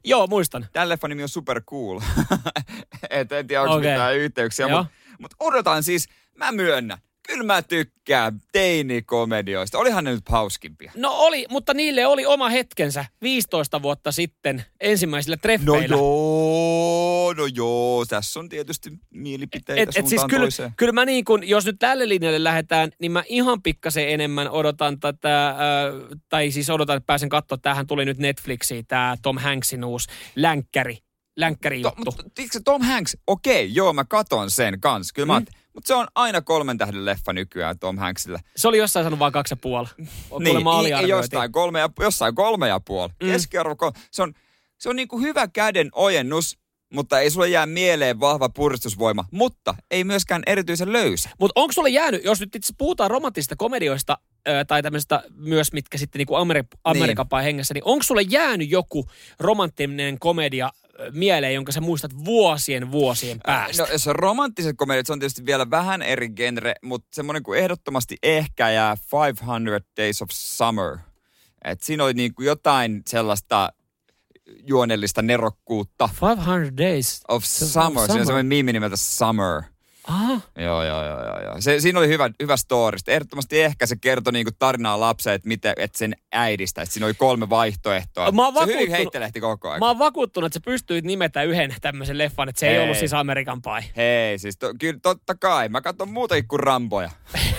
Joo, 0.04 0.28
muistan. 0.28 0.68
Tämän 0.74 0.90
leffan 0.90 1.10
nimi 1.10 1.24
on 1.24 1.30
Super 1.30 1.62
Cool. 1.62 2.00
Et 3.10 3.32
en 3.32 3.48
tiedä, 3.48 3.62
onko 3.62 3.76
Okei. 3.76 3.92
mitään 3.92 4.16
yhteyksiä, 4.16 4.68
mutta 4.68 4.86
mut 5.20 5.32
odotan 5.40 5.84
siis, 5.84 6.10
mä 6.36 6.52
myönnän, 6.52 6.98
kyllä 7.28 7.44
mä 7.44 7.62
tykkään 7.62 8.42
teinikomedioista. 8.52 9.78
Olihan 9.78 10.04
ne 10.04 10.12
nyt 10.14 10.30
hauskimpia. 10.30 10.92
No 10.96 11.12
oli, 11.12 11.46
mutta 11.50 11.74
niille 11.74 12.06
oli 12.06 12.26
oma 12.26 12.50
hetkensä 12.50 13.06
15 13.22 13.82
vuotta 13.82 14.12
sitten 14.12 14.66
ensimmäisillä 14.82 15.36
No 15.36 15.40
treffeillä. 15.42 15.96
joo, 15.96 17.34
no 17.38 17.46
joo, 17.46 18.06
tässä 18.06 18.40
on 18.40 18.50
tietysti 18.50 18.90
mielipiteitä 19.10 19.82
Et, 19.82 19.90
et 19.90 19.94
suuntaan 19.96 20.10
siis 20.10 20.24
kyllä, 20.30 20.44
toiseen. 20.44 20.74
kyllä 20.78 20.92
mä 20.94 21.06
niin 21.06 21.26
kun, 21.26 21.48
jos 21.48 21.66
nyt 21.66 21.76
tälle 21.80 22.10
linjalle 22.10 22.44
lähdetään, 22.44 22.92
niin 23.00 23.12
mä 23.12 23.24
ihan 23.28 23.62
pikkasen 23.62 24.10
enemmän 24.10 24.50
odotan 24.50 25.00
tätä, 25.00 25.50
äh, 25.50 25.56
tai 26.30 26.52
siis 26.52 26.70
odotan, 26.70 26.98
että 26.98 27.08
pääsen 27.08 27.30
katsoa, 27.30 27.58
tämähän 27.58 27.88
tuli 27.88 28.06
nyt 28.06 28.18
Netflixiin, 28.18 28.86
tämä 28.88 29.16
Tom 29.22 29.38
Hanksin 29.38 29.84
uusi 29.86 30.10
länkkäri, 30.36 30.98
länkkäri 31.38 31.82
To, 31.82 31.88
juttu. 31.88 32.02
mutta 32.06 32.24
tiedätkö, 32.36 32.60
Tom 32.66 32.82
Hanks, 32.82 33.18
okei, 33.28 33.70
joo, 33.76 33.94
mä 33.94 34.06
katon 34.06 34.52
sen 34.52 34.80
kans. 34.80 35.14
Kyllä 35.14 35.40
Mm. 35.40 35.46
mm. 35.46 35.64
Mutta 35.76 35.88
se 35.88 35.94
on 35.94 36.08
aina 36.16 36.42
kolmen 36.42 36.78
tähden 36.78 37.06
leffa 37.06 37.34
nykyään 37.34 37.80
Tom 37.80 37.98
Hanksilla. 37.98 38.40
Se 38.56 38.68
oli 38.68 38.78
jossain 38.78 39.04
sanonut 39.04 39.20
vaan 39.20 39.32
kaksi 39.32 39.52
ja 39.54 39.58
puoli. 39.58 39.88
Niin, 40.40 40.58
i- 41.06 41.10
jostain 41.10 41.52
kolme 41.52 41.80
ja, 41.80 41.90
jossain 42.00 42.36
kolme 42.36 42.68
ja 42.68 42.80
puoli. 42.80 43.10
Mm. 43.24 43.30
Keskiarvo, 43.30 43.76
kol- 43.76 43.92
se 44.12 44.22
on, 44.24 44.34
se 44.78 44.90
on 44.90 44.96
niinku 44.96 45.20
hyvä 45.20 45.48
käden 45.48 45.90
ojennus, 45.94 46.58
mutta 46.94 47.20
ei 47.20 47.30
sulle 47.30 47.50
jää 47.50 47.66
mieleen 47.66 48.20
vahva 48.20 48.50
puristusvoima, 48.50 49.26
mutta 49.32 49.76
ei 49.92 50.04
myöskään 50.04 50.44
erityisen 50.46 50.94
löysä. 50.94 51.30
Mutta 51.40 51.62
onko 51.62 51.74
sulle 51.74 51.90
jäänyt, 51.90 52.24
jos 52.24 52.40
nyt 52.40 52.56
itse 52.56 52.74
puhutaan 52.78 53.12
romanttisista 53.12 53.56
komedioista 53.56 54.18
ö, 54.48 54.66
tai 54.66 54.84
tämmöistä 54.84 55.24
myös, 55.36 55.74
mitkä 55.74 55.98
sitten 55.98 56.20
niinku 56.20 56.36
Ameri- 56.36 56.68
Amerikan 56.84 57.28
niin. 57.32 57.44
hengessä, 57.44 57.74
niin 57.74 57.86
onko 57.86 58.04
sulle 58.04 58.22
jäänyt 58.22 58.72
joku 58.72 59.06
romanttinen 59.40 60.20
komedia 60.20 60.70
mieleen, 61.12 61.54
jonka 61.54 61.72
sä 61.72 61.82
muistat 61.82 62.26
vuosien 62.26 62.92
vuosien 62.92 63.40
päästä? 63.46 63.84
No 63.84 63.90
jos 63.92 64.08
on 64.08 64.16
romanttiset 64.16 64.78
komediat, 64.78 65.06
se 65.06 65.14
on 65.14 65.20
tietysti 65.20 65.46
vielä 65.46 65.70
vähän 65.70 66.02
eri 66.02 66.30
genre, 66.30 66.76
mutta 66.82 67.08
semmoinen 67.14 67.44
kuin 67.44 67.60
ehdottomasti 67.60 68.18
ehkä 68.24 68.70
jää 68.70 68.96
500 69.12 69.60
Days 69.98 70.22
of 70.22 70.30
Summer. 70.32 70.98
Et 71.64 71.82
siinä 71.82 72.04
oli 72.04 72.14
niinku 72.14 72.44
jotain 72.44 73.02
sellaista 73.08 73.70
juonellista 74.68 75.22
nerokkuutta. 75.22 76.10
500 76.22 76.78
Days. 76.78 77.22
Of 77.28 77.44
Summer. 77.44 77.70
Siinä 77.70 78.08
Summer. 78.08 78.20
on 78.20 78.26
semmoinen 78.26 78.46
miimi 78.46 78.74
nimeltä 78.74 78.96
Summer. 78.96 79.62
Aha. 80.08 80.41
Joo, 80.58 80.84
joo, 80.84 81.06
joo, 81.06 81.26
joo. 81.26 81.41
joo. 81.44 81.56
Se, 81.60 81.80
siinä 81.80 82.00
oli 82.00 82.08
hyvä, 82.08 82.30
hyvä 82.41 82.58
story. 82.58 82.98
Sitten 82.98 83.13
ehdottomasti 83.13 83.62
ehkä 83.62 83.86
se 83.86 83.96
kertoi 83.96 84.34
niinku 84.34 84.52
tarinaa 84.60 85.00
lapselle, 85.00 85.36
että, 85.36 85.48
miten, 85.48 85.74
että 85.78 85.98
sen 85.98 86.15
äidistä. 86.32 86.82
Että 86.82 86.94
siinä 86.94 87.06
oli 87.06 87.13
kolme 87.13 87.50
vaihtoehtoa. 87.50 88.32
Mä 88.32 88.44
se 88.60 88.74
hyvin 88.74 88.91
heittelehti 88.91 89.41
koko 89.41 89.70
ajan. 89.70 89.80
Mä 89.80 89.88
oon 89.88 90.00
vakuuttunut, 90.00 90.46
että 90.46 90.60
sä 90.60 90.65
pystyit 90.65 91.06
nimetä 91.06 91.44
yhden 91.44 91.76
tämmöisen 91.82 92.18
leffan, 92.18 92.50
että 92.50 92.60
se 92.60 92.68
ei 92.70 92.76
Ei. 92.76 92.84
ollut 92.84 92.98
siis 92.98 93.13
Amerikan 93.13 93.62
Pie. 93.62 93.91
Hei, 93.96 94.39
siis 94.39 94.58
to, 94.58 94.74
kyllä 94.80 95.00
totta 95.02 95.36
kai. 95.36 95.70
Mä 95.70 95.82
katson 95.82 96.10
muutakin 96.10 96.48
kuin 96.48 96.60
Ramboja. 96.60 97.10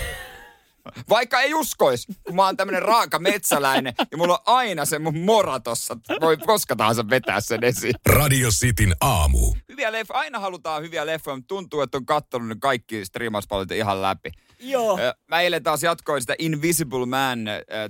Vaikka 1.09 1.41
ei 1.41 1.53
uskois, 1.53 2.07
kun 2.23 2.35
mä 2.35 2.45
oon 2.45 2.57
tämmönen 2.57 2.81
raaka 2.81 3.19
metsäläinen 3.19 3.93
ja 4.11 4.17
mulla 4.17 4.33
on 4.33 4.43
aina 4.55 4.85
se 4.85 4.99
mun 4.99 5.17
mora 5.19 5.59
tossa. 5.59 5.97
Voi 6.21 6.37
koska 6.37 6.75
tahansa 6.75 7.09
vetää 7.09 7.41
sen 7.41 7.63
esiin. 7.63 7.95
Radio 8.09 8.49
Cityn 8.49 8.95
aamu. 9.01 9.53
Hyviä 9.69 9.91
leffa, 9.91 10.13
aina 10.13 10.39
halutaan 10.39 10.83
hyviä 10.83 11.05
leffoja, 11.05 11.35
mutta 11.35 11.47
tuntuu, 11.47 11.81
että 11.81 11.97
on 11.97 12.05
kattonut 12.05 12.47
ne 12.47 12.55
kaikki 12.59 13.05
striimauspalvelut 13.05 13.71
ihan 13.71 14.01
läpi. 14.01 14.31
Joo. 14.59 14.99
Mä 15.27 15.41
eilen 15.41 15.63
taas 15.63 15.83
jatkoin 15.83 16.21
sitä 16.21 16.35
Invisible 16.39 17.05
Man, 17.05 17.39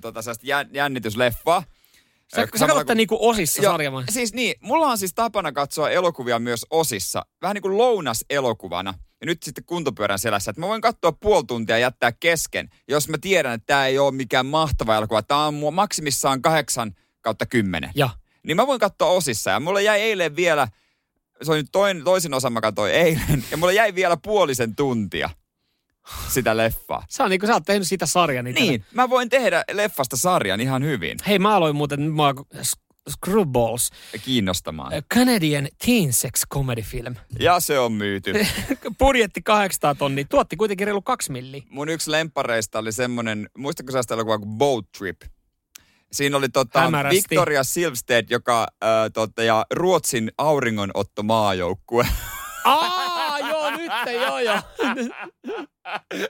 tota, 0.01 0.19
jännitysleffaa. 0.73 1.63
Sä, 2.35 2.47
sä 2.59 2.67
katsot 2.67 2.87
kun- 2.87 2.97
niinku 2.97 3.17
osissa 3.21 3.61
Joo, 3.61 3.73
sarja 3.73 3.91
vai? 3.91 4.03
Siis 4.09 4.33
niin, 4.33 4.55
mulla 4.61 4.87
on 4.87 4.97
siis 4.97 5.13
tapana 5.13 5.51
katsoa 5.51 5.89
elokuvia 5.89 6.39
myös 6.39 6.65
osissa. 6.69 7.25
Vähän 7.41 7.53
niin 7.53 7.61
kuin 7.61 7.77
lounaselokuvana. 7.77 8.93
Ja 9.21 9.25
nyt 9.25 9.43
sitten 9.43 9.63
kuntopyörän 9.63 10.19
selässä, 10.19 10.51
että 10.51 10.61
mä 10.61 10.67
voin 10.67 10.81
katsoa 10.81 11.11
puoli 11.11 11.43
tuntia 11.47 11.75
ja 11.75 11.79
jättää 11.79 12.11
kesken, 12.11 12.69
jos 12.87 13.09
mä 13.09 13.17
tiedän, 13.17 13.53
että 13.53 13.65
tämä 13.65 13.85
ei 13.85 13.99
ole 13.99 14.11
mikään 14.11 14.45
mahtava 14.45 14.95
elokuva. 14.95 15.21
Tämä 15.21 15.45
on 15.45 15.53
mua 15.53 15.71
maksimissaan 15.71 16.41
kahdeksan 16.41 16.95
kautta 17.21 17.45
kymmenen. 17.45 17.91
Joo. 17.95 18.09
Niin 18.43 18.57
mä 18.57 18.67
voin 18.67 18.79
katsoa 18.79 19.09
osissa. 19.09 19.51
Ja 19.51 19.59
mulla 19.59 19.81
jäi 19.81 20.01
eilen 20.01 20.35
vielä, 20.35 20.67
se 21.41 21.51
on 21.51 21.57
nyt 21.57 21.69
toinen, 21.71 22.03
toisen 22.03 22.33
osan 22.33 22.53
mä 22.53 22.61
katsoin 22.61 22.93
eilen, 22.93 23.43
ja 23.51 23.57
mulla 23.57 23.71
jäi 23.71 23.95
vielä 23.95 24.17
puolisen 24.17 24.75
tuntia 24.75 25.29
sitä 26.29 26.57
leffaa. 26.57 27.05
Sä, 27.09 27.23
on 27.23 27.29
niinku, 27.29 27.47
sä 27.47 27.53
oot 27.53 27.65
tehnyt 27.65 27.87
siitä 27.87 28.05
sarjan. 28.05 28.45
Niin, 28.45 28.85
mä 28.93 29.09
voin 29.09 29.29
tehdä 29.29 29.63
leffasta 29.71 30.17
sarjan 30.17 30.61
ihan 30.61 30.83
hyvin 30.83 31.17
Hei, 31.27 31.39
mä 31.39 31.55
aloin 31.55 31.75
muuten 31.75 32.01
mä, 32.01 32.33
Screwballs, 33.09 33.89
kiinnostamaan. 34.25 34.93
a 34.93 35.01
Canadian 35.13 35.67
teen 35.85 36.13
sex 36.13 36.41
comedy 36.53 36.81
film. 36.81 37.15
Ja 37.39 37.59
se 37.59 37.79
on 37.79 37.91
myyty. 37.91 38.33
Budjetti 38.99 39.41
800 39.41 39.95
tonnia, 39.95 40.25
tuotti 40.29 40.55
kuitenkin 40.55 40.87
reilu 40.87 41.01
kaksi 41.01 41.31
milliä. 41.31 41.61
Mun 41.69 41.89
yksi 41.89 42.11
lemppareista 42.11 42.79
oli 42.79 42.91
semmonen, 42.91 43.49
muistatko 43.57 43.91
sä 43.91 44.01
sitä 44.01 44.13
elokuvaa 44.13 44.37
kuin 44.39 44.57
Boat 44.57 44.85
Trip? 44.97 45.21
Siinä 46.11 46.37
oli 46.37 46.49
tota, 46.49 46.79
Hämärästi. 46.81 47.15
Victoria 47.29 47.63
Silvstedt, 47.63 48.29
joka 48.29 48.67
äh, 48.83 48.89
tota, 49.13 49.43
ja 49.43 49.65
Ruotsin 49.73 50.31
auringonotto 50.37 51.23
maajoukkue. 51.23 52.07
Aa, 52.63 53.39
joo, 53.39 53.71
nyt, 53.71 53.91
joo, 54.13 54.39
joo. 54.39 54.59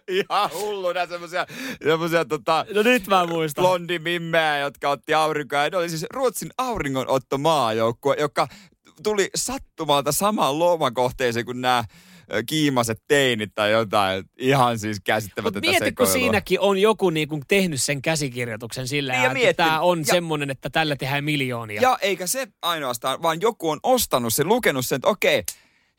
Ihan 0.07 0.49
hulluna 0.53 1.07
semmosia, 1.07 1.45
semmosia 1.83 2.25
tota, 2.25 2.65
No 2.75 2.83
nyt 2.83 3.07
mä 3.07 3.25
muistan. 3.25 3.61
blondimimmeä, 3.63 4.57
jotka 4.59 4.89
otti 4.89 5.13
aurinkoa. 5.13 5.69
Ne 5.69 5.77
oli 5.77 5.89
siis 5.89 6.05
Ruotsin 6.13 6.49
auringonotto 6.57 7.37
maajoukkue, 7.37 8.15
joka 8.19 8.47
tuli 9.03 9.29
sattumalta 9.35 10.11
samaan 10.11 10.59
lomakohteeseen 10.59 11.45
kuin 11.45 11.61
nämä 11.61 11.83
kiimaset 12.49 13.01
teinit 13.07 13.51
tai 13.55 13.71
jotain. 13.71 14.23
Ihan 14.37 14.79
siis 14.79 14.97
Mutta 14.97 15.03
käsittämätöntä 15.11 15.69
mieti, 15.69 15.91
kun 15.91 16.07
siinäkin 16.07 16.59
on 16.59 16.77
joku 16.77 17.09
niinku 17.09 17.41
tehnyt 17.47 17.81
sen 17.81 18.01
käsikirjoituksen 18.01 18.87
sillä, 18.87 19.13
Niin, 19.13 19.23
ja 19.23 19.49
että 19.49 19.63
tämä 19.63 19.79
on 19.81 19.99
ja- 19.99 20.05
semmoinen, 20.05 20.49
että 20.49 20.69
tällä 20.69 20.95
tehdään 20.95 21.23
miljoonia. 21.23 21.81
Ja 21.81 21.97
eikä 22.01 22.27
se 22.27 22.47
ainoastaan, 22.61 23.21
vaan 23.21 23.41
joku 23.41 23.69
on 23.69 23.79
ostanut 23.83 24.33
sen, 24.33 24.47
lukenut 24.47 24.85
sen, 24.85 24.95
että 24.95 25.07
okei, 25.07 25.43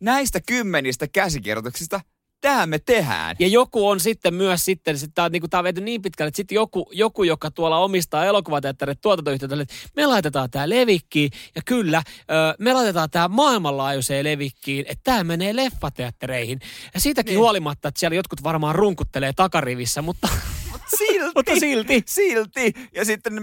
näistä 0.00 0.40
kymmenistä 0.46 1.06
käsikirjoituksista 1.08 2.00
tämä 2.40 2.66
me 2.66 2.78
tehdään. 2.78 3.36
Ja 3.38 3.48
joku 3.48 3.88
on 3.88 4.00
sitten 4.00 4.34
myös 4.34 4.64
sitten, 4.64 4.96
tämä 5.14 5.24
on, 5.24 5.32
niinku, 5.32 5.48
tää 5.48 5.60
on 5.60 5.64
viety 5.64 5.80
niin 5.80 6.02
pitkälle, 6.02 6.28
että 6.28 6.36
sitten 6.36 6.54
joku, 6.54 6.90
joku, 6.92 7.22
joka 7.22 7.50
tuolla 7.50 7.78
omistaa 7.78 8.24
elokuvateatterit 8.24 9.00
tuotantoyhtiötä, 9.00 9.56
että 9.62 9.74
me 9.96 10.06
laitetaan 10.06 10.50
tämä 10.50 10.68
levikkiin, 10.68 11.30
ja 11.54 11.62
kyllä, 11.64 12.02
ö, 12.20 12.54
me 12.58 12.72
laitetaan 12.72 13.10
tämä 13.10 13.28
maailmanlaajuiseen 13.28 14.24
levikkiin, 14.24 14.84
että 14.88 15.04
tämä 15.04 15.24
menee 15.24 15.56
leffateattereihin. 15.56 16.60
Ja 16.94 17.00
siitäkin 17.00 17.30
niin. 17.30 17.38
huolimatta, 17.38 17.88
että 17.88 18.00
siellä 18.00 18.14
jotkut 18.14 18.42
varmaan 18.42 18.74
runkuttelee 18.74 19.32
takarivissä, 19.32 20.02
mutta, 20.02 20.28
Silti. 20.96 21.32
mutta 21.34 21.56
silti. 21.60 22.02
Silti. 22.06 22.72
Ja 22.94 23.04
sitten 23.04 23.34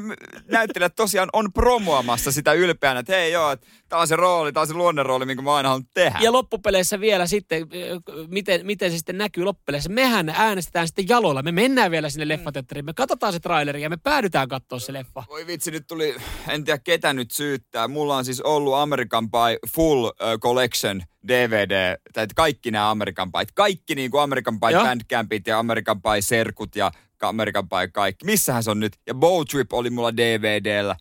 näyttelijät 0.51 0.95
tosiaan 0.95 1.29
on 1.33 1.53
promoamassa 1.53 2.31
sitä 2.31 2.53
ylpeänä, 2.53 2.99
että 2.99 3.13
hei 3.13 3.31
joo, 3.31 3.57
tämä 3.89 4.01
on 4.01 4.07
se 4.07 4.15
rooli, 4.15 4.53
tämä 4.53 4.61
on 4.61 4.67
se 4.67 4.73
luonnonrooli, 4.73 5.25
minkä 5.25 5.41
mä 5.41 5.55
aina 5.55 5.69
halunnut 5.69 5.89
tehdä. 5.93 6.19
Ja 6.21 6.31
loppupeleissä 6.31 6.99
vielä 6.99 7.27
sitten, 7.27 7.67
miten, 8.27 8.65
miten 8.65 8.91
se 8.91 8.97
sitten 8.97 9.17
näkyy 9.17 9.43
loppupeleissä. 9.43 9.89
Mehän 9.89 10.29
äänestetään 10.29 10.87
sitten 10.87 11.09
jaloilla. 11.09 11.41
Me 11.43 11.51
mennään 11.51 11.91
vielä 11.91 12.09
sinne 12.09 12.27
leffateatteriin. 12.27 12.85
Me 12.85 12.93
katsotaan 12.93 13.33
se 13.33 13.39
traileri 13.39 13.81
ja 13.81 13.89
me 13.89 13.97
päädytään 13.97 14.47
katsoa 14.47 14.79
se 14.79 14.93
leffa. 14.93 15.23
Voi 15.29 15.47
vitsi, 15.47 15.71
nyt 15.71 15.87
tuli, 15.87 16.15
en 16.49 16.63
tiedä 16.63 16.79
ketä 16.83 17.13
nyt 17.13 17.31
syyttää. 17.31 17.87
Mulla 17.87 18.17
on 18.17 18.25
siis 18.25 18.41
ollut 18.41 18.73
American 18.75 19.31
Pie 19.31 19.57
Full 19.75 20.11
Collection 20.39 21.01
DVD, 21.27 21.97
tai 22.13 22.27
kaikki 22.35 22.71
nämä 22.71 22.91
American 22.91 23.31
Pie, 23.31 23.45
kaikki 23.53 23.95
niin 23.95 24.11
kuin 24.11 24.21
American 24.21 24.59
Pie. 24.59 24.79
Bandcampit 24.79 25.47
ja 25.47 25.59
American 25.59 26.01
Pie 26.01 26.21
Serkut 26.21 26.75
ja 26.75 26.91
American 27.23 27.69
Pie 27.69 27.87
kaikki. 27.87 28.25
Missähän 28.25 28.63
se 28.63 28.71
on 28.71 28.79
nyt? 28.79 28.93
Ja 29.07 29.13
Bow 29.13 29.43
Trip 29.51 29.73
oli 29.73 29.89
mulla 29.89 30.17
DVDllä. 30.17 30.95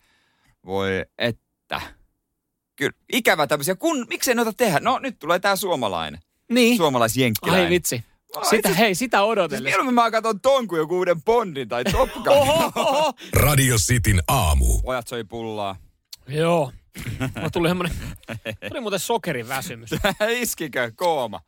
Voi 0.65 0.89
että. 1.17 1.81
Kyllä, 2.75 2.91
ikävä 3.13 3.47
tämmöisiä. 3.47 3.75
Kun, 3.75 4.05
miksei 4.09 4.35
noita 4.35 4.53
tehdä? 4.53 4.79
No 4.79 4.99
nyt 4.99 5.19
tulee 5.19 5.39
tää 5.39 5.55
suomalainen. 5.55 6.19
Niin. 6.51 6.77
Suomalaisjenkkiläinen. 6.77 7.65
Ai 7.65 7.69
vitsi. 7.69 8.03
Ai 8.35 8.45
Sitä, 8.49 8.69
siis- 8.69 8.79
hei, 8.79 8.95
sitä 8.95 9.17
Siis 9.17 9.27
odotellessa. 9.29 9.63
mieluummin 9.69 9.95
mä 9.95 10.11
katson 10.11 10.41
ton 10.41 10.67
kuin 10.67 10.79
joku 10.79 10.95
uuden 10.97 11.23
Bondin 11.23 11.69
tai 11.69 11.83
Top 11.83 12.09
Gun. 12.13 12.27
Oho, 12.27 12.71
oho. 12.75 13.13
Radio 13.33 13.75
Cityn 13.77 14.21
aamu. 14.27 14.81
Pojat 14.81 15.07
söi 15.07 15.23
pullaa. 15.23 15.75
Joo. 16.27 16.71
Mulla 17.35 17.49
tuli 17.49 17.67
semmonen, 17.67 17.93
tuli 18.69 18.81
muuten 18.81 18.99
sokerin 18.99 19.47
väsymys. 19.47 19.89
Iskikö 20.41 20.91
kooma? 20.95 21.39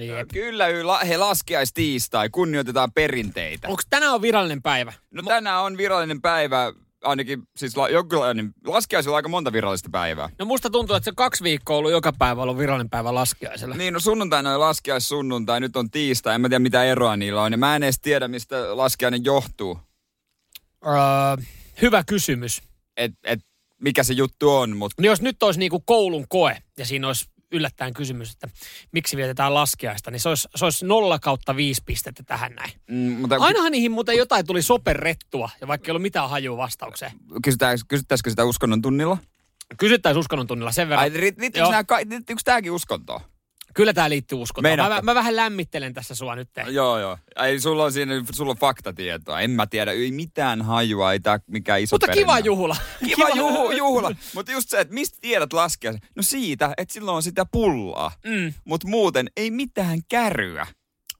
Niin, 0.00 0.12
jep. 0.12 0.28
Kyllä, 0.32 0.66
he 1.08 1.16
laskiais 1.16 1.72
tiistai, 1.72 2.28
kunnioitetaan 2.30 2.92
perinteitä. 2.92 3.68
Onko 3.68 3.82
tänään 3.90 4.14
on 4.14 4.22
virallinen 4.22 4.62
päivä? 4.62 4.92
No 5.10 5.22
tänään 5.22 5.62
on 5.62 5.76
virallinen 5.76 6.22
päivä, 6.22 6.72
ainakin 7.02 7.42
siis 7.56 7.76
la- 7.76 7.88
jonkinlainen, 7.88 8.52
laskiaisilla 8.66 9.14
on 9.14 9.16
aika 9.16 9.28
monta 9.28 9.52
virallista 9.52 9.88
päivää. 9.92 10.28
No 10.38 10.44
musta 10.44 10.70
tuntuu, 10.70 10.96
että 10.96 11.04
se 11.04 11.12
kaksi 11.16 11.44
viikkoa 11.44 11.76
ollut 11.76 11.90
joka 11.90 12.12
päivä 12.12 12.42
ollut 12.42 12.58
virallinen 12.58 12.90
päivä 12.90 13.14
laskiaisella. 13.14 13.74
Niin, 13.74 13.94
no 13.94 14.00
sunnuntaina 14.00 14.54
on 14.54 14.60
laskiais 14.60 15.08
sunnuntai, 15.08 15.60
nyt 15.60 15.76
on 15.76 15.90
tiistai, 15.90 16.34
en 16.34 16.40
mä 16.40 16.48
tiedä 16.48 16.58
mitä 16.58 16.84
eroa 16.84 17.16
niillä 17.16 17.42
on. 17.42 17.52
Ja 17.52 17.58
mä 17.58 17.76
en 17.76 17.82
edes 17.82 18.00
tiedä, 18.00 18.28
mistä 18.28 18.76
laskiainen 18.76 19.24
johtuu. 19.24 19.78
Öö, 20.86 20.92
hyvä 21.82 22.04
kysymys. 22.04 22.62
Et, 22.96 23.12
et, 23.24 23.40
mikä 23.80 24.02
se 24.02 24.12
juttu 24.12 24.50
on, 24.50 24.76
mutta 24.76 25.02
No 25.02 25.06
jos 25.06 25.20
nyt 25.22 25.42
olisi 25.42 25.60
niinku 25.60 25.80
koulun 25.80 26.24
koe 26.28 26.62
ja 26.78 26.86
siinä 26.86 27.06
olisi 27.06 27.26
yllättäen 27.52 27.94
kysymys, 27.94 28.30
että 28.32 28.48
miksi 28.92 29.16
vietetään 29.16 29.54
laskiaista, 29.54 30.10
niin 30.10 30.20
se 30.20 30.28
olisi, 30.28 30.48
se 30.56 30.64
olisi 30.64 30.86
0 30.86 31.18
kautta 31.18 31.56
5 31.56 31.82
pistettä 31.86 32.22
tähän 32.22 32.52
näin. 32.54 32.72
mm, 32.90 32.96
mutta 32.96 33.36
Ainahan 33.40 33.72
niihin 33.72 33.92
muuten 33.92 34.16
jotain 34.16 34.46
tuli 34.46 34.62
soperrettua, 34.62 35.50
ja 35.60 35.68
vaikka 35.68 35.88
ei 35.88 35.90
ollut 35.90 36.02
mitään 36.02 36.30
hajua 36.30 36.56
vastaukseen. 36.56 37.12
kysytäänkö, 37.44 37.84
kysyttäisikö 37.88 38.30
sitä 38.30 38.44
uskonnon 38.44 38.82
tunnilla? 38.82 39.18
Kysyttäisiin 39.78 40.20
uskonnon 40.20 40.46
tunnilla 40.46 40.72
sen 40.72 40.88
verran. 40.88 41.02
Ai, 41.02 41.10
ri- 41.10 41.34
liittyykö, 41.38 41.58
Joo. 41.58 41.70
nää, 41.70 41.84
Kyllä 43.74 43.92
tämä 43.92 44.10
liittyy 44.10 44.38
uskontoon. 44.38 44.70
Meinaatko? 44.70 44.94
Mä, 44.94 45.02
mä, 45.02 45.14
vähän 45.14 45.36
lämmittelen 45.36 45.94
tässä 45.94 46.14
sua 46.14 46.36
nyt. 46.36 46.48
Joo, 46.70 46.98
joo. 46.98 47.18
Ei, 47.42 47.60
sulla 47.60 47.84
on 47.84 47.92
siinä, 47.92 48.14
sulla 48.32 48.50
on 48.50 48.56
faktatietoa. 48.56 49.40
En 49.40 49.50
mä 49.50 49.66
tiedä, 49.66 49.92
ei 49.92 50.12
mitään 50.12 50.62
hajua, 50.62 51.12
ei 51.12 51.20
tää 51.20 51.40
mikään 51.46 51.80
iso 51.80 51.94
Mutta 51.94 52.06
perinne 52.06 52.22
kiva 52.22 52.38
juhla. 52.38 52.76
Kiva 53.06 53.28
juhu, 53.28 53.70
juhla. 53.70 54.12
Mutta 54.34 54.52
just 54.52 54.68
se, 54.68 54.80
että 54.80 54.94
mistä 54.94 55.18
tiedät 55.20 55.52
laskea? 55.52 55.92
No 55.92 56.22
siitä, 56.22 56.74
että 56.76 56.94
silloin 56.94 57.16
on 57.16 57.22
sitä 57.22 57.46
pullaa. 57.52 58.12
Mm. 58.26 58.52
Mutta 58.64 58.88
muuten 58.88 59.30
ei 59.36 59.50
mitään 59.50 59.98
käryä. 60.08 60.66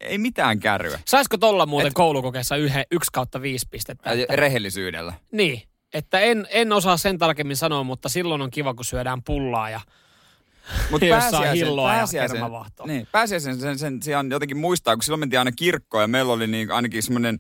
Ei 0.01 0.19
mitään 0.19 0.61
käryä. 0.61 1.01
Saisiko 1.07 1.39
tolla 1.39 1.67
muuten 1.67 1.89
Et- 1.89 1.95
koulukokeessa 1.95 2.57
yhden, 2.57 2.85
yksi 2.91 3.11
kautta 3.13 3.43
viisi 3.43 3.67
pistettä? 3.71 4.13
Ja 4.15 4.23
Että, 4.23 4.37
Rehellisyydellä. 4.37 5.13
niin, 5.33 5.63
että 5.95 6.21
en, 6.21 6.47
en 6.51 6.73
osaa 6.73 6.97
sen 6.97 7.19
tarkemmin 7.19 7.57
sanoa, 7.57 7.83
mutta 7.85 8.09
silloin 8.09 8.43
on 8.43 8.51
kiva, 8.51 8.75
kun 8.75 8.85
syödään 8.85 9.23
pullaa 9.23 9.71
ja 9.71 9.81
Mutta 10.91 11.07
ja 12.13 12.29
kermavahtoa. 12.29 12.87
niin, 12.87 13.09
pääsiäisen 13.13 13.61
sen, 13.61 13.79
sen, 13.79 14.03
sen 14.03 14.31
jotenkin 14.31 14.57
muistaa, 14.57 14.97
kun 14.97 15.03
silloin 15.03 15.21
mentiin 15.21 15.39
aina 15.39 15.53
kirkkoon 15.53 16.05
ja 16.05 16.09
meillä 16.09 16.33
oli 16.33 16.47
niin, 16.47 16.71
ainakin 16.73 17.03
semmoinen 17.03 17.39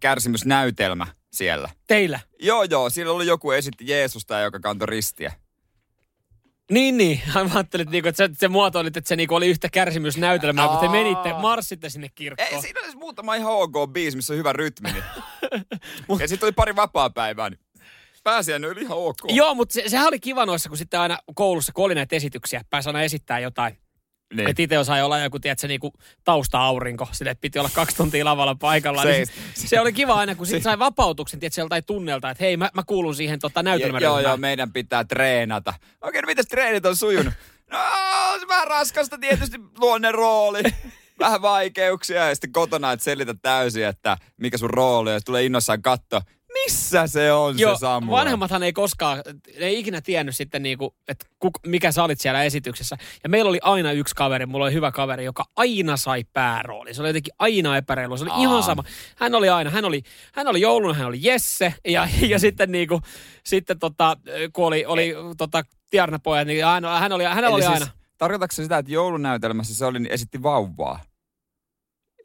kärsimysnäytelmä 0.00 1.06
siellä. 1.32 1.68
teillä. 1.86 2.20
Joo, 2.42 2.62
joo, 2.62 2.90
siellä 2.90 3.12
oli 3.12 3.26
joku 3.26 3.50
esitti 3.50 3.84
Jeesusta, 3.88 4.40
joka 4.40 4.60
kantoi 4.60 4.86
ristiä. 4.86 5.32
Niin, 6.70 6.96
niin. 6.96 7.20
Mä 7.34 7.50
ajattelin, 7.54 7.82
että, 7.82 7.92
niinku, 7.92 8.08
että 8.08 8.26
se, 8.26 8.34
se 8.38 8.48
muotoilit, 8.48 8.96
että 8.96 9.08
se 9.08 9.16
niinku 9.16 9.34
oli 9.34 9.46
yhtä 9.46 9.68
kärsimysnäytelmää, 9.72 10.68
kun 10.68 10.78
te 10.78 10.88
menitte, 10.88 11.32
marssitte 11.32 11.88
sinne 11.88 12.06
Ei, 12.06 12.12
kirkkoon. 12.14 12.62
siinä 12.62 12.80
oli 12.80 12.96
muutama 12.96 13.34
ihan 13.34 13.52
ok 13.52 13.92
biisi, 13.92 14.16
missä 14.16 14.32
on 14.32 14.38
hyvä 14.38 14.52
rytmi. 14.52 14.92
Niin. 14.92 15.04
ja 16.20 16.28
sitten 16.28 16.46
oli 16.46 16.52
pari 16.52 16.76
vapaa-päivää, 16.76 17.50
niin 17.50 17.60
pääsiäinen 18.24 18.70
oli 18.70 18.80
ihan 18.80 18.98
ok. 18.98 19.16
Joo, 19.28 19.54
mutta 19.54 19.72
se, 19.72 19.82
sehän 19.86 20.06
oli 20.08 20.20
kiva 20.20 20.46
noissa, 20.46 20.68
kun 20.68 20.78
sitten 20.78 21.00
aina 21.00 21.18
koulussa, 21.34 21.72
kun 21.72 21.84
oli 21.84 21.94
näitä 21.94 22.16
esityksiä, 22.16 22.64
pääsi 22.70 22.88
aina 22.88 23.02
esittää 23.02 23.38
jotain 23.38 23.78
Niin. 24.34 24.48
Et 24.48 24.60
itse 24.60 24.78
osai 24.78 25.02
olla 25.02 25.18
joku, 25.18 25.38
tiedätkö, 25.40 25.68
niinku 25.68 25.92
tausta-aurinko. 26.24 27.08
Sille 27.12 27.34
piti 27.34 27.58
olla 27.58 27.70
kaksi 27.74 27.96
tuntia 27.96 28.24
lavalla 28.24 28.54
paikalla. 28.54 29.02
Se 29.02 29.08
Se, 29.08 29.16
niin, 29.16 29.68
se 29.68 29.80
oli 29.80 29.92
kiva 29.92 30.14
aina, 30.14 30.34
kun 30.34 30.46
sit 30.46 30.62
sai 30.62 30.78
vapautuksen, 30.78 31.40
tiedätkö, 31.40 31.60
joltain 31.60 31.84
tunnelta, 31.84 32.30
että 32.30 32.44
hei, 32.44 32.56
mä, 32.56 32.70
mä 32.74 32.82
kuulun 32.86 33.14
siihen 33.14 33.38
tota, 33.38 33.58
Ja, 33.58 33.62
näytelmäryhmään. 33.62 34.22
joo, 34.22 34.30
joo, 34.30 34.36
meidän 34.36 34.72
pitää 34.72 35.04
treenata. 35.04 35.74
Okei, 36.00 36.22
no 36.22 36.26
mitäs 36.26 36.46
treenit 36.46 36.86
on 36.86 36.96
sujunut? 36.96 37.34
No, 37.70 37.78
se 38.40 38.48
vähän 38.48 38.66
raskasta 38.66 39.18
tietysti 39.18 39.58
luonne 39.78 40.12
rooli. 40.12 40.62
Vähän 41.18 41.42
vaikeuksia 41.42 42.28
ja 42.28 42.34
sitten 42.34 42.52
kotona, 42.52 42.92
että 42.92 43.04
selitä 43.04 43.34
täysin, 43.42 43.84
että 43.84 44.16
mikä 44.36 44.58
sun 44.58 44.70
rooli 44.70 45.10
on. 45.10 45.14
Ja 45.14 45.20
tulee 45.20 45.44
innossaan 45.44 45.82
katto. 45.82 46.20
Missä 46.54 47.06
se 47.06 47.32
on 47.32 47.58
Joo, 47.58 47.74
se 47.74 47.80
Samuel? 47.80 48.18
vanhemmathan 48.18 48.62
ei 48.62 48.72
koskaan, 48.72 49.22
ne 49.60 49.66
ei 49.66 49.78
ikinä 49.78 50.00
tiennyt 50.00 50.36
sitten 50.36 50.62
niinku, 50.62 50.94
että 51.08 51.26
kuk, 51.38 51.58
mikä 51.66 51.92
sä 51.92 52.04
olit 52.04 52.20
siellä 52.20 52.42
esityksessä. 52.42 52.96
Ja 53.22 53.28
meillä 53.28 53.48
oli 53.48 53.58
aina 53.62 53.92
yksi 53.92 54.14
kaveri, 54.14 54.46
mulla 54.46 54.64
oli 54.64 54.72
hyvä 54.72 54.92
kaveri, 54.92 55.24
joka 55.24 55.44
aina 55.56 55.96
sai 55.96 56.24
päärooli. 56.32 56.94
Se 56.94 57.02
oli 57.02 57.08
jotenkin 57.08 57.34
aina 57.38 57.76
epäreilu, 57.76 58.16
se 58.16 58.24
oli 58.24 58.30
Aa. 58.30 58.40
ihan 58.40 58.62
sama. 58.62 58.84
Hän 59.16 59.34
oli 59.34 59.48
aina, 59.48 59.70
hän 59.70 59.84
oli, 59.84 60.02
hän 60.34 60.46
oli 60.46 60.60
jouluna, 60.60 60.94
hän 60.94 61.06
oli 61.06 61.18
Jesse. 61.20 61.74
Ja, 61.88 62.08
ja 62.28 62.38
sitten 62.38 62.72
niinku, 62.72 63.00
sitten 63.44 63.78
tota, 63.78 64.16
kun 64.52 64.66
oli, 64.66 64.86
oli 64.86 65.14
tota, 65.38 65.62
tiarnapojat, 65.90 66.46
niin 66.46 66.64
hän, 66.64 66.84
hän 66.84 67.12
oli, 67.12 67.24
Eli 67.24 67.46
oli 67.46 67.62
siis, 67.62 67.74
aina. 67.74 67.86
Tarkoitatko 68.18 68.54
se 68.54 68.62
sitä, 68.62 68.78
että 68.78 68.92
joulunäytelmässä 68.92 69.74
se 69.74 69.84
oli, 69.84 69.98
niin 69.98 70.12
esitti 70.12 70.42
vauvaa? 70.42 71.00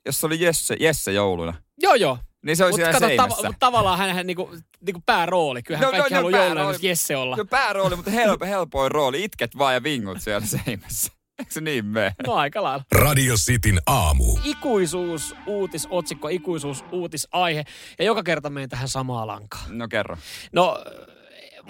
Jos 0.05 0.19
se 0.19 0.25
oli 0.25 0.41
Jesse, 0.41 0.75
Jesse 0.79 1.11
jouluna, 1.11 1.53
Joo, 1.81 1.95
joo. 1.95 2.17
Niin 2.45 2.57
se 2.57 2.63
oli 2.63 2.71
Mutta 2.71 2.77
siellä 2.85 2.93
kato, 2.93 3.05
seinässä. 3.07 3.47
tav- 3.47 3.55
tavallaan 3.59 3.97
hän, 3.97 4.15
hän 4.15 4.27
niinku, 4.27 4.55
niinku 4.85 5.01
päärooli. 5.05 5.63
Kyllähän 5.63 5.85
No, 5.85 5.91
no, 5.91 5.97
no, 5.97 6.01
kaikki 6.01 6.13
no, 6.13 6.17
haluaa 6.17 6.31
päärooli. 6.39 6.59
jouluna 6.61 6.79
Jesse 6.81 7.17
olla. 7.17 7.35
Jo 7.37 7.45
päärooli, 7.45 7.95
mutta 7.95 8.11
helpo, 8.11 8.45
helpoin 8.45 8.91
rooli. 8.91 9.23
Itket 9.23 9.57
vaan 9.57 9.73
ja 9.73 9.83
vingut 9.83 10.21
siellä 10.21 10.47
seinässä. 10.47 11.11
Eikö 11.39 11.53
se 11.53 11.61
niin 11.61 11.85
mene? 11.85 12.11
No 12.27 12.33
aika 12.33 12.63
lailla. 12.63 12.83
Radio 12.91 13.35
Cityn 13.35 13.81
aamu. 13.85 14.37
ikuisuus 14.43 15.35
uutisotsikko, 15.45 16.27
ikuisuus 16.27 16.85
uutisaihe. 16.91 17.63
Ja 17.99 18.05
joka 18.05 18.23
kerta 18.23 18.49
menen 18.49 18.69
tähän 18.69 18.87
samaan 18.87 19.27
lankaan. 19.27 19.77
No 19.77 19.87
kerro. 19.87 20.17
No, 20.53 20.83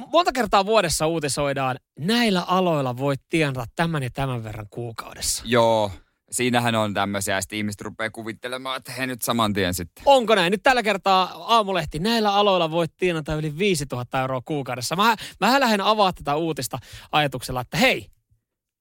monta 0.07 0.32
kertaa 0.32 0.65
vuodessa 0.65 1.07
uutisoidaan, 1.07 1.78
näillä 1.99 2.41
aloilla 2.41 2.97
voit 2.97 3.22
tienata 3.30 3.65
tämän 3.76 4.03
ja 4.03 4.09
tämän 4.13 4.43
verran 4.43 4.67
kuukaudessa. 4.70 5.43
Joo, 5.45 5.91
siinähän 6.32 6.75
on 6.75 6.93
tämmöisiä, 6.93 7.36
ja 7.36 7.41
sitten 7.41 7.57
ihmiset 7.57 7.82
rupeaa 7.82 8.09
kuvittelemaan, 8.09 8.77
että 8.77 8.91
he 8.91 9.07
nyt 9.07 9.21
saman 9.21 9.53
tien 9.53 9.73
sitten. 9.73 10.03
Onko 10.05 10.36
näin? 10.36 10.51
Nyt 10.51 10.63
tällä 10.63 10.84
kertaa 10.84 11.23
aamulehti, 11.47 11.99
näillä 11.99 12.34
aloilla 12.34 12.71
voit 12.71 12.91
tienata 12.97 13.36
yli 13.36 13.57
5000 13.57 14.21
euroa 14.21 14.41
kuukaudessa. 14.45 14.95
Mä, 14.95 15.15
mä 15.39 15.59
lähden 15.59 15.82
avaa 15.82 16.13
tätä 16.13 16.36
uutista 16.36 16.77
ajatuksella, 17.11 17.61
että 17.61 17.77
hei, 17.77 18.07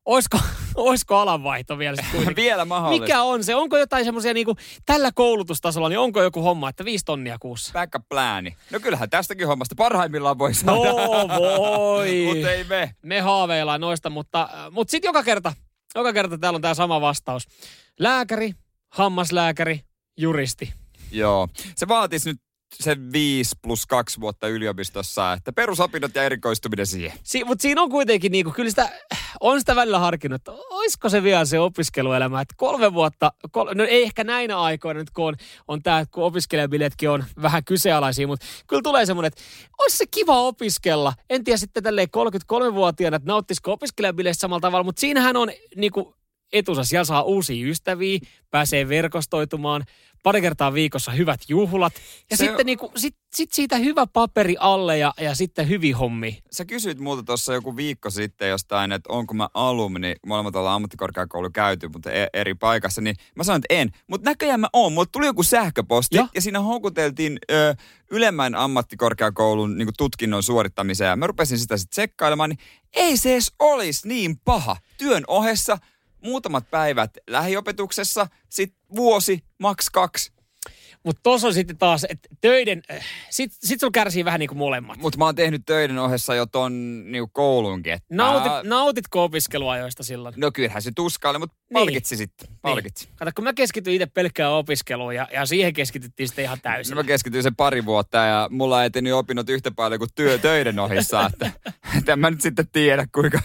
oisko, 0.05 0.39
oisko 0.75 1.17
alanvaihto 1.17 1.79
vielä 1.79 1.97
sitten? 2.03 2.37
Vielä 2.37 2.65
mahdollista. 2.65 3.05
Mikä 3.05 3.23
on 3.23 3.45
se? 3.45 3.55
Onko 3.55 3.79
jotain 3.79 4.05
semmoisia 4.05 4.35
niinku, 4.35 4.57
tällä 4.87 5.11
koulutustasolla, 5.15 5.89
niin 5.89 5.99
onko 5.99 6.23
joku 6.23 6.43
homma, 6.43 6.69
että 6.69 6.85
viisi 6.85 7.05
tonnia 7.05 7.37
kuussa? 7.41 7.73
Backup 7.73 8.09
plani. 8.09 8.57
No 8.71 8.81
kyllähän 8.81 9.11
tästäkin 9.11 9.47
hommasta 9.47 9.75
parhaimmillaan 9.79 10.39
voi 10.39 10.51
No 10.51 10.55
saada. 10.85 11.39
voi. 11.39 12.25
Mutta 12.35 12.51
ei 12.53 12.65
me. 12.65 12.95
Me 13.03 13.21
haaveillaan 13.21 13.81
noista, 13.81 14.11
mutta, 14.11 14.49
mutta 14.71 14.91
sitten 14.91 15.09
joka 15.09 15.23
kerta, 15.23 15.53
joka 15.95 16.13
kerta 16.13 16.39
täällä 16.39 16.57
on 16.57 16.63
tämä 16.63 16.75
sama 16.75 17.01
vastaus. 17.01 17.49
Lääkäri, 17.99 18.55
hammaslääkäri, 18.89 19.81
juristi. 20.17 20.75
Joo. 21.11 21.49
Se 21.77 21.89
vaatisi 21.89 22.31
nyt 22.31 22.41
se 22.75 22.97
5 23.13 23.55
plus 23.63 23.87
2 23.87 24.21
vuotta 24.21 24.49
yliopistossa, 24.49 25.33
että 25.33 25.53
perusopinnot 25.53 26.15
ja 26.15 26.23
erikoistuminen 26.23 26.87
siihen. 26.87 27.13
Si- 27.23 27.45
mutta 27.45 27.63
siinä 27.63 27.83
on 27.83 27.91
kuitenkin, 27.91 28.33
niinku, 28.33 28.51
kyllä 28.53 28.71
sitä, 28.71 28.91
on 29.41 29.61
sitä 29.61 29.77
välillä 29.77 29.99
harkinnut, 29.99 30.41
että 30.41 30.53
olisiko 30.53 31.09
se 31.09 31.23
vielä 31.23 31.45
se 31.45 31.59
opiskeluelämä, 31.59 32.41
että 32.41 32.55
kolme 32.59 32.95
vuotta, 32.95 33.33
kol- 33.51 33.75
no 33.75 33.85
ei 33.85 34.03
ehkä 34.03 34.25
näinä 34.25 34.61
aikoina 34.61 35.01
nyt, 35.01 35.11
kun 35.11 35.25
on, 35.25 35.37
on 35.69 35.83
tämä, 35.83 36.05
kun 36.11 36.25
opiskelijabiletkin 36.25 37.11
on 37.11 37.25
vähän 37.43 37.65
kyseenalaisia, 37.65 38.27
mutta 38.27 38.47
kyllä 38.67 38.83
tulee 38.83 39.07
semmoinen, 39.07 39.29
että 39.29 39.43
olisi 39.79 39.97
se 39.97 40.07
kiva 40.07 40.41
opiskella. 40.41 41.13
En 41.31 41.45
tiedä 41.45 41.57
sitten 41.57 41.83
tälleen 41.83 42.09
33-vuotiaana, 42.17 43.17
että 43.17 43.29
nauttisiko 43.29 43.73
opiskelijabileistä 43.73 44.41
samalla 44.41 44.61
tavalla, 44.61 44.85
mutta 44.85 45.01
siinähän 45.01 45.37
on 45.37 45.51
niinku, 45.77 46.18
etusa. 46.53 46.85
Siellä 46.85 47.05
saa 47.05 47.23
uusia 47.23 47.67
ystäviä, 47.69 48.19
pääsee 48.51 48.89
verkostoitumaan, 48.89 49.85
pari 50.23 50.41
kertaa 50.41 50.75
viikossa 50.75 51.11
hyvät 51.13 51.41
juhlat. 51.49 51.93
Ja 52.31 52.37
Se- 52.37 52.45
sitten 52.45 52.67
niinku, 52.67 52.93
sit, 52.97 53.17
sit 53.35 53.53
siitä 53.53 53.77
hyvä 53.77 54.07
paperi 54.07 54.57
alle 54.61 54.99
ja, 54.99 55.15
ja 55.21 55.35
sitten 55.35 55.69
hyvi 55.69 55.91
hommi. 55.91 56.39
Sä 56.51 56.65
kysyit 56.65 56.99
multa 56.99 57.23
tuossa 57.23 57.55
joku 57.55 57.77
viikko 57.77 58.11
sitten 58.11 58.49
jostain, 58.49 58.93
että 58.93 59.13
onko 59.13 59.35
mä 59.35 59.49
alumni, 59.55 60.15
molemmat 60.27 60.57
ollaan 60.57 60.75
ammattikorkeakoulu 60.77 61.51
käyty, 61.51 61.89
mutta 61.89 62.13
e- 62.13 62.27
eri 62.33 62.55
paikassa, 62.55 63.01
niin 63.01 63.17
mä 63.35 63.45
sanoin, 63.45 63.63
että 63.65 63.75
en. 63.75 63.91
Mutta 64.07 64.31
näköjään 64.31 64.61
mä 64.61 64.69
oon. 64.73 64.93
Mulle 64.93 65.07
tuli 65.13 65.27
joku 65.27 65.43
sähköposti 65.43 66.17
Joo. 66.17 66.29
ja 66.35 66.41
siinä 66.41 66.61
houkuteltiin 66.61 67.39
ö, 67.51 67.75
ylemmän 68.11 68.55
ammattikorkeakoulun 68.55 69.79
niin 69.79 69.89
tutkinnon 69.99 70.43
suorittamiseen. 70.43 71.09
Ja 71.09 71.17
mä 71.17 71.27
rupesin 71.27 71.59
sitä 71.59 71.77
sitten 71.77 71.91
tsekkailemaan, 71.91 72.51
niin 72.51 72.59
ei 72.93 73.17
se 73.17 73.33
edes 73.33 73.53
olisi 73.59 74.09
niin 74.09 74.37
paha. 74.45 74.77
Työn 74.99 75.25
ohessa 75.27 75.79
muutamat 76.25 76.71
päivät 76.71 77.19
lähiopetuksessa, 77.31 78.27
sitten 78.49 78.81
vuosi, 78.97 79.45
maks 79.59 79.91
kaksi. 79.91 80.38
Mutta 81.09 81.21
tuossa 81.23 81.47
on 81.47 81.55
sitten 81.55 81.79
taas, 81.79 82.07
että 82.09 82.29
töiden, 82.41 82.83
äh, 82.91 83.05
sit, 83.31 83.53
sit 83.53 83.81
sulla 83.81 83.91
kärsii 83.91 84.25
vähän 84.25 84.41
niin 84.41 84.49
kuin 84.49 84.59
molemmat. 84.59 84.99
Mutta 84.99 85.19
mä 85.19 85.25
oon 85.25 85.35
tehnyt 85.35 85.63
töiden 85.67 85.99
ohessa 85.99 86.35
jo 86.35 86.47
ton 86.47 87.03
niin 87.13 87.31
koulunkin. 87.33 87.93
Että 87.93 88.07
Nautit, 88.15 88.53
nautitko 88.65 89.25
opiskeluajoista 89.25 90.03
silloin? 90.03 90.35
No 90.37 90.51
kyllähän 90.53 90.83
se 90.83 90.91
tuskaili, 90.97 91.39
mutta 91.39 91.57
palkitsi 91.73 92.17
sitten. 92.17 92.49
Palkitsi. 92.63 93.05
Niin. 93.05 93.17
Kato, 93.17 93.31
kun 93.35 93.45
mä 93.45 93.53
keskityin 93.53 93.95
itse 93.95 94.07
pelkkään 94.07 94.53
opiskeluun 94.53 95.15
ja, 95.15 95.29
ja 95.33 95.47
siihen 95.47 95.73
keskityttiin 95.73 96.29
sitten 96.29 96.45
ihan 96.45 96.59
täysin. 96.63 96.97
Mä 96.97 97.05
keskityin 97.05 97.43
sen 97.43 97.57
pari 97.57 97.85
vuotta 97.85 98.19
ja 98.19 98.49
mulla 98.51 98.83
ei 98.83 98.87
etennyt 98.87 99.13
opinnot 99.13 99.49
yhtä 99.49 99.71
paljon 99.71 99.99
kuin 99.99 100.11
työ 100.15 100.39
töiden 100.39 100.79
ohissa, 100.79 101.27
että, 101.33 101.51
että 101.99 102.13
en 102.13 102.19
mä 102.19 102.31
nyt 102.31 102.41
sitten 102.41 102.69
tiedä 102.73 103.07
kuinka. 103.15 103.41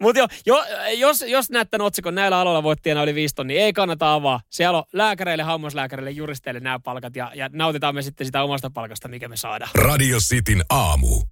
Mutta 0.00 0.18
jo, 0.18 0.26
jo, 0.46 0.64
jos, 0.98 1.24
jos 1.28 1.50
näet 1.50 1.70
tämän 1.70 1.86
otsikon, 1.86 2.14
näillä 2.14 2.38
aloilla 2.38 2.62
voit 2.62 2.82
tienaa 2.82 3.04
yli 3.04 3.14
5 3.14 3.34
tonnia, 3.34 3.60
ei 3.60 3.72
kannata 3.72 4.14
avaa. 4.14 4.40
Siellä 4.50 4.78
on 4.78 4.84
lääkäreille, 4.92 5.42
hammaslääkäreille, 5.42 6.10
juristeille 6.10 6.60
nämä 6.70 6.78
palkat 6.78 7.16
ja, 7.16 7.32
ja 7.34 7.50
nautitaan 7.52 7.94
me 7.94 8.02
sitten 8.02 8.26
sitä 8.26 8.42
omasta 8.42 8.70
palkasta, 8.70 9.08
mikä 9.08 9.28
me 9.28 9.36
saadaan. 9.36 9.70
Radio 9.74 10.18
Cityn 10.18 10.62
aamu. 10.70 11.22